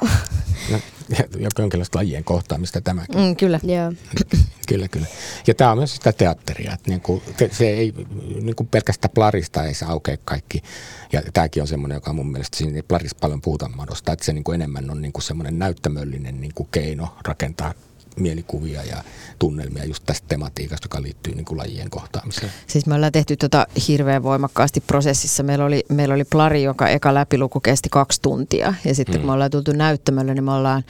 No, 0.70 0.78
jonkinlaista 1.58 1.98
lajien 1.98 2.24
kohtaamista 2.24 2.80
tämäkin. 2.80 3.20
Mm, 3.20 3.36
kyllä. 3.36 3.60
Joo. 3.62 3.92
kyllä, 4.68 4.88
kyllä. 4.88 5.06
Ja 5.46 5.54
tämä 5.54 5.70
on 5.70 5.78
myös 5.78 5.94
sitä 5.94 6.12
teatteria, 6.12 6.72
että 6.72 6.90
niinku, 6.90 7.22
se 7.50 7.68
ei 7.68 7.94
niinku 8.42 8.64
pelkästään 8.64 9.12
plarista 9.14 9.64
ei 9.64 9.74
se 9.74 9.84
aukea 9.84 10.16
kaikki. 10.24 10.62
Ja 11.12 11.22
tämäkin 11.32 11.62
on 11.62 11.68
semmoinen, 11.68 11.96
joka 11.96 12.12
mun 12.12 12.32
mielestä 12.32 12.58
siinä 12.58 12.76
ei 12.76 12.82
plarista 12.82 13.18
paljon 13.20 13.40
puhuta 13.40 13.68
madosta, 13.68 14.12
että 14.12 14.24
se 14.24 14.32
niinku 14.32 14.52
enemmän 14.52 14.90
on 14.90 15.02
niinku 15.02 15.20
semmoinen 15.20 15.58
näyttämöllinen 15.58 16.40
niinku 16.40 16.64
keino 16.64 17.08
rakentaa 17.24 17.74
mielikuvia 18.18 18.84
ja 18.84 19.04
tunnelmia 19.38 19.84
just 19.84 20.02
tästä 20.06 20.28
tematiikasta, 20.28 20.84
joka 20.84 21.02
liittyy 21.02 21.34
niin 21.34 21.44
kuin 21.44 21.58
lajien 21.58 21.90
kohtaamiseen. 21.90 22.52
Siis 22.66 22.86
me 22.86 22.94
ollaan 22.94 23.12
tehty 23.12 23.36
tota 23.36 23.66
hirveän 23.88 24.22
voimakkaasti 24.22 24.80
prosessissa. 24.80 25.42
Meillä 25.42 25.64
oli, 25.64 25.84
meillä 25.88 26.14
oli 26.14 26.24
plari, 26.24 26.62
joka 26.62 26.88
eka 26.88 27.14
läpiluku 27.14 27.60
kesti 27.60 27.88
kaksi 27.88 28.22
tuntia. 28.22 28.74
Ja 28.84 28.94
sitten 28.94 29.14
hmm. 29.14 29.20
kun 29.20 29.30
me 29.30 29.32
ollaan 29.32 29.50
tultu 29.50 29.72
näyttämölle, 29.72 30.34
niin 30.34 30.44
me 30.44 30.52
ollaan, 30.52 30.84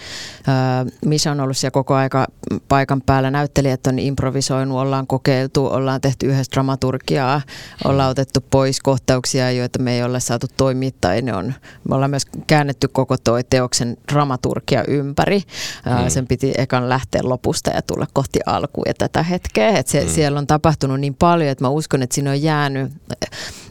äh, 0.49 0.93
Misha 1.05 1.31
on 1.31 1.41
ollut 1.41 1.57
siellä 1.57 1.71
koko 1.71 1.95
aika 1.95 2.27
paikan 2.69 3.03
päällä. 3.07 3.31
Näyttelijät 3.31 3.87
on 3.87 3.99
improvisoinut, 3.99 4.79
ollaan 4.79 5.07
kokeiltu, 5.07 5.67
ollaan 5.67 6.01
tehty 6.01 6.27
yhdessä 6.27 6.53
dramaturgiaa, 6.53 7.41
ollaan 7.85 8.11
otettu 8.11 8.41
pois 8.51 8.81
kohtauksia, 8.81 9.51
joita 9.51 9.79
me 9.79 9.95
ei 9.95 10.03
ole 10.03 10.21
saatu 10.21 10.47
toimittaa. 10.57 11.13
Ne 11.23 11.35
on, 11.35 11.55
me 11.89 11.95
ollaan 11.95 12.11
myös 12.11 12.27
käännetty 12.47 12.89
koko 12.89 13.17
toi 13.17 13.45
teoksen 13.51 13.97
dramaturgia 14.13 14.85
ympäri. 14.89 15.43
Äh, 15.87 16.01
hmm. 16.01 16.11
Sen 16.11 16.27
piti 16.27 16.53
ekan 16.59 16.89
lähteä 16.89 17.18
lähteä 17.19 17.29
lopusta 17.29 17.71
ja 17.71 17.83
tulla 17.83 18.07
kohti 18.13 18.41
alkuja 18.47 18.95
tätä 18.95 19.23
hetkeä. 19.23 19.69
Että 19.69 19.93
se, 19.93 20.05
mm. 20.05 20.09
siellä 20.09 20.39
on 20.39 20.47
tapahtunut 20.47 21.01
niin 21.01 21.15
paljon, 21.15 21.51
että 21.51 21.65
mä 21.65 21.69
uskon, 21.69 22.03
että 22.03 22.15
siinä 22.15 22.31
on 22.31 22.43
jäänyt 22.43 22.93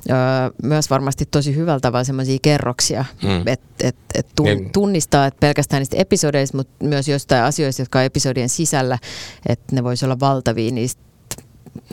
ö, 0.09 0.13
myös 0.63 0.89
varmasti 0.89 1.25
tosi 1.25 1.55
hyvältä 1.55 1.81
tavalla 1.81 2.03
sellaisia 2.03 2.39
kerroksia, 2.41 3.05
mm. 3.23 3.47
että 3.47 3.87
et, 3.87 3.95
et 4.15 4.27
tun, 4.35 4.45
niin. 4.45 4.71
tunnistaa, 4.71 5.25
että 5.25 5.39
pelkästään 5.39 5.81
niistä 5.81 5.97
episodeista, 5.97 6.57
mutta 6.57 6.85
myös 6.85 7.07
jostain 7.07 7.43
asioista, 7.43 7.81
jotka 7.81 7.99
on 7.99 8.05
episodien 8.05 8.49
sisällä, 8.49 8.97
että 9.45 9.75
ne 9.75 9.83
voisi 9.83 10.05
olla 10.05 10.19
valtavia 10.19 10.71
niistä 10.71 11.06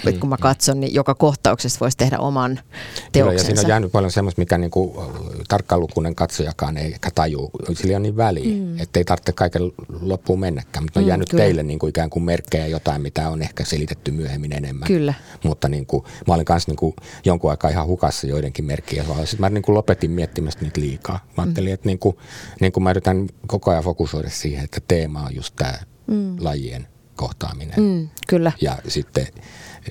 Mm. 0.05 0.21
kun 0.21 0.29
mä 0.29 0.37
katson, 0.41 0.81
niin 0.81 0.95
joka 0.95 1.15
kohtauksessa 1.15 1.81
voisi 1.81 1.97
tehdä 1.97 2.19
oman 2.19 2.61
teoksensa. 3.13 3.19
Joo, 3.19 3.33
ja 3.33 3.45
siinä 3.45 3.61
on 3.61 3.69
jäänyt 3.69 3.93
paljon 3.93 4.11
semmoista, 4.11 4.41
mikä 4.41 4.59
niinku 4.59 5.13
tarkkalukunen 5.49 6.15
katsojakaan 6.15 6.77
ei 6.77 6.97
taju. 7.15 7.51
Sillä 7.73 7.97
on 7.97 8.03
niin 8.03 8.17
väliä, 8.17 8.57
mm. 8.57 8.81
että 8.81 9.01
ei 9.01 9.05
tarvitse 9.05 9.33
kaiken 9.33 9.63
loppuun 10.01 10.41
mennäkään. 10.41 10.85
Mutta 10.85 11.01
on 11.01 11.05
mm, 11.05 11.09
jäänyt 11.09 11.29
kyllä. 11.29 11.45
teille 11.45 11.63
niinku 11.63 11.87
ikään 11.87 12.11
kuin 12.11 12.23
merkkejä 12.23 12.67
jotain, 12.67 13.03
mitä 13.03 13.29
on 13.29 13.43
ehkä 13.43 13.65
selitetty 13.65 14.11
myöhemmin 14.11 14.53
enemmän. 14.53 14.87
Kyllä. 14.87 15.15
Mutta 15.45 15.69
niinku, 15.69 16.07
mä 16.29 16.35
olin 16.35 16.45
kanssa 16.45 16.71
niinku 16.71 16.95
jonkun 17.25 17.51
aikaa 17.51 17.71
ihan 17.71 17.87
hukassa 17.87 18.27
joidenkin 18.27 18.65
merkkiä. 18.65 19.05
Sitten 19.05 19.41
mä 19.41 19.51
niinku 19.51 19.75
lopetin 19.75 20.11
miettimästä 20.11 20.63
niitä 20.63 20.81
liikaa. 20.81 21.19
Mä 21.37 21.43
ajattelin, 21.43 21.71
mm. 21.71 21.75
että 21.75 21.87
niinku, 21.87 22.21
niinku 22.61 22.81
mä 22.81 22.91
yritän 22.91 23.27
koko 23.47 23.71
ajan 23.71 23.85
fokusoida 23.85 24.31
siihen, 24.31 24.65
että 24.65 24.81
teema 24.89 25.23
on 25.23 25.35
just 25.35 25.57
tämä 25.57 25.79
mm. 26.07 26.37
lajien 26.41 26.87
kohtaaminen. 27.17 27.83
Mm, 27.83 28.09
kyllä. 28.29 28.53
Ja 28.61 28.79
sitten 28.89 29.27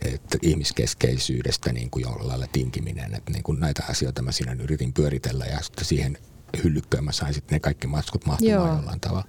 että 0.02 0.38
ihmiskeskeisyydestä 0.42 1.74
niin 1.74 1.90
kuin 1.90 2.04
jollain 2.04 2.28
lailla 2.28 2.48
tinkiminen. 2.52 3.14
Että 3.16 3.32
niin 3.32 3.44
kuin 3.44 3.60
näitä 3.60 3.84
asioita 3.90 4.22
mä 4.22 4.32
siinä 4.32 4.56
yritin 4.60 4.94
pyöritellä 4.94 5.46
ja 5.46 5.62
sitten 5.62 5.86
siihen 5.86 6.18
hyllykköön 6.64 7.04
mä 7.04 7.12
sain 7.12 7.34
sitten 7.34 7.56
ne 7.56 7.60
kaikki 7.60 7.88
matskut 7.88 8.26
mahtumaan 8.26 8.52
Joo. 8.52 8.76
jollain 8.76 9.00
tavalla. 9.00 9.26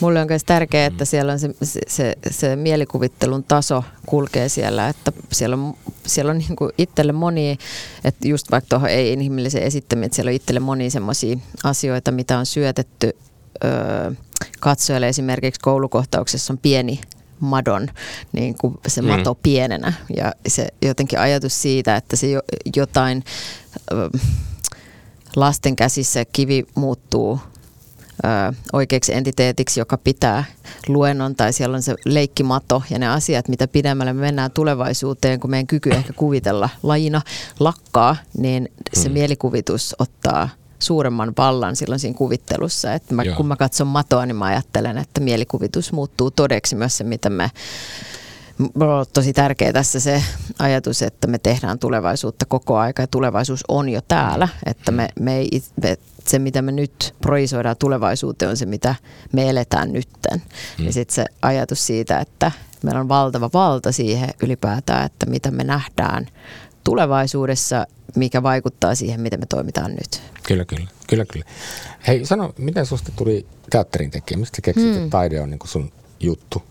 Mulle 0.00 0.20
on 0.20 0.28
myös 0.28 0.44
tärkeää, 0.44 0.86
että 0.86 1.04
mm. 1.04 1.06
siellä 1.06 1.32
on 1.32 1.38
se, 1.38 1.54
se, 1.62 1.80
se, 1.88 2.14
se 2.30 2.56
mielikuvittelun 2.56 3.44
taso 3.44 3.84
kulkee 4.06 4.48
siellä, 4.48 4.88
että 4.88 5.12
siellä 5.32 5.56
on, 5.56 5.74
siellä 6.06 6.30
on 6.30 6.38
niin 6.38 6.56
kuin 6.56 6.72
itselle 6.78 7.12
moni, 7.12 7.58
että 8.04 8.28
just 8.28 8.50
vaikka 8.50 8.68
tuohon 8.68 8.88
ei 8.88 9.12
inhimillisen 9.12 9.62
esittäminen, 9.62 10.06
että 10.06 10.16
siellä 10.16 10.28
on 10.28 10.34
itselle 10.34 10.60
moni 10.60 10.90
semmoisia 10.90 11.36
asioita, 11.64 12.12
mitä 12.12 12.38
on 12.38 12.46
syötetty 12.46 13.16
öö, 13.64 14.12
katsojalle 14.60 15.08
esimerkiksi 15.08 15.60
koulukohtauksessa 15.60 16.52
on 16.52 16.58
pieni 16.58 17.00
madon 17.42 17.88
niin 18.32 18.54
kuin 18.58 18.74
se 18.86 19.02
mm. 19.02 19.08
mato 19.08 19.34
pienenä. 19.34 19.92
Ja 20.16 20.32
se 20.46 20.68
jotenkin 20.82 21.18
ajatus 21.18 21.62
siitä, 21.62 21.96
että 21.96 22.16
se 22.16 22.26
jotain 22.76 23.24
lasten 25.36 25.76
käsissä 25.76 26.24
kivi 26.32 26.64
muuttuu 26.74 27.40
ö, 28.24 28.52
oikeaksi 28.72 29.14
entiteetiksi, 29.14 29.80
joka 29.80 29.98
pitää 29.98 30.44
luennon 30.88 31.34
tai 31.34 31.52
siellä 31.52 31.76
on 31.76 31.82
se 31.82 31.94
leikkimato 32.04 32.82
ja 32.90 32.98
ne 32.98 33.08
asiat, 33.08 33.48
mitä 33.48 33.68
pidemmälle 33.68 34.12
me 34.12 34.20
mennään 34.20 34.50
tulevaisuuteen, 34.50 35.40
kun 35.40 35.50
meidän 35.50 35.66
kyky 35.66 35.90
ehkä 35.90 36.12
kuvitella 36.12 36.68
lajina 36.82 37.22
lakkaa, 37.60 38.16
niin 38.38 38.68
se 38.92 39.08
mm. 39.08 39.12
mielikuvitus 39.12 39.94
ottaa– 39.98 40.48
suuremman 40.82 41.32
vallan 41.38 41.76
silloin 41.76 41.98
siinä 41.98 42.18
kuvittelussa. 42.18 42.94
Että 42.94 43.14
mä, 43.14 43.22
kun 43.36 43.46
mä 43.46 43.56
katson 43.56 43.86
matoa, 43.86 44.26
niin 44.26 44.36
mä 44.36 44.44
ajattelen, 44.44 44.98
että 44.98 45.20
mielikuvitus 45.20 45.92
muuttuu 45.92 46.30
todeksi 46.30 46.76
myös 46.76 46.98
se, 46.98 47.04
mitä 47.04 47.30
me 47.30 47.50
on 48.58 49.06
tosi 49.12 49.32
tärkeä 49.32 49.72
tässä 49.72 50.00
se 50.00 50.22
ajatus, 50.58 51.02
että 51.02 51.26
me 51.26 51.38
tehdään 51.38 51.78
tulevaisuutta 51.78 52.46
koko 52.46 52.76
aika 52.76 53.02
ja 53.02 53.06
tulevaisuus 53.06 53.64
on 53.68 53.88
jo 53.88 54.00
täällä. 54.08 54.48
Että 54.66 54.92
me, 54.92 55.08
me 55.20 55.36
ei, 55.36 55.62
me, 55.82 55.96
se, 56.28 56.38
mitä 56.38 56.62
me 56.62 56.72
nyt 56.72 57.14
projisoidaan 57.20 57.76
tulevaisuuteen, 57.78 58.50
on 58.50 58.56
se, 58.56 58.66
mitä 58.66 58.94
me 59.32 59.50
eletään 59.50 59.92
nytten. 59.92 60.42
Mm. 60.78 60.86
Ja 60.86 60.92
sitten 60.92 61.14
se 61.14 61.24
ajatus 61.42 61.86
siitä, 61.86 62.18
että 62.18 62.52
meillä 62.84 63.00
on 63.00 63.08
valtava 63.08 63.50
valta 63.54 63.92
siihen 63.92 64.30
ylipäätään, 64.42 65.06
että 65.06 65.26
mitä 65.26 65.50
me 65.50 65.64
nähdään 65.64 66.26
tulevaisuudessa, 66.84 67.86
mikä 68.16 68.42
vaikuttaa 68.42 68.94
siihen, 68.94 69.20
miten 69.20 69.40
me 69.40 69.46
toimitaan 69.46 69.90
nyt. 69.90 70.22
Kyllä, 70.42 70.64
kyllä. 70.64 70.86
kyllä, 71.06 71.24
kyllä. 71.24 71.46
Hei, 72.06 72.26
sano, 72.26 72.52
miten 72.58 72.86
susta 72.86 73.12
tuli 73.16 73.46
teatterin 73.70 74.10
tekijä? 74.10 74.38
Mistä 74.38 74.62
keksit, 74.62 74.84
hmm. 74.84 74.96
että 74.96 75.10
taide 75.10 75.40
on 75.40 75.50
niin 75.50 75.60
sun 75.64 75.92
juttu? 76.20 76.62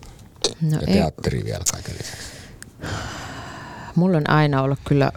No 0.60 0.78
ja 0.80 0.86
teatteri 0.86 1.38
ei. 1.38 1.44
vielä 1.44 1.64
kaiken 1.72 1.94
lisäksi. 1.98 2.32
Mulla 3.96 4.16
on 4.16 4.30
aina 4.30 4.62
ollut 4.62 4.78
kyllä 4.84 5.12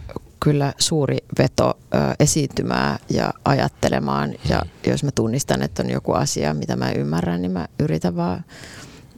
kyllä 0.45 0.73
suuri 0.77 1.17
veto 1.39 1.77
ö, 1.93 1.97
esiintymään 2.19 2.99
ja 3.09 3.33
ajattelemaan. 3.45 4.33
Ja 4.49 4.61
jos 4.87 5.03
mä 5.03 5.11
tunnistan, 5.11 5.61
että 5.61 5.83
on 5.83 5.89
joku 5.89 6.11
asia, 6.11 6.53
mitä 6.53 6.75
mä 6.75 6.91
ymmärrän, 6.91 7.41
niin 7.41 7.51
mä 7.51 7.67
yritän 7.79 8.15
vaan 8.15 8.43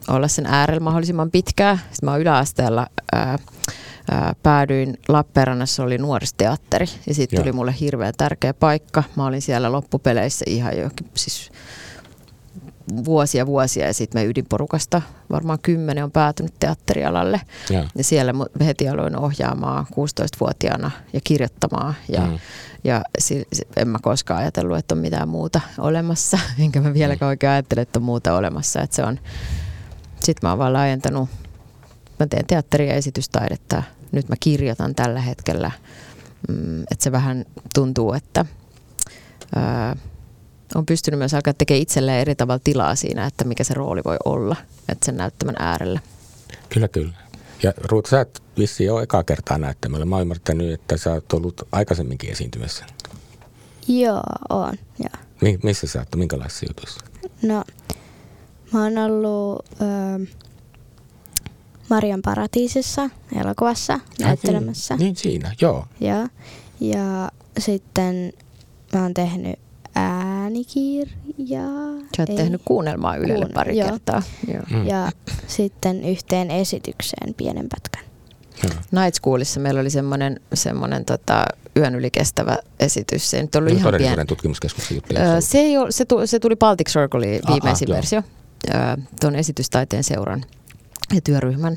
olla 0.08 0.28
sen 0.28 0.46
äärellä 0.46 0.80
mahdollisimman 0.80 1.30
pitkään. 1.30 1.78
Sitten 1.78 2.10
mä 2.10 2.16
yläasteella 2.16 2.86
ää, 3.12 3.38
ää, 4.10 4.34
päädyin 4.42 4.98
Lappeenrannassa, 5.08 5.82
oli 5.82 5.98
nuoristeatteri 5.98 6.86
ja 7.06 7.14
siitä 7.14 7.36
tuli 7.36 7.52
mulle 7.52 7.74
hirveän 7.80 8.14
tärkeä 8.16 8.54
paikka. 8.54 9.02
Mä 9.16 9.26
olin 9.26 9.42
siellä 9.42 9.72
loppupeleissä 9.72 10.44
ihan 10.48 10.78
jo, 10.78 10.90
siis 11.14 11.50
vuosia 13.04 13.46
vuosia 13.46 13.86
ja 13.86 13.94
sitten 13.94 14.20
me 14.20 14.26
ydinporukasta 14.26 15.02
varmaan 15.30 15.58
kymmenen 15.62 16.04
on 16.04 16.10
päätynyt 16.10 16.54
teatterialalle. 16.60 17.40
Ja, 17.70 17.84
ja 17.94 18.04
siellä 18.04 18.34
heti 18.64 18.88
aloin 18.88 19.16
ohjaamaan 19.16 19.86
16-vuotiaana 19.90 20.90
ja 21.12 21.20
kirjoittamaan 21.24 21.94
ja, 22.08 22.20
mm. 22.20 22.38
ja 22.84 23.02
si, 23.18 23.46
en 23.76 23.88
mä 23.88 23.98
koskaan 24.02 24.40
ajatellut, 24.40 24.78
että 24.78 24.94
on 24.94 24.98
mitään 24.98 25.28
muuta 25.28 25.60
olemassa, 25.78 26.38
enkä 26.64 26.80
mä 26.80 26.94
vieläkään 26.94 27.28
mm. 27.28 27.30
oikein 27.30 27.50
ajattele, 27.50 27.80
että 27.80 27.98
on 27.98 28.02
muuta 28.02 28.34
olemassa. 28.34 28.80
Että 28.80 28.96
se 28.96 29.04
on, 29.04 29.18
sitten 30.24 30.48
mä 30.48 30.50
oon 30.50 30.58
vaan 30.58 30.72
laajentanut, 30.72 31.28
mä 32.18 32.26
teen 32.26 32.46
teatteria 32.46 32.88
ja 32.88 32.94
esitystaidetta, 32.94 33.82
nyt 34.12 34.28
mä 34.28 34.34
kirjoitan 34.40 34.94
tällä 34.94 35.20
hetkellä, 35.20 35.70
mm, 36.48 36.82
että 36.82 37.04
se 37.04 37.12
vähän 37.12 37.44
tuntuu, 37.74 38.12
että 38.12 38.44
ää, 39.54 39.96
on 40.74 40.86
pystynyt 40.86 41.18
myös 41.18 41.34
alkaa 41.34 41.54
tekemään 41.54 41.82
itselleen 41.82 42.20
eri 42.20 42.34
tavalla 42.34 42.60
tilaa 42.64 42.94
siinä, 42.94 43.26
että 43.26 43.44
mikä 43.44 43.64
se 43.64 43.74
rooli 43.74 44.00
voi 44.04 44.16
olla, 44.24 44.56
että 44.88 45.06
sen 45.06 45.16
näyttämän 45.16 45.56
äärellä. 45.58 46.00
Kyllä, 46.68 46.88
kyllä. 46.88 47.12
Ja 47.62 47.72
Ruut, 47.76 48.06
sä 48.06 48.20
et 48.20 48.42
vissiin 48.58 48.92
ole 48.92 49.02
ekaa 49.02 49.24
kertaa 49.24 49.58
näyttämällä. 49.58 50.06
Mä 50.06 50.16
oon 50.16 50.22
ymmärtänyt, 50.22 50.72
että 50.72 50.96
sä 50.96 51.12
oot 51.12 51.32
ollut 51.32 51.62
aikaisemminkin 51.72 52.30
esiintymässä. 52.30 52.84
Joo, 53.88 54.22
on. 54.48 54.72
Ja. 54.98 55.18
Mi- 55.40 55.58
missä 55.62 55.86
sä 55.86 55.98
oot? 55.98 56.08
Minkälaisissa 56.16 56.66
jutuissa? 56.68 57.00
No, 57.42 57.64
mä 58.72 58.82
oon 58.82 58.98
ollut 58.98 59.64
ö, 59.80 60.26
Marian 61.90 62.22
paratiisissa 62.22 63.10
elokuvassa 63.40 64.00
näyttelemässä. 64.20 64.96
Niin, 64.96 65.04
niin 65.04 65.16
siinä, 65.16 65.54
joo. 65.60 65.84
Ja, 66.00 66.28
ja 66.80 67.30
sitten 67.58 68.32
mä 68.94 69.02
oon 69.02 69.14
tehnyt 69.14 69.58
äänikirjaa. 69.94 71.98
Sä 72.16 72.22
oot 72.22 72.36
tehnyt 72.36 72.62
kuunnelmaa 72.64 73.16
Ylelle 73.16 73.44
Kuun, 73.44 73.54
pari 73.54 73.78
joo. 73.78 73.88
kertaa. 73.88 74.22
Joo. 74.52 74.62
Mm. 74.70 74.86
Ja 74.86 75.10
sitten 75.46 76.04
yhteen 76.04 76.50
esitykseen 76.50 77.34
pienen 77.34 77.66
pätkän. 77.68 78.08
Night 78.90 79.14
Schoolissa 79.14 79.60
meillä 79.60 79.80
oli 79.80 79.90
semmoinen, 79.90 80.40
semmoinen 80.54 81.04
tota, 81.04 81.44
yön 81.76 81.94
yli 81.94 82.10
kestävä 82.10 82.58
esitys. 82.80 83.30
Se, 83.30 83.42
nyt 83.42 83.56
ollut 83.56 83.72
ihan 83.72 83.94
pien... 83.98 84.26
tutkimuskeskuksen 84.26 84.94
juttu. 84.94 85.14
Se, 85.40 85.58
ei 85.58 85.76
ole, 85.76 85.92
se, 85.92 86.04
tuli, 86.04 86.26
se 86.26 86.38
tuli 86.38 86.56
Baltic 86.56 86.88
Circlein 86.88 87.40
viimeisin 87.48 87.90
Aha, 87.90 87.96
versio 87.96 88.22
tuon 89.20 89.34
esitystaiteen 89.34 90.04
seuran 90.04 90.44
ja 91.14 91.20
työryhmän. 91.20 91.76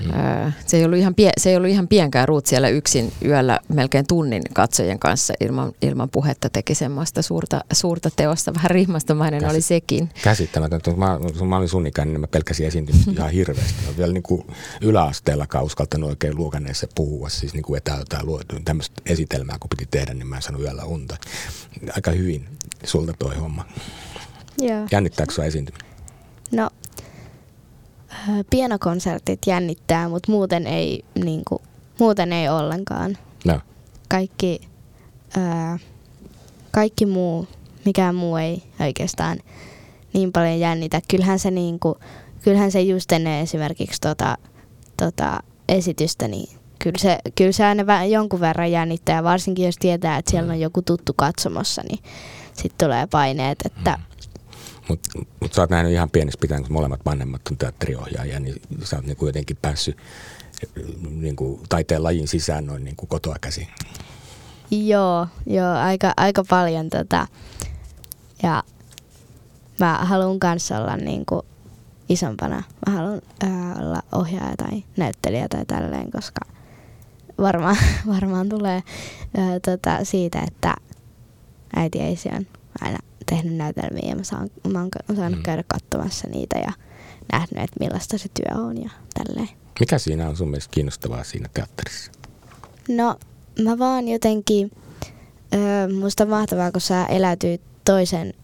Mm. 0.00 0.52
Se, 0.66 0.76
ei 0.76 0.84
ollut 0.84 0.98
ihan 0.98 1.14
pie, 1.14 1.30
se 1.38 1.50
ei 1.50 1.56
ollut 1.56 1.70
ihan 1.70 1.88
pienkään 1.88 2.28
ruut 2.28 2.46
siellä 2.46 2.68
yksin 2.68 3.12
yöllä 3.24 3.60
melkein 3.68 4.06
tunnin 4.06 4.42
katsojien 4.52 4.98
kanssa 4.98 5.34
ilman, 5.40 5.72
ilman 5.82 6.08
puhetta 6.08 6.50
teki 6.50 6.74
semmoista 6.74 7.22
suurta, 7.22 7.64
suurta 7.72 8.10
teosta. 8.16 8.54
Vähän 8.54 8.70
rihmastomainen 8.70 9.40
Käsit, 9.40 9.54
oli 9.54 9.60
sekin. 9.60 10.10
Käsittämätöntä. 10.22 10.90
Mä, 10.90 11.18
mä 11.48 11.56
olin 11.56 11.68
sun 11.68 11.86
ikäinen, 11.86 12.12
niin 12.12 12.20
mä 12.20 12.26
pelkäsin 12.26 12.66
esiintymistä 12.66 13.10
ihan 13.18 13.30
hirveästi. 13.30 13.86
Mä 13.86 13.96
vielä 13.96 14.12
niin 14.12 14.22
kuin 14.22 14.46
yläasteella 14.80 15.46
uskaltanut 15.62 16.10
oikein 16.10 16.36
luokaneessa 16.36 16.88
puhua, 16.94 17.28
siis 17.28 17.54
niin 17.54 17.62
kuin 17.62 17.78
etäältä 17.78 18.20
tämmöistä 18.64 19.02
esitelmää, 19.06 19.56
kun 19.60 19.70
piti 19.70 19.88
tehdä, 19.90 20.14
niin 20.14 20.26
mä 20.26 20.36
en 20.36 20.42
saanut 20.42 20.62
yöllä 20.62 20.84
unta. 20.84 21.16
Aika 21.96 22.10
hyvin 22.10 22.48
sulta 22.84 23.12
toi 23.18 23.36
homma. 23.36 23.64
Joo. 24.58 24.86
Jännittääkö 24.90 25.32
sua 25.32 25.44
esiintyminen? 25.44 25.89
No 26.52 26.70
pienokonsertit 28.50 29.38
jännittää, 29.46 30.08
mutta 30.08 30.32
muuten 30.32 30.66
ei, 30.66 31.04
niin 31.24 31.42
kuin, 31.48 31.62
muuten 31.98 32.32
ei 32.32 32.48
ollenkaan. 32.48 33.18
No. 33.44 33.60
Kaikki, 34.08 34.60
ää, 35.36 35.78
kaikki 36.70 37.06
muu, 37.06 37.48
mikään 37.84 38.14
muu 38.14 38.36
ei 38.36 38.62
oikeastaan 38.80 39.38
niin 40.12 40.32
paljon 40.32 40.60
jännitä. 40.60 41.00
Kyllähän 41.08 41.38
se, 41.38 41.50
niin 41.50 41.80
kuin, 41.80 41.94
kyllähän 42.42 42.72
se 42.72 42.80
just 42.80 43.12
ennen 43.12 43.40
esimerkiksi 43.40 44.00
tota, 44.00 44.38
tota 44.96 45.40
esitystä, 45.68 46.28
niin 46.28 46.56
kyllä 46.78 46.98
se, 46.98 47.18
kyllä 47.34 47.52
se 47.52 47.64
aina 47.64 48.04
jonkun 48.04 48.40
verran 48.40 48.72
jännittää, 48.72 49.24
varsinkin 49.24 49.64
jos 49.64 49.76
tietää, 49.76 50.18
että 50.18 50.30
siellä 50.30 50.52
on 50.52 50.60
joku 50.60 50.82
tuttu 50.82 51.12
katsomassa, 51.16 51.82
niin 51.88 51.98
sitten 52.52 52.86
tulee 52.86 53.06
paineet, 53.06 53.58
että 53.64 53.90
mm 53.90 54.09
mutta 54.90 55.10
mut 55.40 55.52
sä 55.52 55.60
oot 55.60 55.70
nähnyt 55.70 55.92
ihan 55.92 56.10
pienessä 56.10 56.38
pitäen, 56.40 56.62
kun 56.62 56.72
molemmat 56.72 57.00
vanhemmat 57.04 57.40
on 57.50 57.56
teatteriohjaajia, 57.56 58.40
niin 58.40 58.62
sä 58.84 58.96
oot 58.96 59.06
niinku 59.06 59.26
jotenkin 59.26 59.58
päässyt 59.62 59.96
niinku 61.10 61.60
taiteen 61.68 62.02
lajin 62.02 62.28
sisään 62.28 62.66
noin 62.66 62.84
niinku 62.84 63.06
kotoa 63.06 63.36
käsin. 63.40 63.68
Joo, 64.70 65.26
joo 65.46 65.74
aika, 65.74 66.12
aika 66.16 66.44
paljon 66.48 66.90
tätä. 66.90 67.26
Ja 68.42 68.62
mä 69.80 69.98
haluan 70.02 70.38
kanssa 70.38 70.78
olla 70.78 70.96
niinku 70.96 71.44
isompana. 72.08 72.62
Mä 72.86 72.92
haluan 72.92 73.22
ää, 73.42 73.76
olla 73.80 74.02
ohjaaja 74.12 74.56
tai 74.56 74.84
näyttelijä 74.96 75.48
tai 75.48 75.64
tälleen, 75.66 76.10
koska 76.10 76.40
varmaan, 77.38 77.76
varmaan 78.14 78.48
tulee 78.48 78.82
ää, 79.36 79.60
tota, 79.60 80.04
siitä, 80.04 80.40
että 80.48 80.74
äiti 81.76 82.00
ei 82.00 82.16
aina 82.80 82.98
tehnyt 83.30 83.56
näytelmiä 83.56 84.08
ja 84.08 84.16
mä, 84.16 84.24
saan, 84.24 84.50
mä 84.72 84.80
oon 84.80 85.16
saanut 85.16 85.38
mm. 85.38 85.42
käydä 85.42 85.64
katsomassa 85.68 86.28
niitä 86.28 86.58
ja 86.58 86.72
nähnyt, 87.32 87.64
että 87.64 87.76
millaista 87.80 88.18
se 88.18 88.28
työ 88.34 88.62
on 88.62 88.82
ja 88.82 88.90
tälleen. 89.14 89.48
Mikä 89.80 89.98
siinä 89.98 90.28
on 90.28 90.36
sun 90.36 90.48
mielestä 90.48 90.70
kiinnostavaa 90.70 91.24
siinä 91.24 91.48
teatterissa? 91.54 92.12
No 92.88 93.16
mä 93.62 93.78
vaan 93.78 94.08
jotenkin, 94.08 94.70
öö, 95.54 95.88
musta 96.00 96.22
on 96.22 96.30
mahtavaa, 96.30 96.72
kun 96.72 96.80
sä 96.80 97.06
elätyt 97.06 97.60
toisen 97.84 98.34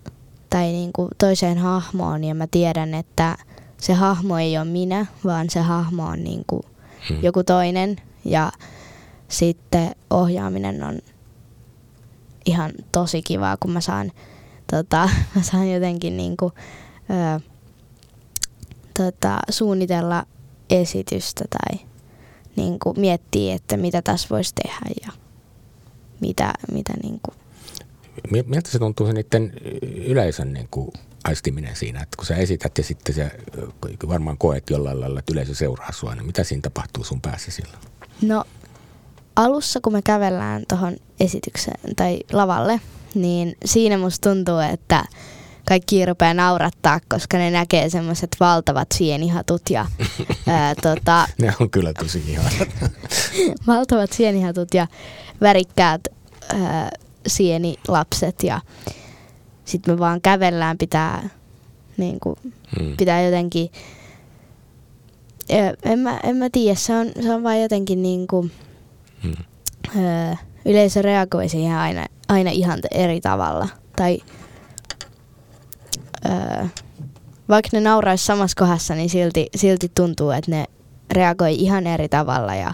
tai 0.50 0.64
niinku 0.64 1.08
toiseen 1.18 1.58
hahmoon 1.58 2.24
ja 2.24 2.34
mä 2.34 2.46
tiedän, 2.46 2.94
että 2.94 3.36
se 3.78 3.94
hahmo 3.94 4.38
ei 4.38 4.58
ole 4.58 4.64
minä, 4.64 5.06
vaan 5.24 5.50
se 5.50 5.60
hahmo 5.60 6.04
on 6.04 6.24
niinku 6.24 6.64
hmm. 7.08 7.18
joku 7.22 7.44
toinen 7.44 7.96
ja 8.24 8.52
sitten 9.28 9.90
ohjaaminen 10.10 10.82
on 10.82 10.98
ihan 12.46 12.72
tosi 12.92 13.22
kivaa, 13.22 13.56
kun 13.60 13.70
mä 13.70 13.80
saan 13.80 14.12
tota, 14.70 15.08
mä 15.34 15.42
saan 15.42 15.70
jotenkin 15.70 16.16
niinku, 16.16 16.52
ö, 17.10 17.40
tota, 18.96 19.38
suunnitella 19.50 20.26
esitystä 20.70 21.44
tai 21.50 21.86
niinku, 22.56 22.94
miettiä, 22.96 23.54
että 23.54 23.76
mitä 23.76 24.02
tässä 24.02 24.28
voisi 24.30 24.54
tehdä 24.62 24.80
ja 25.02 25.12
mitä, 26.20 26.54
mitä 26.72 26.92
niinku. 27.02 27.30
Miltä 28.46 28.70
se 28.70 28.78
tuntuu 28.78 29.06
se 29.06 29.12
niiden 29.12 29.52
yleisön 30.06 30.52
niin 30.52 30.68
kuin 30.70 30.90
aistiminen 31.24 31.76
siinä, 31.76 32.02
että 32.02 32.16
kun 32.16 32.26
sä 32.26 32.36
esität 32.36 32.78
ja 32.78 32.84
sitten 32.84 33.14
sä 33.14 33.30
varmaan 34.08 34.38
koet 34.38 34.70
jollain 34.70 35.00
lailla, 35.00 35.18
että 35.18 35.32
yleisö 35.32 35.54
seuraa 35.54 35.92
sua, 35.92 36.14
niin 36.14 36.26
mitä 36.26 36.44
siinä 36.44 36.62
tapahtuu 36.62 37.04
sun 37.04 37.20
päässä 37.20 37.50
silloin? 37.50 37.78
No 38.22 38.44
alussa, 39.36 39.80
kun 39.80 39.92
me 39.92 40.02
kävellään 40.02 40.64
tuohon 40.68 40.96
esitykseen 41.20 41.96
tai 41.96 42.18
lavalle, 42.32 42.80
niin 43.14 43.56
siinä 43.64 43.98
musta 43.98 44.30
tuntuu, 44.30 44.58
että 44.58 45.04
kaikki 45.68 46.06
rupeaa 46.06 46.34
naurattaa, 46.34 47.00
koska 47.08 47.38
ne 47.38 47.50
näkee 47.50 47.90
semmoiset 47.90 48.36
valtavat 48.40 48.88
sienihatut 48.94 49.62
ja 49.70 49.86
ää, 50.46 50.74
tota, 50.74 51.28
Ne 51.38 51.54
on 51.60 51.70
kyllä 51.70 51.92
tosi 51.92 52.24
ihanat. 52.28 52.68
valtavat 53.66 54.12
sienihatut 54.12 54.74
ja 54.74 54.86
värikkäät 55.40 56.00
ää, 56.54 56.90
sienilapset 57.26 58.42
ja 58.42 58.60
sitten 59.64 59.94
me 59.94 59.98
vaan 59.98 60.20
kävellään, 60.20 60.78
pitää, 60.78 61.28
niin 61.96 62.20
kuin, 62.20 62.36
hmm. 62.78 62.96
pitää 62.96 63.22
jotenkin, 63.22 63.70
en 65.82 65.98
mä, 65.98 66.20
en 66.22 66.36
mä 66.36 66.50
tiedä, 66.50 66.74
se 66.74 66.96
on, 66.96 67.06
se 67.22 67.34
on 67.34 67.42
vaan 67.42 67.62
jotenkin 67.62 68.02
niin 68.02 68.26
kuin, 68.26 68.52
hmm. 69.22 69.34
ää, 70.04 70.36
yleisö 70.64 71.02
reagoi 71.02 71.48
siihen 71.48 71.76
aina, 71.76 72.06
aina 72.28 72.50
ihan 72.50 72.78
eri 72.90 73.20
tavalla. 73.20 73.68
Tai 73.96 74.18
öö, 76.26 76.64
vaikka 77.48 77.68
ne 77.72 77.80
nauraisi 77.80 78.24
samassa 78.24 78.54
kohdassa, 78.58 78.94
niin 78.94 79.10
silti, 79.10 79.46
silti 79.56 79.90
tuntuu, 79.94 80.30
että 80.30 80.50
ne 80.50 80.64
reagoi 81.12 81.54
ihan 81.54 81.86
eri 81.86 82.08
tavalla. 82.08 82.54
Ja, 82.54 82.72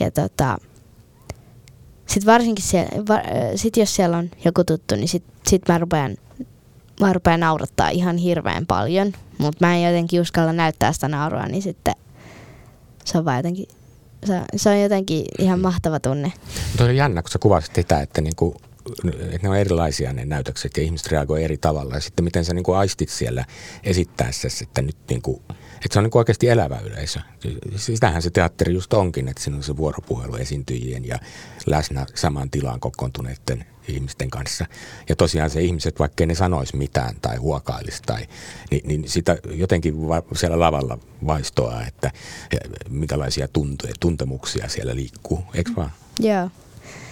ja 0.00 0.10
tota, 0.10 0.58
sitten 2.06 2.32
varsinkin 2.32 2.64
siellä, 2.64 3.04
va, 3.08 3.20
sit 3.56 3.76
jos 3.76 3.96
siellä 3.96 4.16
on 4.16 4.30
joku 4.44 4.64
tuttu, 4.64 4.94
niin 4.94 5.08
sitten 5.08 5.34
sit 5.46 5.62
mä 5.68 5.78
rupean, 5.78 6.16
mä 7.00 7.12
rupean 7.12 7.40
naurattaa 7.40 7.88
ihan 7.88 8.16
hirveän 8.16 8.66
paljon. 8.66 9.12
Mutta 9.38 9.66
mä 9.66 9.76
en 9.76 9.82
jotenkin 9.82 10.20
uskalla 10.20 10.52
näyttää 10.52 10.92
sitä 10.92 11.08
naurua, 11.08 11.46
niin 11.46 11.62
sitten 11.62 11.94
se 13.04 13.18
on 13.18 13.24
vaan 13.24 13.36
jotenkin 13.36 13.66
se, 14.24 14.40
se 14.56 14.70
on 14.70 14.80
jotenkin 14.80 15.24
ihan 15.38 15.60
mahtava 15.60 16.00
tunne. 16.00 16.32
Tuo 16.76 16.86
on 16.86 16.96
jännä, 16.96 17.22
kun 17.22 17.30
sä 17.30 17.38
kuvasit 17.38 17.74
sitä, 17.74 18.00
että 18.00 18.20
niinku 18.20 18.56
että 19.22 19.38
ne 19.42 19.48
on 19.48 19.56
erilaisia 19.56 20.12
ne 20.12 20.24
näytökset 20.24 20.76
ja 20.76 20.82
ihmiset 20.82 21.06
reagoivat 21.06 21.44
eri 21.44 21.58
tavalla. 21.58 21.94
Ja 21.94 22.00
sitten 22.00 22.24
miten 22.24 22.44
sä 22.44 22.54
niin 22.54 22.64
kuin 22.64 22.78
aistit 22.78 23.08
siellä 23.08 23.44
esittäessä, 23.84 24.48
että 24.62 24.82
nyt 24.82 24.96
niin 25.08 25.22
kuin, 25.22 25.42
että 25.50 25.88
se 25.90 25.98
on 25.98 26.02
niin 26.02 26.10
kuin 26.10 26.20
oikeasti 26.20 26.48
elävä 26.48 26.78
yleisö. 26.78 27.20
Sitähän 27.76 28.22
se 28.22 28.30
teatteri 28.30 28.74
just 28.74 28.92
onkin, 28.92 29.28
että 29.28 29.42
siinä 29.42 29.56
on 29.56 29.62
se 29.62 29.76
vuoropuhelu 29.76 30.36
esiintyjien 30.36 31.04
ja 31.04 31.18
läsnä 31.66 32.06
samaan 32.14 32.50
tilaan 32.50 32.80
kokoontuneiden 32.80 33.64
ihmisten 33.88 34.30
kanssa. 34.30 34.66
Ja 35.08 35.16
tosiaan 35.16 35.50
se 35.50 35.60
ihmiset, 35.62 35.98
vaikkei 35.98 36.26
ne 36.26 36.34
sanoisi 36.34 36.76
mitään 36.76 37.14
tai 37.22 37.36
huokailisi, 37.36 38.02
tai, 38.06 38.26
niin, 38.70 38.88
niin 38.88 39.08
sitä 39.08 39.36
jotenkin 39.50 40.08
va- 40.08 40.22
siellä 40.34 40.60
lavalla 40.60 40.98
vaistoa, 41.26 41.82
että 41.86 42.10
minkälaisia 42.88 43.48
tuntuja, 43.48 43.92
tuntemuksia 44.00 44.68
siellä 44.68 44.94
liikkuu, 44.94 45.44
eikö 45.54 45.70
vaan? 45.76 45.92
Joo. 46.20 46.50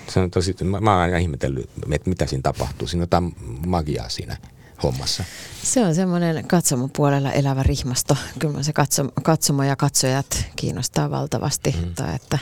Se 0.09 0.21
on 0.21 0.31
tosi, 0.31 0.57
mä, 0.65 0.81
mä 0.81 0.93
oon 0.93 1.03
aina 1.03 1.19
ihmetellyt, 1.19 1.71
että 1.93 2.11
mitä 2.11 2.27
siinä 2.27 2.43
tapahtuu. 2.43 2.89
Siinä 2.89 3.01
on 3.01 3.03
jotain 3.03 3.35
magiaa 3.67 4.09
siinä 4.09 4.37
hommassa. 4.83 5.25
Se 5.63 5.87
on 5.87 5.95
semmoinen 5.95 6.49
katsomon 6.49 6.91
puolella 6.91 7.33
elävä 7.33 7.63
rihmasto. 7.63 8.17
Kyllä 8.39 8.63
se 8.63 8.73
katsomo, 8.73 9.11
katsomo 9.23 9.63
ja 9.63 9.77
katsojat 9.77 10.45
kiinnostaa 10.57 11.11
valtavasti. 11.11 11.77
Mm. 11.85 11.95
Tai 11.95 12.15
että 12.15 12.39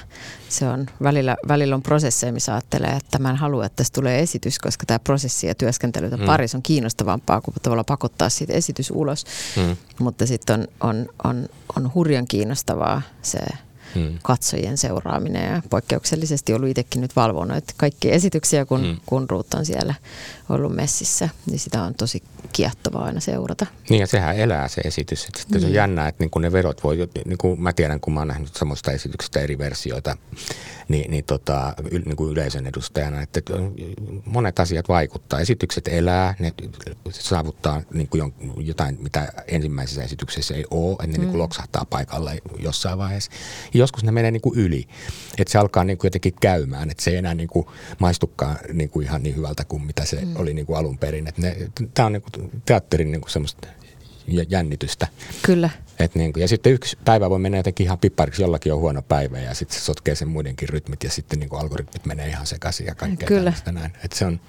se 0.48 0.68
on, 0.68 0.86
välillä, 1.02 1.36
välillä 1.48 1.74
on 1.74 1.82
prosesseja, 1.82 2.32
missä 2.32 2.52
ajattelee, 2.52 2.90
että 2.90 3.18
mä 3.18 3.30
en 3.30 3.36
halua, 3.36 3.66
että 3.66 3.76
tässä 3.76 3.92
tulee 3.92 4.20
esitys, 4.20 4.58
koska 4.58 4.86
tämä 4.86 4.98
prosessi 4.98 5.46
ja 5.46 5.54
työskentely 5.54 6.10
mm. 6.10 6.26
parissa 6.26 6.58
on 6.58 6.62
kiinnostavampaa 6.62 7.40
kuin 7.40 7.54
tavallaan 7.62 7.84
pakottaa 7.84 8.28
siitä 8.28 8.52
esitys 8.52 8.90
ulos. 8.90 9.24
Mm. 9.56 9.76
Mutta 9.98 10.26
sitten 10.26 10.60
on, 10.60 10.68
on, 10.80 11.08
on, 11.24 11.48
on 11.76 11.94
hurjan 11.94 12.26
kiinnostavaa 12.26 13.02
se 13.22 13.38
hmm. 13.98 14.18
katsojien 14.22 14.78
seuraaminen 14.78 15.54
ja 15.54 15.62
poikkeuksellisesti 15.70 16.54
ollut 16.54 16.68
itsekin 16.68 17.00
nyt 17.00 17.16
valvonut 17.16 17.56
että 17.56 17.74
kaikki 17.76 18.12
esityksiä, 18.12 18.64
kun, 18.64 18.80
hmm. 18.80 18.96
kun 19.06 19.30
Ruut 19.30 19.54
on 19.54 19.66
siellä 19.66 19.94
ollut 20.48 20.76
messissä, 20.76 21.28
niin 21.46 21.58
sitä 21.58 21.82
on 21.82 21.94
tosi 21.94 22.22
kiehtovaa 22.52 23.04
aina 23.04 23.20
seurata. 23.20 23.66
Niin 23.90 24.00
ja 24.00 24.06
sehän 24.06 24.36
elää 24.36 24.68
se 24.68 24.80
esitys. 24.80 25.24
Että 25.24 25.42
niin. 25.50 25.60
se 25.60 25.66
on 25.66 25.72
jännää, 25.72 26.08
että 26.08 26.24
niin 26.24 26.30
kun 26.30 26.42
ne 26.42 26.52
verot 26.52 26.84
voi, 26.84 27.08
niin 27.24 27.38
kuin 27.38 27.62
mä 27.62 27.72
tiedän, 27.72 28.00
kun 28.00 28.14
mä 28.14 28.20
oon 28.20 28.28
nähnyt 28.28 28.54
samoista 28.54 28.92
esityksistä 28.92 29.40
eri 29.40 29.58
versioita, 29.58 30.16
niin, 30.88 31.10
niin, 31.10 31.24
tota, 31.24 31.74
niin 31.90 32.16
kuin 32.16 32.32
yleisön 32.32 32.66
edustajana, 32.66 33.22
että 33.22 33.40
monet 34.24 34.60
asiat 34.60 34.88
vaikuttaa. 34.88 35.40
Esitykset 35.40 35.88
elää, 35.88 36.34
ne 36.38 36.52
saavuttaa 37.10 37.82
niin 37.92 38.08
kuin 38.08 38.34
jotain, 38.56 38.98
mitä 39.00 39.32
ensimmäisessä 39.48 40.02
esityksessä 40.02 40.54
ei 40.54 40.64
ole, 40.70 40.92
että 40.92 41.06
ne 41.06 41.12
mm. 41.12 41.20
niin 41.20 41.30
kuin 41.30 41.38
loksahtaa 41.38 41.84
paikalle 41.90 42.38
jossain 42.58 42.98
vaiheessa. 42.98 43.30
Ja 43.74 43.78
joskus 43.88 44.04
ne 44.04 44.12
menee 44.12 44.30
niin 44.30 44.40
kuin 44.40 44.58
yli, 44.58 44.88
että 45.38 45.52
se 45.52 45.58
alkaa 45.58 45.84
niin 45.84 45.98
kuin 45.98 46.06
jotenkin 46.06 46.34
käymään, 46.40 46.90
että 46.90 47.02
se 47.02 47.10
ei 47.10 47.16
enää 47.16 47.34
niin 47.34 47.48
kuin 47.48 47.66
maistukaan 47.98 48.56
niin 48.72 48.90
kuin 48.90 49.06
ihan 49.06 49.22
niin 49.22 49.36
hyvältä 49.36 49.64
kuin 49.64 49.82
mitä 49.82 50.04
se 50.04 50.24
mm. 50.24 50.36
oli 50.36 50.54
niin 50.54 50.66
kuin 50.66 50.78
alun 50.78 50.98
perin. 50.98 51.28
Tämä 51.94 52.06
on 52.06 52.12
niin 52.12 52.22
kuin 52.22 52.50
teatterin 52.64 53.12
niin 53.12 53.20
kuin 53.20 53.30
semmoista 53.30 53.68
jännitystä. 54.48 55.06
Kyllä. 55.42 55.70
Et 55.98 56.14
niin 56.14 56.32
kuin, 56.32 56.40
ja 56.40 56.48
sitten 56.48 56.72
yksi 56.72 56.98
päivä 57.04 57.30
voi 57.30 57.38
mennä 57.38 57.58
jotenkin 57.58 57.84
ihan 57.84 57.98
pippariksi, 57.98 58.42
jollakin 58.42 58.72
on 58.72 58.78
huono 58.78 59.02
päivä 59.02 59.38
ja 59.38 59.54
sitten 59.54 59.78
se 59.78 59.84
sotkee 59.84 60.14
sen 60.14 60.28
muidenkin 60.28 60.68
rytmit 60.68 61.04
ja 61.04 61.10
sitten 61.10 61.38
niin 61.40 61.48
kuin 61.48 61.60
algoritmit 61.60 62.06
menee 62.06 62.28
ihan 62.28 62.46
sekaisin 62.46 62.86
ja 62.86 62.94
kaikkea 62.94 63.28
Kyllä. 63.28 63.52
näin. 63.72 63.92
Et 64.04 64.12
se, 64.12 64.24
on, 64.24 64.40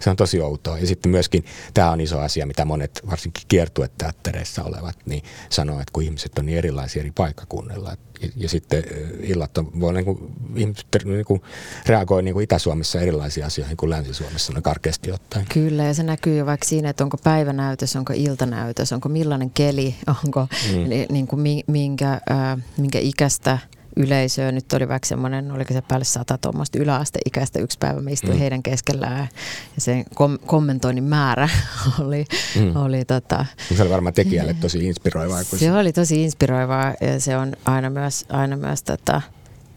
se 0.00 0.10
on 0.10 0.16
tosi 0.16 0.40
outoa. 0.40 0.78
Ja 0.78 0.86
sitten 0.86 1.10
myöskin 1.10 1.44
tämä 1.74 1.90
on 1.90 2.00
iso 2.00 2.18
asia, 2.18 2.46
mitä 2.46 2.64
monet 2.64 3.02
varsinkin 3.10 3.44
kiertueteattereissa 3.48 4.62
olevat 4.62 4.96
niin 5.06 5.22
sanoo, 5.50 5.80
että 5.80 5.92
kun 5.92 6.02
ihmiset 6.02 6.38
on 6.38 6.46
niin 6.46 6.58
erilaisia 6.58 7.00
eri 7.00 7.12
paikkakunnilla. 7.14 7.96
Ja, 8.22 8.28
ja 8.36 8.48
sitten 8.48 8.84
illat 9.20 9.58
on, 9.58 9.80
voi 9.80 9.92
niin 9.92 10.04
kuin, 10.04 10.18
ihmiset 10.56 10.86
niin 11.04 11.24
kuin, 11.24 11.42
reagoi 11.86 12.22
niin 12.22 12.34
kuin 12.34 12.44
Itä-Suomessa 12.44 13.00
erilaisiin 13.00 13.46
asioihin 13.46 13.76
kuin 13.76 13.90
Länsi-Suomessa 13.90 14.52
no 14.52 14.62
karkeasti 14.62 15.12
ottaen. 15.12 15.46
Kyllä 15.54 15.84
ja 15.84 15.94
se 15.94 16.02
näkyy 16.02 16.36
jo 16.36 16.46
vaikka 16.46 16.66
siinä, 16.66 16.88
että 16.88 17.04
onko 17.04 17.16
päivänäytös, 17.16 17.96
onko 17.96 18.12
iltanäytös, 18.16 18.92
onko 18.92 19.08
millainen 19.08 19.50
keli, 19.50 19.94
onko 20.24 20.48
mm. 20.72 21.12
niin 21.12 21.26
kuin 21.26 21.64
minkä, 21.66 22.12
äh, 22.12 22.58
minkä 22.76 22.98
ikäistä 22.98 23.58
yleisöä. 23.96 24.52
Nyt 24.52 24.72
oli 24.72 24.88
vaikka 24.88 25.06
semmoinen, 25.06 25.52
oliko 25.52 25.74
se 25.74 25.82
päälle 25.82 26.04
sata 26.04 26.38
tuommoista 26.38 26.78
yläasteikäistä 26.78 27.60
yksi 27.60 27.78
päivä, 27.78 28.00
me 28.00 28.12
istuin 28.12 28.32
mm. 28.32 28.38
heidän 28.38 28.62
keskellään 28.62 29.28
ja 29.74 29.80
sen 29.80 30.04
kom- 30.14 30.38
kommentoinnin 30.46 31.04
määrä 31.04 31.48
oli, 32.04 32.24
mm. 32.60 32.76
oli 32.76 33.04
tota, 33.04 33.46
Se 33.76 33.82
oli 33.82 33.90
varmaan 33.90 34.14
tekijälle 34.14 34.54
tosi 34.54 34.86
inspiroivaa. 34.86 35.42
Se, 35.42 35.58
se 35.58 35.72
oli 35.72 35.92
tosi 35.92 36.22
inspiroivaa 36.22 36.94
ja 37.00 37.20
se 37.20 37.36
on 37.36 37.56
aina 37.64 37.90
myös, 37.90 38.24
aina 38.28 38.56
myös 38.56 38.82
tota, 38.82 39.22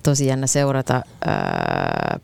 tosi 0.03 0.26
jännä 0.26 0.47
seurata 0.47 1.01
ää, 1.26 2.20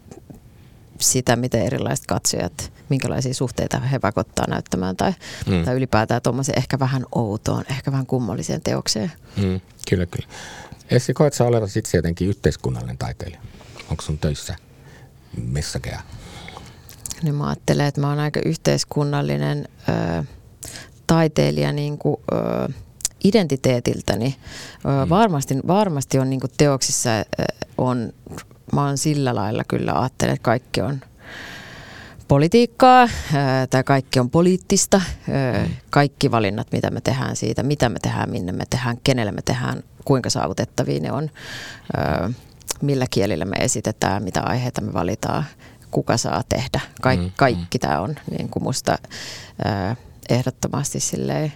sitä, 1.00 1.36
miten 1.36 1.62
erilaiset 1.62 2.06
katsojat, 2.06 2.72
minkälaisia 2.90 3.34
suhteita 3.34 3.80
he 3.80 4.00
pakottaa 4.00 4.46
näyttämään 4.50 4.98
tai, 4.98 5.14
mm. 5.48 5.64
tai 5.64 5.76
ylipäätään 5.76 6.22
tuommoisen 6.22 6.58
ehkä 6.58 6.80
vähän 6.80 7.06
outoon, 7.12 7.64
ehkä 7.70 7.92
vähän 7.92 8.06
kummalliseen 8.06 8.62
teokseen. 8.62 9.12
Mm, 9.38 9.62
kyllä, 9.90 10.06
kyllä. 10.06 10.28
Essi, 10.94 11.14
koet 11.14 11.34
sä 11.34 11.44
olevasi 11.44 11.80
itse 11.80 11.98
jotenkin 11.98 12.28
yhteiskunnallinen 12.28 12.98
taiteilija? 12.98 13.42
Onko 13.90 14.04
sun 14.04 14.18
töissä 14.18 14.56
messakeja? 15.48 16.00
Niin 17.22 17.36
mä 17.36 17.48
ajattelen, 17.48 17.86
että 17.86 18.02
mä 18.02 18.10
oon 18.10 18.20
aika 18.20 18.40
yhteiskunnallinen 18.46 19.68
ö, 19.90 20.24
taiteilija 21.08 21.72
niin 21.72 21.98
kuin, 21.98 22.18
ö, 22.34 22.74
identiteetiltäni. 23.24 24.36
Ö, 24.86 25.06
mm. 25.06 25.10
varmasti, 25.10 25.56
varmasti 25.68 26.20
on 26.20 26.30
niin 26.30 26.40
kuin 26.40 26.52
teoksissa 26.58 27.10
ö, 27.20 27.24
on, 27.78 28.14
mä 28.74 28.86
oon 28.86 28.98
sillä 28.98 29.36
lailla 29.36 29.64
kyllä 29.68 30.00
ajattelen, 30.00 30.34
että 30.34 30.44
kaikki 30.44 30.82
on 30.82 31.02
politiikkaa, 32.34 33.10
tai 33.70 33.84
kaikki 33.84 34.20
on 34.20 34.30
poliittista. 34.30 35.02
Kaikki 35.90 36.32
valinnat, 36.32 36.68
mitä 36.72 36.92
me 36.92 37.02
tehdään 37.02 37.36
siitä, 37.36 37.64
mitä 37.64 37.90
me 37.90 38.00
tehdään, 38.00 38.30
minne 38.30 38.52
me 38.52 38.64
tehdään, 38.70 38.98
kenelle 39.04 39.32
me 39.32 39.42
tehdään, 39.42 39.84
kuinka 40.06 40.30
saavutettavia 40.30 41.00
ne 41.00 41.12
on, 41.12 41.30
millä 42.82 43.06
kielillä 43.10 43.46
me 43.46 43.56
esitetään, 43.60 44.24
mitä 44.24 44.42
aiheita 44.42 44.82
me 44.82 44.94
valitaan, 44.94 45.46
kuka 45.92 46.18
saa 46.18 46.44
tehdä. 46.50 46.80
Kaik, 47.02 47.20
mm, 47.20 47.32
kaikki 47.38 47.78
mm. 47.78 47.82
tämä 47.82 48.02
on 48.02 48.16
niin 48.32 48.50
kuin 48.50 48.64
musta 48.64 48.98
ehdottomasti 50.30 51.00
silleen 51.00 51.54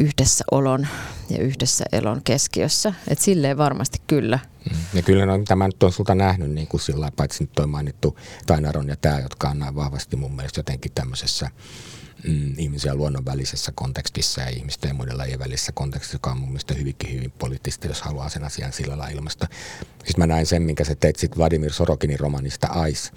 yhdessäolon 0.00 0.86
ja 1.30 1.38
yhdessä 1.38 1.84
elon 1.92 2.22
keskiössä. 2.24 2.94
Et 3.08 3.18
silleen 3.18 3.58
varmasti 3.58 3.98
kyllä. 4.06 4.38
Mm. 4.70 4.76
Ja 4.94 5.02
kyllä 5.02 5.26
no, 5.26 5.38
mitä 5.38 5.56
mä 5.56 5.66
nyt 5.66 5.82
olen 5.82 5.92
sulta 5.92 6.14
nähnyt, 6.14 6.50
niin 6.50 6.66
kuin 6.66 6.80
sillä 6.80 7.12
paitsi 7.16 7.42
nyt 7.42 7.52
toi 7.52 7.66
mainittu 7.66 8.18
Tainaron 8.46 8.88
ja 8.88 8.96
tämä, 8.96 9.20
jotka 9.20 9.48
on 9.48 9.58
näin 9.58 9.74
vahvasti 9.74 10.16
mun 10.16 10.36
mielestä 10.36 10.58
jotenkin 10.58 10.92
tämmöisessä 10.94 11.50
mm, 12.24 12.54
ihmisen 12.58 12.88
ja 12.88 12.94
luonnon 12.94 13.24
välisessä 13.24 13.72
kontekstissa 13.74 14.40
ja 14.40 14.48
ihmisten 14.48 14.88
ja 14.88 14.94
muiden 14.94 15.18
lajien 15.18 15.38
välisessä 15.38 15.72
kontekstissa, 15.72 16.14
joka 16.14 16.30
on 16.30 16.38
mun 16.38 16.48
mielestä 16.48 16.74
hyvinkin 16.74 17.12
hyvin 17.12 17.30
poliittista, 17.30 17.86
jos 17.86 18.02
haluaa 18.02 18.28
sen 18.28 18.44
asian 18.44 18.72
sillä 18.72 18.98
lailla 18.98 19.16
ilmasta. 19.16 19.48
Siis 20.04 20.16
mä 20.16 20.26
näin 20.26 20.46
sen, 20.46 20.62
minkä 20.62 20.84
sä 20.84 20.94
teit 20.94 21.16
sitten 21.16 21.38
Vladimir 21.38 21.72
Sorokinin 21.72 22.20
romanista 22.20 22.86
Ice, 22.86 23.10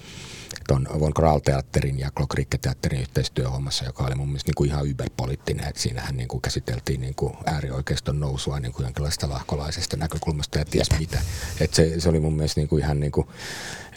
tuon 0.67 0.87
Von 0.99 1.13
Kral-teatterin 1.13 1.99
ja 1.99 2.11
Klokrikke-teatterin 2.11 3.01
yhteistyöhommassa, 3.01 3.85
joka 3.85 4.03
oli 4.03 4.15
mun 4.15 4.27
mielestä 4.27 4.49
niin 4.49 4.55
kuin 4.55 4.69
ihan 4.69 4.87
yberpoliittinen. 4.87 5.67
Että 5.67 5.81
siinähän 5.81 6.17
niin 6.17 6.27
kuin 6.27 6.41
käsiteltiin 6.41 7.01
niin 7.01 7.15
kuin 7.15 7.33
äärioikeiston 7.45 8.19
nousua 8.19 8.59
niin 8.59 8.73
kuin 8.73 8.83
jonkinlaista 8.83 9.29
lahkolaisesta 9.29 9.97
näkökulmasta 9.97 10.59
ja 10.59 10.65
ties 10.65 10.89
mitä. 10.99 11.21
Että 11.59 11.75
se, 11.75 11.99
se 11.99 12.09
oli 12.09 12.19
mun 12.19 12.33
mielestä 12.33 12.61
niin 12.61 12.69
kuin 12.69 12.83
ihan 12.83 12.99
niin 12.99 13.11
kuin, 13.11 13.27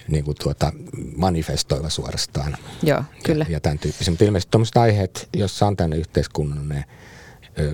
niin 0.09 0.25
kuin 0.25 0.37
tuota, 0.43 0.73
manifestoiva 1.17 1.91
suorastaan. 1.91 2.57
Joo, 2.83 3.03
kyllä. 3.25 3.45
Ja, 3.49 3.53
ja 3.53 3.61
tämän 3.61 3.79
tyyppisiä. 3.79 4.13
Mutta 4.13 4.25
ilmeisesti 4.25 4.51
tuommoiset 4.51 4.77
aiheet, 4.77 5.29
jossa 5.37 5.67
on 5.67 5.77
tämmöinen 5.77 5.99
yhteiskunnallinen 5.99 6.85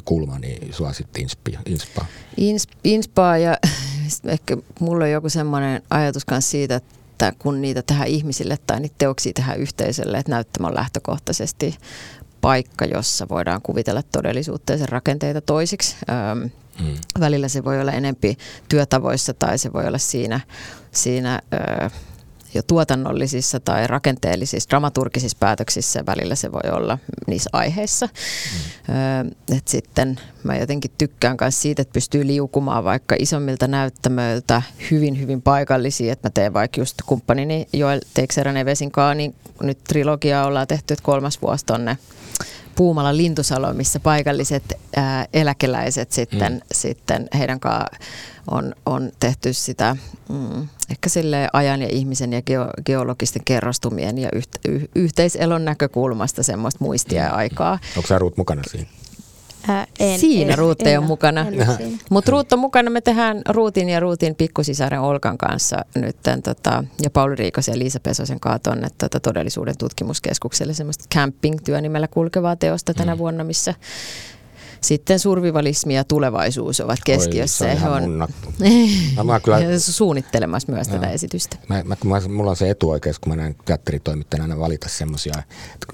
kulma, 0.05 0.39
niin 0.39 0.75
sua 0.75 0.93
sitten 0.93 1.27
inspaa. 1.67 2.07
Ins, 2.37 2.69
inspaa 2.85 3.39
ja 3.39 3.59
ehkä 4.27 4.57
mulla 4.81 5.05
on 5.05 5.11
joku 5.11 5.29
semmoinen 5.29 5.83
ajatus 5.91 6.23
myös 6.31 6.51
siitä, 6.51 6.77
että 6.77 7.33
kun 7.39 7.61
niitä 7.61 7.83
tehdään 7.83 8.09
ihmisille 8.09 8.59
tai 8.67 8.81
niitä 8.81 8.95
teoksia 8.99 9.33
tehdään 9.33 9.59
yhteisölle, 9.59 10.19
että 10.19 10.33
näyttämä 10.33 10.69
on 10.69 10.75
lähtökohtaisesti 10.75 11.77
paikka, 12.41 12.85
jossa 12.85 13.29
voidaan 13.29 13.63
kuvitella 13.63 14.03
todellisuutta 14.03 14.73
ja 14.73 14.79
sen 14.79 14.89
rakenteita 14.89 15.41
toisiksi. 15.41 15.97
Öm, 16.33 16.51
mm. 16.81 16.95
Välillä 17.21 17.49
se 17.49 17.65
voi 17.65 17.81
olla 17.81 17.93
enempi 17.93 18.39
työtavoissa 18.69 19.35
tai 19.35 19.59
se 19.59 19.73
voi 19.73 19.87
olla 19.87 19.99
siinä, 19.99 20.41
siinä 20.93 21.41
ö, 21.55 21.91
jo 22.55 22.63
tuotannollisissa 22.63 23.61
tai 23.61 23.87
rakenteellisissa, 23.87 24.71
dramaturgisissa 24.71 25.37
päätöksissä 25.41 26.07
välillä 26.07 26.35
se 26.35 26.53
voi 26.53 26.71
olla 26.73 26.99
niissä 27.27 27.51
aiheissa. 27.53 28.09
Mm. 28.89 29.57
Et 29.57 29.69
sitten 29.69 30.21
mä 30.43 30.57
jotenkin 30.57 30.91
tykkään 30.99 31.37
myös 31.41 31.63
siitä, 31.63 31.83
että 31.83 31.93
pystyy 31.93 32.27
liukumaan 32.27 32.85
vaikka 32.85 33.17
isommilta 33.19 33.67
näyttämöiltä 33.67 34.63
hyvin, 34.91 35.21
hyvin 35.21 35.43
paikallisia. 35.43 36.13
Että 36.13 36.29
mä 36.29 36.31
teen 36.35 36.55
vaikka 36.55 36.81
just 36.81 36.99
kumppanini 37.07 37.69
Joel 37.73 38.01
Teixeira 38.15 38.53
Nevesin 38.53 38.91
kanssa, 38.91 39.15
niin 39.15 39.35
nyt 39.63 39.85
trilogia 39.85 40.45
ollaan 40.45 40.67
tehty, 40.67 40.95
että 40.95 41.05
kolmas 41.05 41.43
vuosi 41.43 41.67
tonne 41.67 41.99
Puumala 42.77 43.17
Lintusalo, 43.17 43.73
missä 43.73 44.01
paikalliset 44.01 44.79
ää, 44.97 45.27
eläkeläiset 45.33 46.13
sitten, 46.13 46.53
mm. 46.53 46.61
sitten 46.73 47.29
heidän 47.39 47.61
kanssaan 47.61 47.73
on, 48.51 48.75
on 48.87 49.13
tehty 49.21 49.53
sitä 49.53 49.97
mm, 50.29 50.69
ehkä 50.91 51.09
sille 51.09 51.49
ajan 51.53 51.83
ja 51.83 51.89
ihmisen 51.91 52.33
ja 52.33 52.43
geo, 52.43 52.67
geologisten 52.87 53.45
kerrostumien 53.45 54.19
ja 54.19 54.29
yht, 54.35 54.49
y, 54.69 54.81
yhteiselon 54.95 55.65
näkökulmasta 55.65 56.43
semmoista 56.43 56.85
muistia 56.85 57.23
ja 57.23 57.31
mm. 57.31 57.37
aikaa. 57.37 57.79
Onko 57.97 58.07
sä 58.07 58.19
Ruut 58.19 58.37
mukana 58.37 58.63
siinä? 58.71 58.87
Ää, 59.69 59.87
en, 60.01 60.19
siinä 60.19 60.53
en, 60.53 60.59
Ruut 60.59 60.83
ei 60.83 60.97
ole 60.97 61.07
mukana. 61.07 61.47
Mutta 62.11 62.31
Ruut 62.31 62.53
on 62.53 62.59
mukana. 62.59 62.91
Me 62.91 63.01
tehdään 63.01 63.43
Ruutin 63.49 63.89
ja 63.89 64.01
Ruutin 64.01 64.35
pikkusisaren 64.35 65.01
Olkan 65.01 65.39
kanssa 65.39 65.85
nyt 65.95 66.17
tota, 66.45 66.85
ja 67.03 67.11
Pauli 67.11 67.35
Riikosen 67.35 67.73
ja 67.73 67.79
Liisa 67.79 68.01
Pesosen 68.01 68.41
kanssa 68.41 68.63
tuonne 68.63 68.89
tota, 68.99 69.21
todellisuuden 69.21 69.79
tutkimuskeskukselle 69.79 70.75
semmoista 70.75 71.05
camping-työnimellä 71.15 72.09
kulkevaa 72.09 72.57
teosta 72.57 72.95
tänä 72.95 73.15
mm. 73.15 73.19
vuonna, 73.19 73.45
missä 73.45 73.75
sitten 74.85 75.19
survivalismi 75.19 75.95
ja 75.95 76.05
tulevaisuus 76.05 76.81
ovat 76.81 76.99
keskiössä. 77.05 77.65
Oi, 77.65 77.79
se 77.79 77.89
on 77.89 78.29
on 79.17 79.27
mä 79.27 79.41
kyllä, 79.41 79.59
suunnittelemassa 79.79 80.73
myös 80.73 80.89
joo. 80.89 80.99
tätä 80.99 81.11
esitystä. 81.11 81.57
Mä, 81.69 81.83
mä, 81.85 81.97
mä, 82.05 82.21
mulla 82.29 82.51
on 82.51 82.57
se 82.57 82.71
etuoikeus, 82.71 83.19
kun 83.19 83.33
mä 83.33 83.37
näen 83.37 83.57
teatteritoimittajana 83.65 84.59
valita 84.59 84.89
semmoisia 84.89 85.43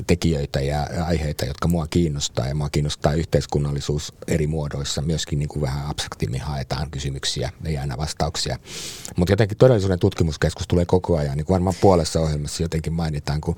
tekijöitä 0.06 0.60
ja 0.60 0.86
aiheita, 1.06 1.44
jotka 1.44 1.68
mua 1.68 1.86
kiinnostaa. 1.90 2.46
Ja 2.46 2.54
mua 2.54 2.70
kiinnostaa 2.70 3.12
yhteiskunnallisuus 3.12 4.12
eri 4.28 4.46
muodoissa. 4.46 5.02
Myöskin 5.02 5.38
niin 5.38 5.48
kuin 5.48 5.62
vähän 5.62 5.86
abstraktimmin 5.86 6.40
haetaan 6.40 6.90
kysymyksiä, 6.90 7.50
ei 7.64 7.76
aina 7.76 7.96
vastauksia. 7.96 8.58
Mutta 9.16 9.32
jotenkin 9.32 9.58
todellisuuden 9.58 9.98
tutkimuskeskus 9.98 10.68
tulee 10.68 10.84
koko 10.84 11.16
ajan. 11.16 11.36
Niin 11.36 11.44
kuin 11.44 11.54
varmaan 11.54 11.76
puolessa 11.80 12.20
ohjelmassa 12.20 12.62
jotenkin 12.62 12.92
mainitaan, 12.92 13.40
kun 13.40 13.56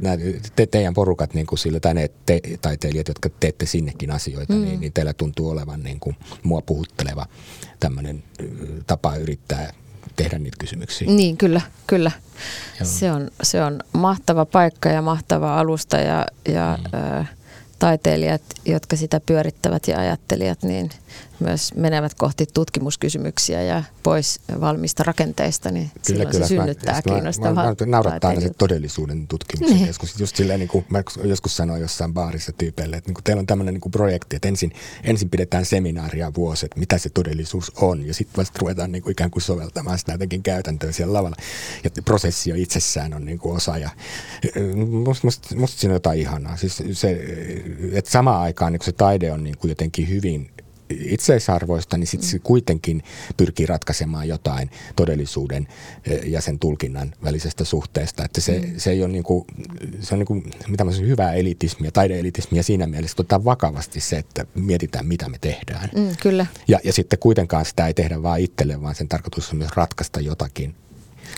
nämä 0.00 0.16
te, 0.56 0.66
teidän 0.66 0.94
porukat, 0.94 1.34
niin 1.34 1.46
kuin 1.46 1.58
sille, 1.58 1.80
tai 1.80 1.94
ne 1.94 2.10
te, 2.26 2.40
taiteilijat, 2.60 3.08
jotka 3.08 3.28
teette 3.40 3.66
sinnekin 3.66 4.10
asioita, 4.10 4.52
mm 4.52 4.65
niin, 4.70 4.80
niin 4.80 4.92
teillä 4.92 5.12
tuntuu 5.12 5.50
olevan 5.50 5.82
niin 5.82 6.00
kuin 6.00 6.16
mua 6.42 6.60
puhutteleva 6.60 7.26
tämmöinen 7.80 8.22
tapa 8.86 9.16
yrittää 9.16 9.72
tehdä 10.16 10.38
niitä 10.38 10.56
kysymyksiä. 10.60 11.08
Niin, 11.08 11.36
kyllä, 11.36 11.60
kyllä. 11.86 12.10
Se 12.82 13.12
on, 13.12 13.30
se 13.42 13.62
on 13.62 13.80
mahtava 13.92 14.44
paikka 14.44 14.88
ja 14.88 15.02
mahtava 15.02 15.58
alusta 15.58 15.96
ja, 15.96 16.26
ja 16.48 16.78
mm. 16.78 17.18
äh, 17.18 17.30
taiteilijat, 17.78 18.42
jotka 18.64 18.96
sitä 18.96 19.20
pyörittävät 19.20 19.88
ja 19.88 19.98
ajattelijat, 19.98 20.62
niin 20.62 20.90
myös 21.40 21.74
menevät 21.74 22.14
kohti 22.14 22.46
tutkimuskysymyksiä 22.54 23.62
ja 23.62 23.82
pois 24.02 24.40
valmista 24.60 25.02
rakenteista, 25.02 25.70
niin 25.70 25.90
kyllä, 25.90 26.02
silloin 26.02 26.28
kyllä. 26.28 26.46
se 26.46 26.48
synnyttää 26.48 26.94
mä, 26.94 27.02
kiinnostavaa 27.02 27.64
mä, 27.64 27.74
mä, 27.80 27.86
naurattaa 27.86 28.28
aina 28.28 28.40
se 28.40 28.50
todellisuuden 28.58 29.26
tutkimuksen 29.28 29.76
niin. 29.76 29.86
keskus. 29.86 30.20
Just 30.20 30.36
silleen, 30.36 30.60
niin 30.60 30.68
kuin 30.68 30.84
mä 30.88 31.02
joskus 31.24 31.56
sanoin 31.56 31.80
jossain 31.80 32.14
baarissa 32.14 32.52
tyypeille, 32.52 32.96
että 32.96 33.08
niin 33.08 33.14
kuin 33.14 33.24
teillä 33.24 33.40
on 33.40 33.46
tämmöinen 33.46 33.74
niin 33.74 33.80
kuin 33.80 33.92
projekti, 33.92 34.36
että 34.36 34.48
ensin, 34.48 34.72
ensin 35.04 35.30
pidetään 35.30 35.64
seminaaria 35.64 36.32
vuosi, 36.34 36.66
että 36.66 36.80
mitä 36.80 36.98
se 36.98 37.08
todellisuus 37.08 37.72
on, 37.76 38.06
ja 38.06 38.14
sitten 38.14 38.36
vasta 38.36 38.58
ruvetaan 38.60 38.92
niin 38.92 39.02
kuin 39.02 39.12
ikään 39.12 39.30
kuin 39.30 39.42
soveltamaan 39.42 39.98
sitä 39.98 40.12
jotenkin 40.12 40.42
käytäntöä 40.42 40.92
siellä 40.92 41.12
lavalla. 41.12 41.36
Ja 41.84 41.90
prosessi 42.04 42.50
jo 42.50 42.56
itsessään 42.56 43.14
on 43.14 43.24
niin 43.24 43.38
kuin 43.38 43.56
osa, 43.56 43.78
ja 43.78 43.90
musta 45.04 45.26
must, 45.26 45.54
must 45.54 45.78
siinä 45.78 45.92
on 45.92 45.96
jotain 45.96 46.20
ihanaa. 46.20 46.56
Siis 46.56 46.82
se, 46.92 47.20
että 47.92 48.10
samaan 48.10 48.42
aikaan 48.42 48.72
niin 48.72 48.82
se 48.84 48.92
taide 48.92 49.32
on 49.32 49.44
niin 49.44 49.58
kuin 49.58 49.68
jotenkin 49.68 50.08
hyvin 50.08 50.50
itseisarvoista, 50.90 51.98
niin 51.98 52.06
sitten 52.06 52.28
se 52.28 52.38
kuitenkin 52.38 53.02
pyrkii 53.36 53.66
ratkaisemaan 53.66 54.28
jotain 54.28 54.70
todellisuuden 54.96 55.68
eh, 56.04 56.20
ja 56.24 56.40
sen 56.40 56.58
tulkinnan 56.58 57.14
välisestä 57.24 57.64
suhteesta. 57.64 58.24
Että 58.24 58.40
se, 58.40 58.58
mm. 58.58 58.74
se 58.76 58.90
ei 58.90 59.02
ole, 59.02 59.12
niin 59.12 59.24
kuin, 59.24 59.44
se 60.00 60.14
on 60.14 60.18
niin 60.18 60.26
kuin, 60.26 60.50
mitä 60.68 60.84
mä 60.84 60.92
sanon, 60.92 61.08
hyvää 61.08 61.32
elitismiä, 61.32 61.90
taideelitismiä 61.90 62.62
siinä 62.62 62.86
mielessä, 62.86 63.12
että 63.12 63.22
otetaan 63.22 63.44
vakavasti 63.44 64.00
se, 64.00 64.18
että 64.18 64.46
mietitään, 64.54 65.06
mitä 65.06 65.28
me 65.28 65.38
tehdään. 65.38 65.90
Mm, 65.94 66.16
kyllä. 66.22 66.46
Ja, 66.68 66.80
ja 66.84 66.92
sitten 66.92 67.18
kuitenkaan 67.18 67.64
sitä 67.64 67.86
ei 67.86 67.94
tehdä 67.94 68.22
vain 68.22 68.44
itselle, 68.44 68.82
vaan 68.82 68.94
sen 68.94 69.08
tarkoitus 69.08 69.50
on 69.50 69.58
myös 69.58 69.70
ratkaista 69.76 70.20
jotakin 70.20 70.74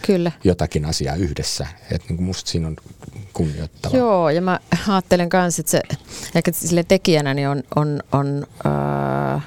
Kyllä. 0.07 0.33
jotakin 0.45 0.85
asiaa 0.85 1.15
yhdessä. 1.15 1.67
Että 1.93 2.09
niin 2.09 2.23
musta 2.23 2.51
siinä 2.51 2.67
on 2.67 2.77
kunnioittava. 3.33 3.97
Joo, 3.97 4.31
ja 4.31 4.43
mä 4.43 4.61
ajattelen 4.89 5.29
myös, 5.33 5.59
että 5.59 5.71
se 5.71 5.83
ehkä 6.35 6.53
sille 6.55 6.85
tekijänä 6.85 7.35
niin 7.35 7.49
on, 7.49 7.63
on, 7.77 8.03
on 8.13 8.47
äh, 8.67 9.43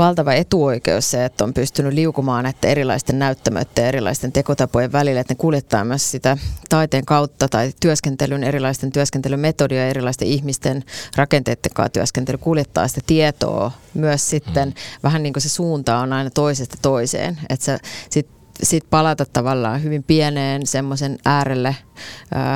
valtava 0.00 0.32
etuoikeus 0.32 1.10
se, 1.10 1.24
että 1.24 1.44
on 1.44 1.54
pystynyt 1.54 1.92
liukumaan 1.92 2.44
näiden 2.44 2.70
erilaisten 2.70 3.18
näyttämöiden 3.18 3.82
ja 3.82 3.88
erilaisten 3.88 4.32
tekotapojen 4.32 4.92
välillä, 4.92 5.20
että 5.20 5.34
ne 5.34 5.38
kuljettaa 5.38 5.84
myös 5.84 6.10
sitä 6.10 6.36
taiteen 6.68 7.04
kautta 7.04 7.48
tai 7.48 7.72
työskentelyn, 7.80 8.44
erilaisten 8.44 8.92
työskentelymetodia 8.92 9.78
ja 9.78 9.88
erilaisten 9.88 10.28
ihmisten 10.28 10.84
rakenteiden 11.16 11.72
kanssa 11.74 11.92
työskentely 11.92 12.38
kuljettaa 12.38 12.88
sitä 12.88 13.00
tietoa 13.06 13.72
myös 13.94 14.30
sitten, 14.30 14.68
mm. 14.68 14.74
vähän 15.02 15.22
niin 15.22 15.32
kuin 15.32 15.42
se 15.42 15.48
suunta 15.48 15.98
on 15.98 16.12
aina 16.12 16.30
toisesta 16.30 16.76
toiseen, 16.82 17.38
että 17.48 17.64
se 17.64 17.78
sit 18.10 18.39
sit 18.62 18.90
palata 18.90 19.26
tavallaan 19.32 19.82
hyvin 19.82 20.02
pieneen 20.02 20.66
semmoisen 20.66 21.18
äärelle 21.24 21.76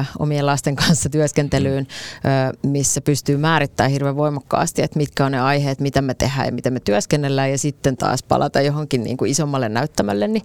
ö, 0.01 0.05
omien 0.19 0.47
lasten 0.47 0.77
kanssa 0.77 1.09
työskentelyyn, 1.09 1.87
ö, 2.17 2.59
missä 2.63 3.01
pystyy 3.01 3.37
määrittämään 3.37 3.91
hirveän 3.91 4.17
voimakkaasti, 4.17 4.83
että 4.83 4.99
mitkä 4.99 5.27
on 5.27 5.33
ne 5.33 5.41
aiheet, 5.41 5.81
mitä 5.81 6.03
me 6.03 6.15
tehdään 6.15 6.47
ja 6.47 6.53
miten 6.53 6.73
me 6.73 6.81
työskennellään 6.81 7.51
ja 7.51 7.59
sitten 7.59 7.97
taas 7.97 8.23
palata 8.23 8.61
johonkin 8.61 9.05
niin 9.05 9.17
kuin 9.17 9.31
isommalle 9.31 9.69
näyttämälle, 9.69 10.29
niin 10.29 10.43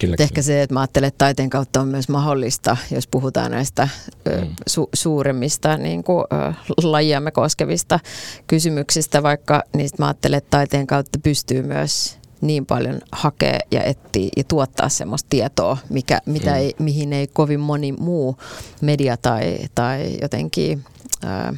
Kyllä, 0.00 0.16
ehkä 0.18 0.42
se, 0.42 0.62
että 0.62 0.74
mä 0.74 0.80
ajattelen, 0.80 1.08
että 1.08 1.18
taiteen 1.18 1.50
kautta 1.50 1.80
on 1.80 1.88
myös 1.88 2.08
mahdollista, 2.08 2.76
jos 2.90 3.06
puhutaan 3.06 3.50
näistä 3.50 3.88
mm. 4.24 4.48
su- 4.70 4.88
suuremmista 4.94 5.76
niin 5.76 6.04
kuin, 6.04 6.24
ö, 6.32 6.52
lajiamme 6.82 7.30
koskevista 7.30 8.00
kysymyksistä, 8.46 9.22
vaikka 9.22 9.62
niistä 9.76 10.02
mä 10.02 10.06
ajattelen, 10.06 10.38
että 10.38 10.50
taiteen 10.50 10.86
kautta 10.86 11.18
pystyy 11.22 11.62
myös 11.62 12.21
niin 12.42 12.66
paljon 12.66 13.00
hakea 13.12 13.58
ja 13.70 13.82
etsiä 13.82 14.30
ja 14.36 14.44
tuottaa 14.44 14.88
semmoista 14.88 15.26
tietoa, 15.30 15.78
mikä, 15.88 16.18
mitä 16.26 16.50
mm. 16.50 16.56
ei, 16.56 16.74
mihin 16.78 17.12
ei 17.12 17.26
kovin 17.26 17.60
moni 17.60 17.92
muu 17.92 18.36
media 18.80 19.16
tai, 19.16 19.58
tai 19.74 20.16
jotenkin 20.22 20.84
ää, 21.24 21.54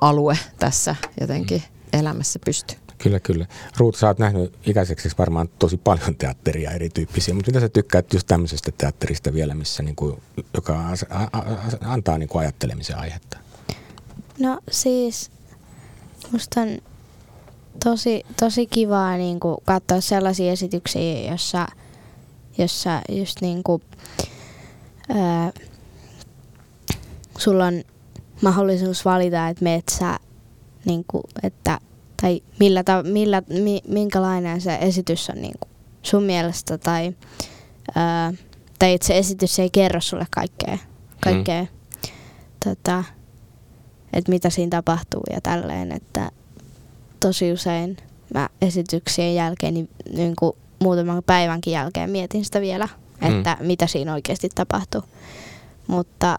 alue 0.00 0.38
tässä 0.58 0.96
jotenkin 1.20 1.62
mm. 1.92 1.98
elämässä 2.00 2.38
pysty. 2.44 2.74
Kyllä, 2.98 3.20
kyllä. 3.20 3.46
Ruut, 3.76 3.96
sä 3.96 4.06
oot 4.06 4.18
nähnyt 4.18 4.54
ikäiseksi 4.66 5.08
varmaan 5.18 5.48
tosi 5.58 5.76
paljon 5.76 6.16
teatteria 6.16 6.70
erityyppisiä, 6.70 7.34
mutta 7.34 7.50
mitä 7.50 7.60
sä 7.60 7.68
tykkäät 7.68 8.12
just 8.12 8.26
tämmöisestä 8.26 8.72
teatterista 8.78 9.32
vielä, 9.32 9.54
missä 9.54 9.82
niinku, 9.82 10.20
joka 10.54 10.84
antaa 11.84 12.18
niinku 12.18 12.38
ajattelemisen 12.38 12.98
aihetta? 12.98 13.38
No 14.38 14.58
siis, 14.70 15.30
musta 16.32 16.60
on 16.60 16.78
tosi, 17.84 18.24
tosi 18.40 18.66
kivaa 18.66 19.16
niin 19.16 19.40
kuin 19.40 19.56
katsoa 19.64 20.00
sellaisia 20.00 20.52
esityksiä, 20.52 21.30
jossa, 21.30 21.66
jossa 22.58 23.02
just 23.08 23.40
niin 23.40 23.62
kuin, 23.62 23.82
ää, 25.08 25.52
sulla 27.38 27.66
on 27.66 27.82
mahdollisuus 28.42 29.04
valita, 29.04 29.48
että 29.48 29.64
meet 29.64 29.88
sä, 29.88 30.18
niin 30.84 31.04
kuin, 31.08 31.22
että, 31.42 31.78
tai 32.22 32.42
millä, 32.60 32.84
ta, 32.84 33.02
millä, 33.02 33.42
mi, 33.48 33.80
minkälainen 33.88 34.60
se 34.60 34.78
esitys 34.80 35.30
on 35.30 35.42
niin 35.42 35.58
kuin 35.60 35.70
sun 36.02 36.22
mielestä, 36.22 36.78
tai, 36.78 37.14
ää, 37.94 38.32
tai 38.78 38.92
että 38.92 39.06
se 39.06 39.18
esitys 39.18 39.58
ei 39.58 39.70
kerro 39.70 40.00
sulle 40.00 40.26
kaikkea, 40.30 40.78
kaikkea 41.20 41.62
mm. 41.62 41.68
tota, 42.64 43.04
että 44.12 44.32
mitä 44.32 44.50
siinä 44.50 44.70
tapahtuu 44.70 45.22
ja 45.32 45.40
tälleen, 45.40 45.92
että 45.92 46.30
tosi 47.20 47.52
usein 47.52 47.96
mä 48.34 48.48
esityksien 48.60 49.34
jälkeen, 49.34 49.74
niin, 49.74 49.88
niin 50.12 50.36
kuin 50.36 50.52
muutaman 50.78 51.22
päivänkin 51.26 51.72
jälkeen 51.72 52.10
mietin 52.10 52.44
sitä 52.44 52.60
vielä, 52.60 52.88
mm. 53.20 53.38
että 53.38 53.56
mitä 53.60 53.86
siinä 53.86 54.14
oikeasti 54.14 54.48
tapahtuu. 54.54 55.02
Mutta 55.86 56.38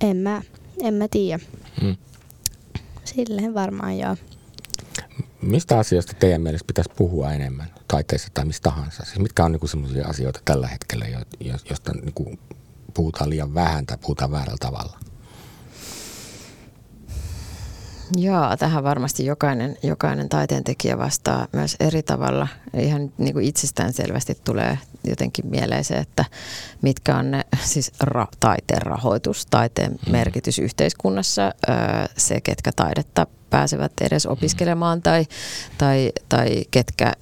en 0.00 0.16
mä, 0.16 0.42
en 0.82 0.94
mä 0.94 1.08
tiedä. 1.10 1.44
Mm. 1.82 1.96
Silleen 3.04 3.54
varmaan 3.54 3.98
joo. 3.98 4.16
Mistä 5.42 5.78
asioista 5.78 6.12
teidän 6.18 6.40
mielestä 6.40 6.66
pitäisi 6.66 6.90
puhua 6.96 7.32
enemmän 7.32 7.66
taiteessa 7.88 8.28
tai 8.34 8.44
mistä 8.44 8.70
tahansa? 8.70 9.04
Siis 9.04 9.18
mitkä 9.18 9.44
on 9.44 9.52
niinku 9.52 9.66
sellaisia 9.66 10.06
asioita 10.06 10.40
tällä 10.44 10.68
hetkellä, 10.68 11.06
joista 11.40 11.92
niinku 11.92 12.38
puhutaan 12.94 13.30
liian 13.30 13.54
vähän 13.54 13.86
tai 13.86 13.98
puhutaan 13.98 14.30
väärällä 14.30 14.58
tavalla? 14.60 14.98
Joo, 18.16 18.56
tähän 18.56 18.84
varmasti 18.84 19.26
jokainen, 19.26 19.76
jokainen 19.82 20.28
tekijä 20.64 20.98
vastaa 20.98 21.48
myös 21.52 21.76
eri 21.80 22.02
tavalla. 22.02 22.48
Ihan 22.74 23.12
niin 23.18 23.32
kuin 23.32 23.44
itsestään 23.44 23.92
selvästi 23.92 24.38
tulee 24.44 24.78
jotenkin 25.04 25.46
mieleen 25.46 25.84
se, 25.84 25.94
että 25.94 26.24
mitkä 26.82 27.16
on 27.16 27.30
ne, 27.30 27.44
siis 27.64 27.92
ra, 28.00 28.26
taiteen 28.40 28.82
rahoitus, 28.82 29.46
taiteen 29.46 29.92
mm. 29.92 30.12
merkitys 30.12 30.58
yhteiskunnassa, 30.58 31.52
se 32.16 32.40
ketkä 32.40 32.72
taidetta 32.76 33.26
pääsevät 33.50 33.92
edes 34.00 34.26
opiskelemaan 34.26 35.02
tai, 35.02 35.26
tai, 35.78 36.12
tai 36.28 36.64
ketkä, 36.70 37.12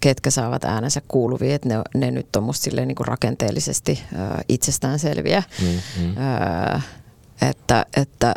ketkä 0.00 0.30
saavat 0.30 0.64
äänensä 0.64 1.02
kuuluviin, 1.08 1.54
että 1.54 1.68
ne, 1.68 1.82
ne 1.94 2.10
nyt 2.10 2.36
on 2.36 2.42
musta 2.42 2.64
silleen 2.64 2.88
niin 2.88 2.96
kuin 2.96 3.08
rakenteellisesti 3.08 4.02
itsestään 4.48 4.98
selviä. 4.98 5.42
Mm, 5.62 5.66
mm. 6.02 6.14
että, 7.50 7.86
että 7.96 8.34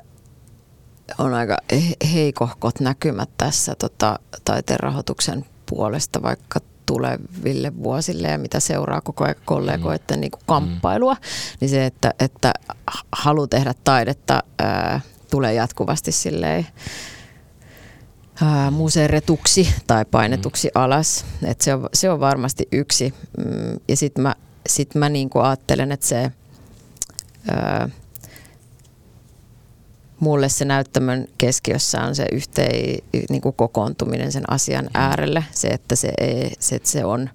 on 1.17 1.33
aika 1.33 1.57
heikohkot 2.13 2.79
näkymät 2.79 3.29
tässä 3.37 3.75
tota, 3.75 4.19
taiteen 4.45 4.79
rahoituksen 4.79 5.45
puolesta, 5.65 6.21
vaikka 6.21 6.59
tuleville 6.85 7.71
vuosille 7.83 8.27
ja 8.27 8.37
mitä 8.37 8.59
seuraa 8.59 9.01
koko 9.01 9.23
ajan 9.23 9.35
kollegoiden 9.45 10.17
mm. 10.17 10.21
niin 10.21 10.31
kuin 10.31 10.41
kamppailua, 10.45 11.13
mm. 11.13 11.19
niin 11.59 11.69
se, 11.69 11.85
että, 11.85 12.13
että 12.19 12.53
halu 13.11 13.47
tehdä 13.47 13.73
taidetta 13.83 14.43
ää, 14.59 15.01
tulee 15.31 15.53
jatkuvasti 15.53 16.11
silleen 16.11 16.67
ää, 18.41 18.71
museeretuksi 18.71 19.73
tai 19.87 20.05
painetuksi 20.05 20.67
mm. 20.67 20.81
alas. 20.81 21.25
Et 21.43 21.61
se, 21.61 21.73
on, 21.73 21.89
se 21.93 22.09
on 22.09 22.19
varmasti 22.19 22.67
yksi. 22.71 23.13
Mm, 23.37 23.79
ja 23.87 23.97
sitten 23.97 24.21
mä, 24.21 24.35
sit 24.69 24.95
mä 24.95 25.09
niin 25.09 25.29
kuin 25.29 25.45
ajattelen, 25.45 25.91
että 25.91 26.07
se... 26.07 26.31
Ää, 27.51 27.89
mulle 30.21 30.49
se 30.49 30.65
näyttämön 30.65 31.27
keskiössä 31.37 32.01
on 32.01 32.15
se 32.15 32.25
yhteen 32.31 32.99
niin 33.29 33.41
kuin 33.41 33.55
kokoontuminen 33.55 34.31
sen 34.31 34.43
asian 34.51 34.85
mm. 34.85 34.91
äärelle. 34.93 35.43
Se, 35.51 35.67
että 35.67 35.95
se, 35.95 36.11
ei, 36.17 36.51
se, 36.59 36.75
että 36.75 36.89
se 36.89 37.05
on 37.05 37.29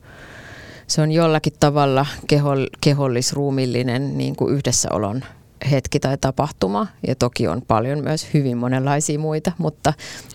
se 0.86 1.02
on 1.02 1.12
jollakin 1.12 1.52
tavalla 1.60 2.06
kehol, 2.26 2.66
kehollisruumillinen 2.80 4.18
niin 4.18 4.36
kuin 4.36 4.54
yhdessäolon 4.54 5.24
hetki 5.70 6.00
tai 6.00 6.18
tapahtuma. 6.18 6.86
Ja 7.06 7.14
toki 7.14 7.48
on 7.48 7.62
paljon 7.68 8.02
myös 8.02 8.26
hyvin 8.34 8.56
monenlaisia 8.56 9.18
muita, 9.18 9.52
mutta 9.58 9.92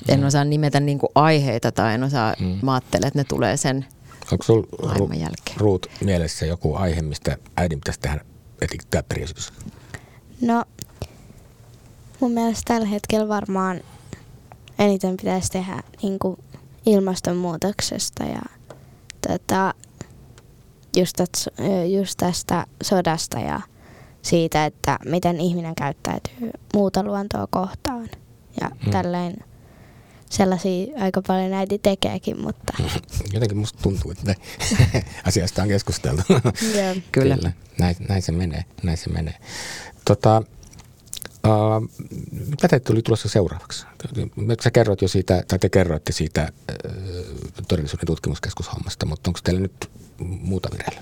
en 0.07 0.19
mm. 0.19 0.25
osaa 0.25 0.43
nimetä 0.43 0.79
niin 0.79 0.99
kuin 0.99 1.09
aiheita 1.15 1.71
tai 1.71 1.93
en 1.93 2.03
osaa, 2.03 2.33
mm. 2.39 2.59
mä 2.61 2.73
ajattelen, 2.73 3.07
että 3.07 3.19
ne 3.19 3.23
tulee 3.23 3.57
sen 3.57 3.85
Onko 4.31 4.43
sinulla 4.43 4.93
ru- 4.93 5.19
jälkeen. 5.19 5.57
Ruut 5.57 5.87
mielessä 6.03 6.45
joku 6.45 6.75
aihe, 6.75 7.01
mistä 7.01 7.37
äidin 7.57 7.79
pitäisi 7.79 7.99
tehdä 7.99 8.21
teatteriesitys? 8.89 9.53
No 10.41 10.63
Mun 12.22 12.32
mielestä 12.32 12.74
tällä 12.74 12.88
hetkellä 12.88 13.28
varmaan 13.28 13.82
eniten 14.80 15.17
pitäisi 15.17 15.51
tehdä 15.51 15.84
niin 16.01 16.19
kuin 16.19 16.38
ilmastonmuutoksesta 16.86 18.24
ja 18.24 18.41
tota, 19.28 19.74
just, 20.97 21.17
just 21.97 22.17
tästä 22.17 22.65
sodasta 22.84 23.39
ja 23.39 23.61
siitä, 24.22 24.65
että 24.65 24.99
miten 25.05 25.39
ihminen 25.39 25.76
käyttäytyy 25.76 26.51
muuta 26.74 27.03
luontoa 27.03 27.47
kohtaan. 27.49 28.09
Ja 28.61 28.69
hmm. 28.84 28.91
tälleen 28.91 29.38
sellaisia 30.30 30.93
aika 30.99 31.22
paljon 31.28 31.53
äiti 31.53 31.80
tekeekin, 31.80 32.41
mutta... 32.41 32.74
Jotenkin 33.34 33.57
musta 33.57 33.80
tuntuu, 33.82 34.11
että 34.11 34.36
asiasta 35.28 35.61
on 35.61 35.67
keskusteltu. 35.67 36.24
yeah. 36.76 36.97
Kyllä. 37.11 37.36
Kyllä. 37.36 37.51
Näin, 37.80 37.95
näin, 38.09 38.22
se 38.22 38.32
menee, 38.32 38.65
näin 38.84 38.97
se 38.97 39.09
menee. 39.09 39.36
Tota, 40.05 40.43
Uh, 41.47 41.89
mitä 42.49 42.67
teitä 42.67 42.85
tuli 42.85 43.01
tulossa 43.01 43.29
seuraavaksi? 43.29 43.85
Sä 44.63 44.71
kerroit 44.71 45.01
jo 45.01 45.07
siitä, 45.07 45.43
tai 45.47 45.59
te 45.59 45.69
kerroitte 45.69 46.11
siitä 46.11 46.51
uh, 46.85 46.91
todellisuuden 47.67 48.07
tutkimuskeskushommasta, 48.07 49.05
mutta 49.05 49.29
onko 49.29 49.39
teillä 49.43 49.61
nyt 49.61 49.89
muuta 50.19 50.69
vireillä? 50.71 51.01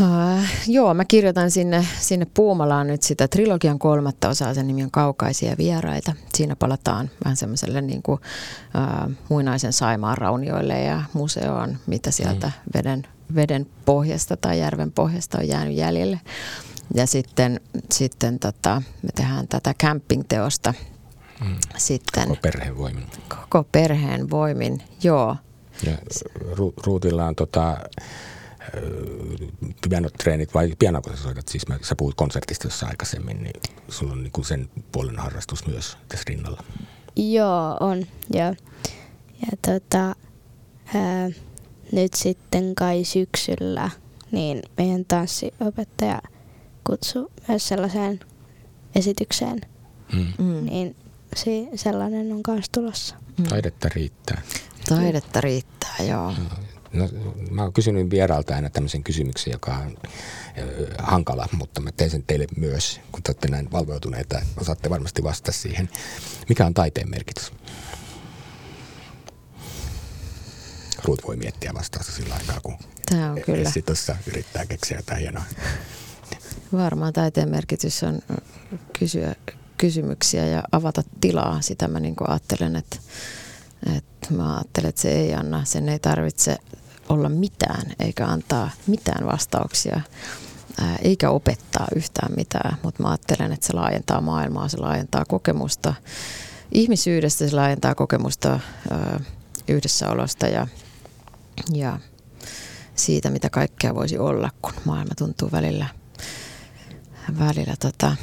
Uh, 0.00 0.44
joo, 0.66 0.94
mä 0.94 1.04
kirjoitan 1.04 1.50
sinne, 1.50 1.86
sinne 2.00 2.26
Puumalaan 2.34 2.86
nyt 2.86 3.02
sitä 3.02 3.28
trilogian 3.28 3.78
kolmatta 3.78 4.28
osaa, 4.28 4.54
sen 4.54 4.66
nimi 4.66 4.82
on 4.82 4.90
Kaukaisia 4.90 5.56
vieraita. 5.58 6.12
Siinä 6.34 6.56
palataan 6.56 7.10
vähän 7.24 7.36
semmoiselle 7.36 7.80
niin 7.80 8.02
kuin, 8.02 8.20
uh, 9.06 9.12
muinaisen 9.28 9.72
Saimaan 9.72 10.18
raunioille 10.18 10.82
ja 10.82 11.02
museoon, 11.12 11.78
mitä 11.86 12.10
sieltä 12.10 12.46
mm. 12.46 12.52
veden, 12.74 13.06
veden 13.34 13.66
pohjasta 13.84 14.36
tai 14.36 14.60
järven 14.60 14.92
pohjasta 14.92 15.38
on 15.38 15.48
jäänyt 15.48 15.76
jäljelle. 15.76 16.20
Ja 16.94 17.06
sitten, 17.06 17.60
sitten 17.92 18.38
tota, 18.38 18.82
me 19.02 19.08
tehdään 19.14 19.48
tätä 19.48 19.74
camping-teosta 19.82 20.74
mm. 21.44 21.56
sitten. 21.76 22.28
Koko 22.28 22.40
perheen 22.42 22.78
voimin. 22.78 23.06
Koko 23.28 23.64
perheen 23.72 24.30
voimin, 24.30 24.82
joo. 25.02 25.36
Ja 25.82 25.92
Ru- 26.38 26.82
Ruutilla 26.84 27.26
on 27.26 27.34
tota, 27.34 27.76
pianotreenit 29.88 30.54
vai 30.54 30.72
pianoako 30.78 31.10
sä 31.10 31.16
soitat? 31.16 31.48
Siis 31.48 31.68
mä, 31.68 31.78
sä 31.82 31.96
puhut 31.96 32.14
konsertista 32.14 32.66
jossa 32.66 32.86
aikaisemmin, 32.86 33.42
niin 33.42 33.60
sulla 33.88 34.12
on 34.12 34.22
niinku 34.22 34.44
sen 34.44 34.70
puolen 34.92 35.18
harrastus 35.18 35.66
myös 35.66 35.98
tässä 36.08 36.24
rinnalla. 36.28 36.62
Joo, 37.16 37.76
on. 37.80 38.06
Joo. 38.30 38.54
Ja 39.40 39.56
tota, 39.66 40.14
ää, 40.94 41.30
nyt 41.92 42.14
sitten 42.14 42.74
kai 42.74 43.04
syksyllä 43.04 43.90
niin 44.30 44.62
meidän 44.76 45.04
tanssiopettaja– 45.04 46.20
kutsu 46.86 47.32
myös 47.48 47.68
sellaiseen 47.68 48.20
esitykseen, 48.94 49.60
mm. 50.12 50.26
mm. 50.38 50.64
niin 50.64 50.96
si- 51.36 51.68
sellainen 51.74 52.32
on 52.32 52.40
myös 52.48 52.64
tulossa. 52.72 53.14
Mm. 53.38 53.44
Taidetta 53.44 53.88
riittää. 53.94 54.42
Taidetta 54.88 55.40
riittää, 55.40 55.96
joo. 56.08 56.34
No, 56.92 57.08
mä 57.50 57.62
oon 57.62 57.72
kysynyt 57.72 58.10
vieraalta 58.10 58.54
aina 58.54 58.70
tämmöisen 58.70 59.04
kysymyksen, 59.04 59.52
joka 59.52 59.74
on 59.76 59.96
hankala, 60.98 61.48
mutta 61.52 61.80
mä 61.80 61.92
teen 61.92 62.10
sen 62.10 62.24
teille 62.26 62.46
myös, 62.56 63.00
kun 63.12 63.22
te 63.22 63.30
olette 63.30 63.48
näin 63.48 63.72
valveutuneita. 63.72 64.42
Osaatte 64.60 64.90
varmasti 64.90 65.22
vastata 65.22 65.52
siihen. 65.52 65.88
Mikä 66.48 66.66
on 66.66 66.74
taiteen 66.74 67.10
merkitys? 67.10 67.52
Ruut 71.04 71.26
voi 71.26 71.36
miettiä 71.36 71.74
vastausta 71.74 72.12
sillä 72.12 72.34
aikaa, 72.34 72.60
kun 72.60 72.76
Tämä 73.10 73.30
on 73.30 73.40
kyllä. 73.46 73.70
tuossa 73.86 74.16
yrittää 74.26 74.66
keksiä 74.66 74.96
jotain 74.96 75.20
hienoa. 75.20 75.44
Varmaan 76.76 77.12
taiteen 77.12 77.48
merkitys 77.48 78.02
on 78.02 78.18
kysyä 78.98 79.34
kysymyksiä 79.78 80.46
ja 80.46 80.62
avata 80.72 81.02
tilaa. 81.20 81.60
Sitä 81.60 81.88
mä 81.88 82.00
niin 82.00 82.16
ajattelen, 82.28 82.76
että, 82.76 82.96
että 83.96 84.34
mä 84.34 84.56
ajattelen, 84.56 84.88
että 84.88 85.00
se 85.00 85.12
ei 85.12 85.34
anna, 85.34 85.64
sen 85.64 85.88
ei 85.88 85.98
tarvitse 85.98 86.56
olla 87.08 87.28
mitään 87.28 87.92
eikä 87.98 88.26
antaa 88.26 88.70
mitään 88.86 89.26
vastauksia 89.26 90.00
eikä 91.02 91.30
opettaa 91.30 91.86
yhtään 91.96 92.32
mitään, 92.36 92.78
mutta 92.82 93.02
mä 93.02 93.08
ajattelen, 93.08 93.52
että 93.52 93.66
se 93.66 93.72
laajentaa 93.72 94.20
maailmaa, 94.20 94.68
se 94.68 94.76
laajentaa 94.76 95.24
kokemusta 95.24 95.94
ihmisyydestä, 96.72 97.48
se 97.48 97.56
laajentaa 97.56 97.94
kokemusta 97.94 98.60
yhdessäolosta 99.68 100.46
ja, 100.46 100.66
ja 101.74 101.98
siitä, 102.94 103.30
mitä 103.30 103.50
kaikkea 103.50 103.94
voisi 103.94 104.18
olla, 104.18 104.50
kun 104.62 104.74
maailma 104.84 105.14
tuntuu 105.18 105.48
välillä– 105.52 105.86
välillä 107.38 107.74
tota, 107.80 108.16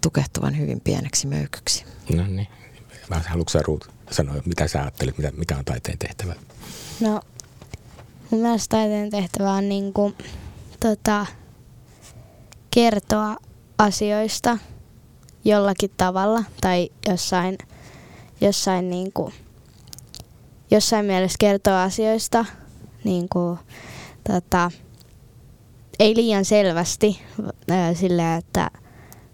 tukehtuvan 0.00 0.58
hyvin 0.58 0.80
pieneksi 0.80 1.26
möykyksi. 1.26 1.84
No 2.14 2.26
niin. 2.26 2.48
Haluatko 3.10 3.50
sä 3.50 3.62
Ruut 3.62 3.90
sanoa, 4.10 4.34
mitä 4.44 4.68
sä 4.68 4.80
ajattelet, 4.82 5.18
mitä, 5.18 5.32
mikä 5.36 5.56
on 5.56 5.64
taiteen 5.64 5.98
tehtävä? 5.98 6.34
No, 7.00 7.20
mun 8.30 8.40
mielestä 8.40 8.76
taiteen 8.76 9.10
tehtävä 9.10 9.52
on 9.52 9.68
niin 9.68 9.92
kuin, 9.92 10.16
tota, 10.80 11.26
kertoa 12.70 13.36
asioista 13.78 14.58
jollakin 15.44 15.90
tavalla 15.96 16.44
tai 16.60 16.90
jossain, 17.08 17.58
jossain, 18.40 18.90
niin 18.90 19.12
kuin, 19.12 19.34
jossain 20.70 21.06
mielessä 21.06 21.36
kertoa 21.40 21.82
asioista 21.82 22.44
niin 23.04 23.28
kuin, 23.28 23.58
tota, 24.32 24.70
ei 26.00 26.16
liian 26.16 26.44
selvästi 26.44 27.22
ää, 27.70 27.94
sillä, 27.94 28.36
että 28.36 28.70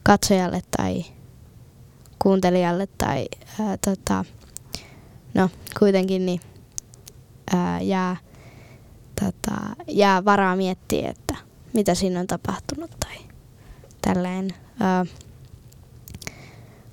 katsojalle 0.02 0.60
tai 0.76 1.04
kuuntelijalle 2.22 2.88
tai 2.98 3.26
ää, 3.60 3.76
tota, 3.76 4.24
no 5.34 5.50
kuitenkin 5.78 6.26
niin 6.26 6.40
ää, 7.54 7.80
jää, 7.80 8.16
tota, 9.20 9.60
jää 9.88 10.24
varaa 10.24 10.56
miettiä, 10.56 11.10
että 11.10 11.36
mitä 11.72 11.94
siinä 11.94 12.20
on 12.20 12.26
tapahtunut 12.26 12.90
tai 13.00 13.16
tälleen. 14.02 14.54
Ää, 14.80 15.06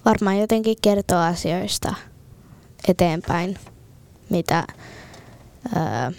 varmaan 0.05 0.39
jotenkin 0.39 0.78
kertoo 0.82 1.19
asioista 1.19 1.93
eteenpäin, 2.88 3.57
mitä, 4.30 4.67
ää, 5.76 6.11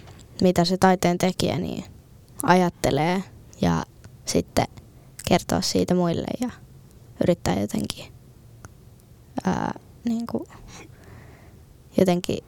mitä 0.43 0.65
se 0.65 0.77
taiteen 0.77 1.19
tekijä 1.19 1.59
niin 1.59 1.85
ajattelee 2.43 3.23
ja 3.61 3.85
sitten 4.27 4.67
kertoa 5.29 5.61
siitä 5.61 5.95
muille 5.95 6.27
ja 6.41 6.51
yrittää 7.23 7.61
jotenkin, 7.61 8.13
ää, 9.45 9.81
niin 10.05 10.27
kuin, 10.27 10.49
jotenkin, 11.97 12.39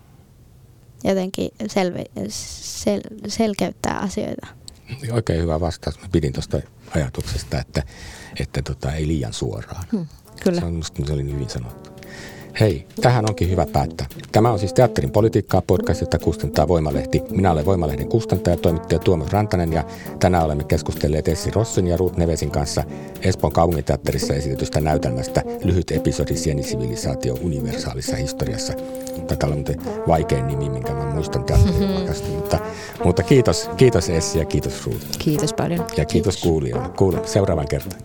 jotenkin 1.05 1.51
selve, 1.67 2.05
sel, 2.29 3.01
selkeyttää 3.29 3.99
asioita. 3.99 4.47
Oikein 5.13 5.43
hyvä 5.43 5.61
vastaus. 5.61 6.01
Mä 6.01 6.09
pidin 6.13 6.33
tuosta 6.33 6.61
ajatuksesta, 6.95 7.61
että, 7.61 7.83
että 8.41 8.63
tota, 8.63 8.93
ei 8.93 9.07
liian 9.07 9.33
suoraan. 9.33 9.85
Hmm, 9.93 10.07
kyllä. 10.45 10.61
Se, 10.61 10.67
on, 10.67 10.75
musta, 10.75 11.07
se 11.07 11.13
oli 11.13 11.33
hyvin 11.33 11.51
sanottu. 11.51 11.96
Hei, 12.61 12.87
tähän 13.01 13.25
onkin 13.29 13.51
hyvä 13.51 13.67
päättää. 13.73 14.07
Tämä 14.33 14.51
on 14.51 14.59
siis 14.59 14.73
Teatterin 14.73 15.11
politiikkaa 15.11 15.63
podcast, 15.67 16.01
jota 16.01 16.19
kustantaa 16.19 16.69
Voimalehti. 16.69 17.23
Minä 17.31 17.53
olen 17.53 17.67
Voimalehden 17.67 18.09
kustantaja, 18.09 18.57
toimittaja 18.57 18.99
Tuomas 18.99 19.33
Rantanen 19.33 19.73
ja 19.73 19.85
tänään 20.21 20.45
olemme 20.45 20.65
keskustelleet 20.65 21.29
Essi 21.29 21.51
Rossin 21.51 21.87
ja 21.87 21.97
Ruut 21.97 22.17
Nevesin 22.17 22.51
kanssa 22.51 22.85
Espoon 23.23 23.53
kaupunginteatterissa 23.53 24.35
esitetystä 24.35 24.81
näytelmästä 24.81 25.43
lyhyt 25.65 25.91
episodi 25.91 26.37
Sienisivilisaatio 26.37 27.35
universaalissa 27.41 28.17
historiassa. 28.17 28.73
Tätä 29.27 29.47
on 29.47 29.53
muuten 29.53 29.81
vaikein 30.09 30.47
nimi, 30.47 30.69
minkä 30.69 30.93
mä 30.93 31.05
muistan 31.05 31.45
teatteripodcastin, 31.45 32.35
mutta, 32.35 32.59
mutta 33.05 33.23
kiitos, 33.23 33.71
kiitos 33.77 34.11
Essi 34.11 34.39
ja 34.39 34.45
kiitos 34.45 34.87
Ruut. 34.87 35.07
Kiitos 35.19 35.53
paljon. 35.53 35.81
Ja 35.81 35.87
kiitos, 35.87 36.11
kiitos. 36.11 36.43
kuulijoille. 36.43 36.89
Kuulemme 36.89 37.29
seuraavan 37.29 37.69
kertaan. 37.69 38.03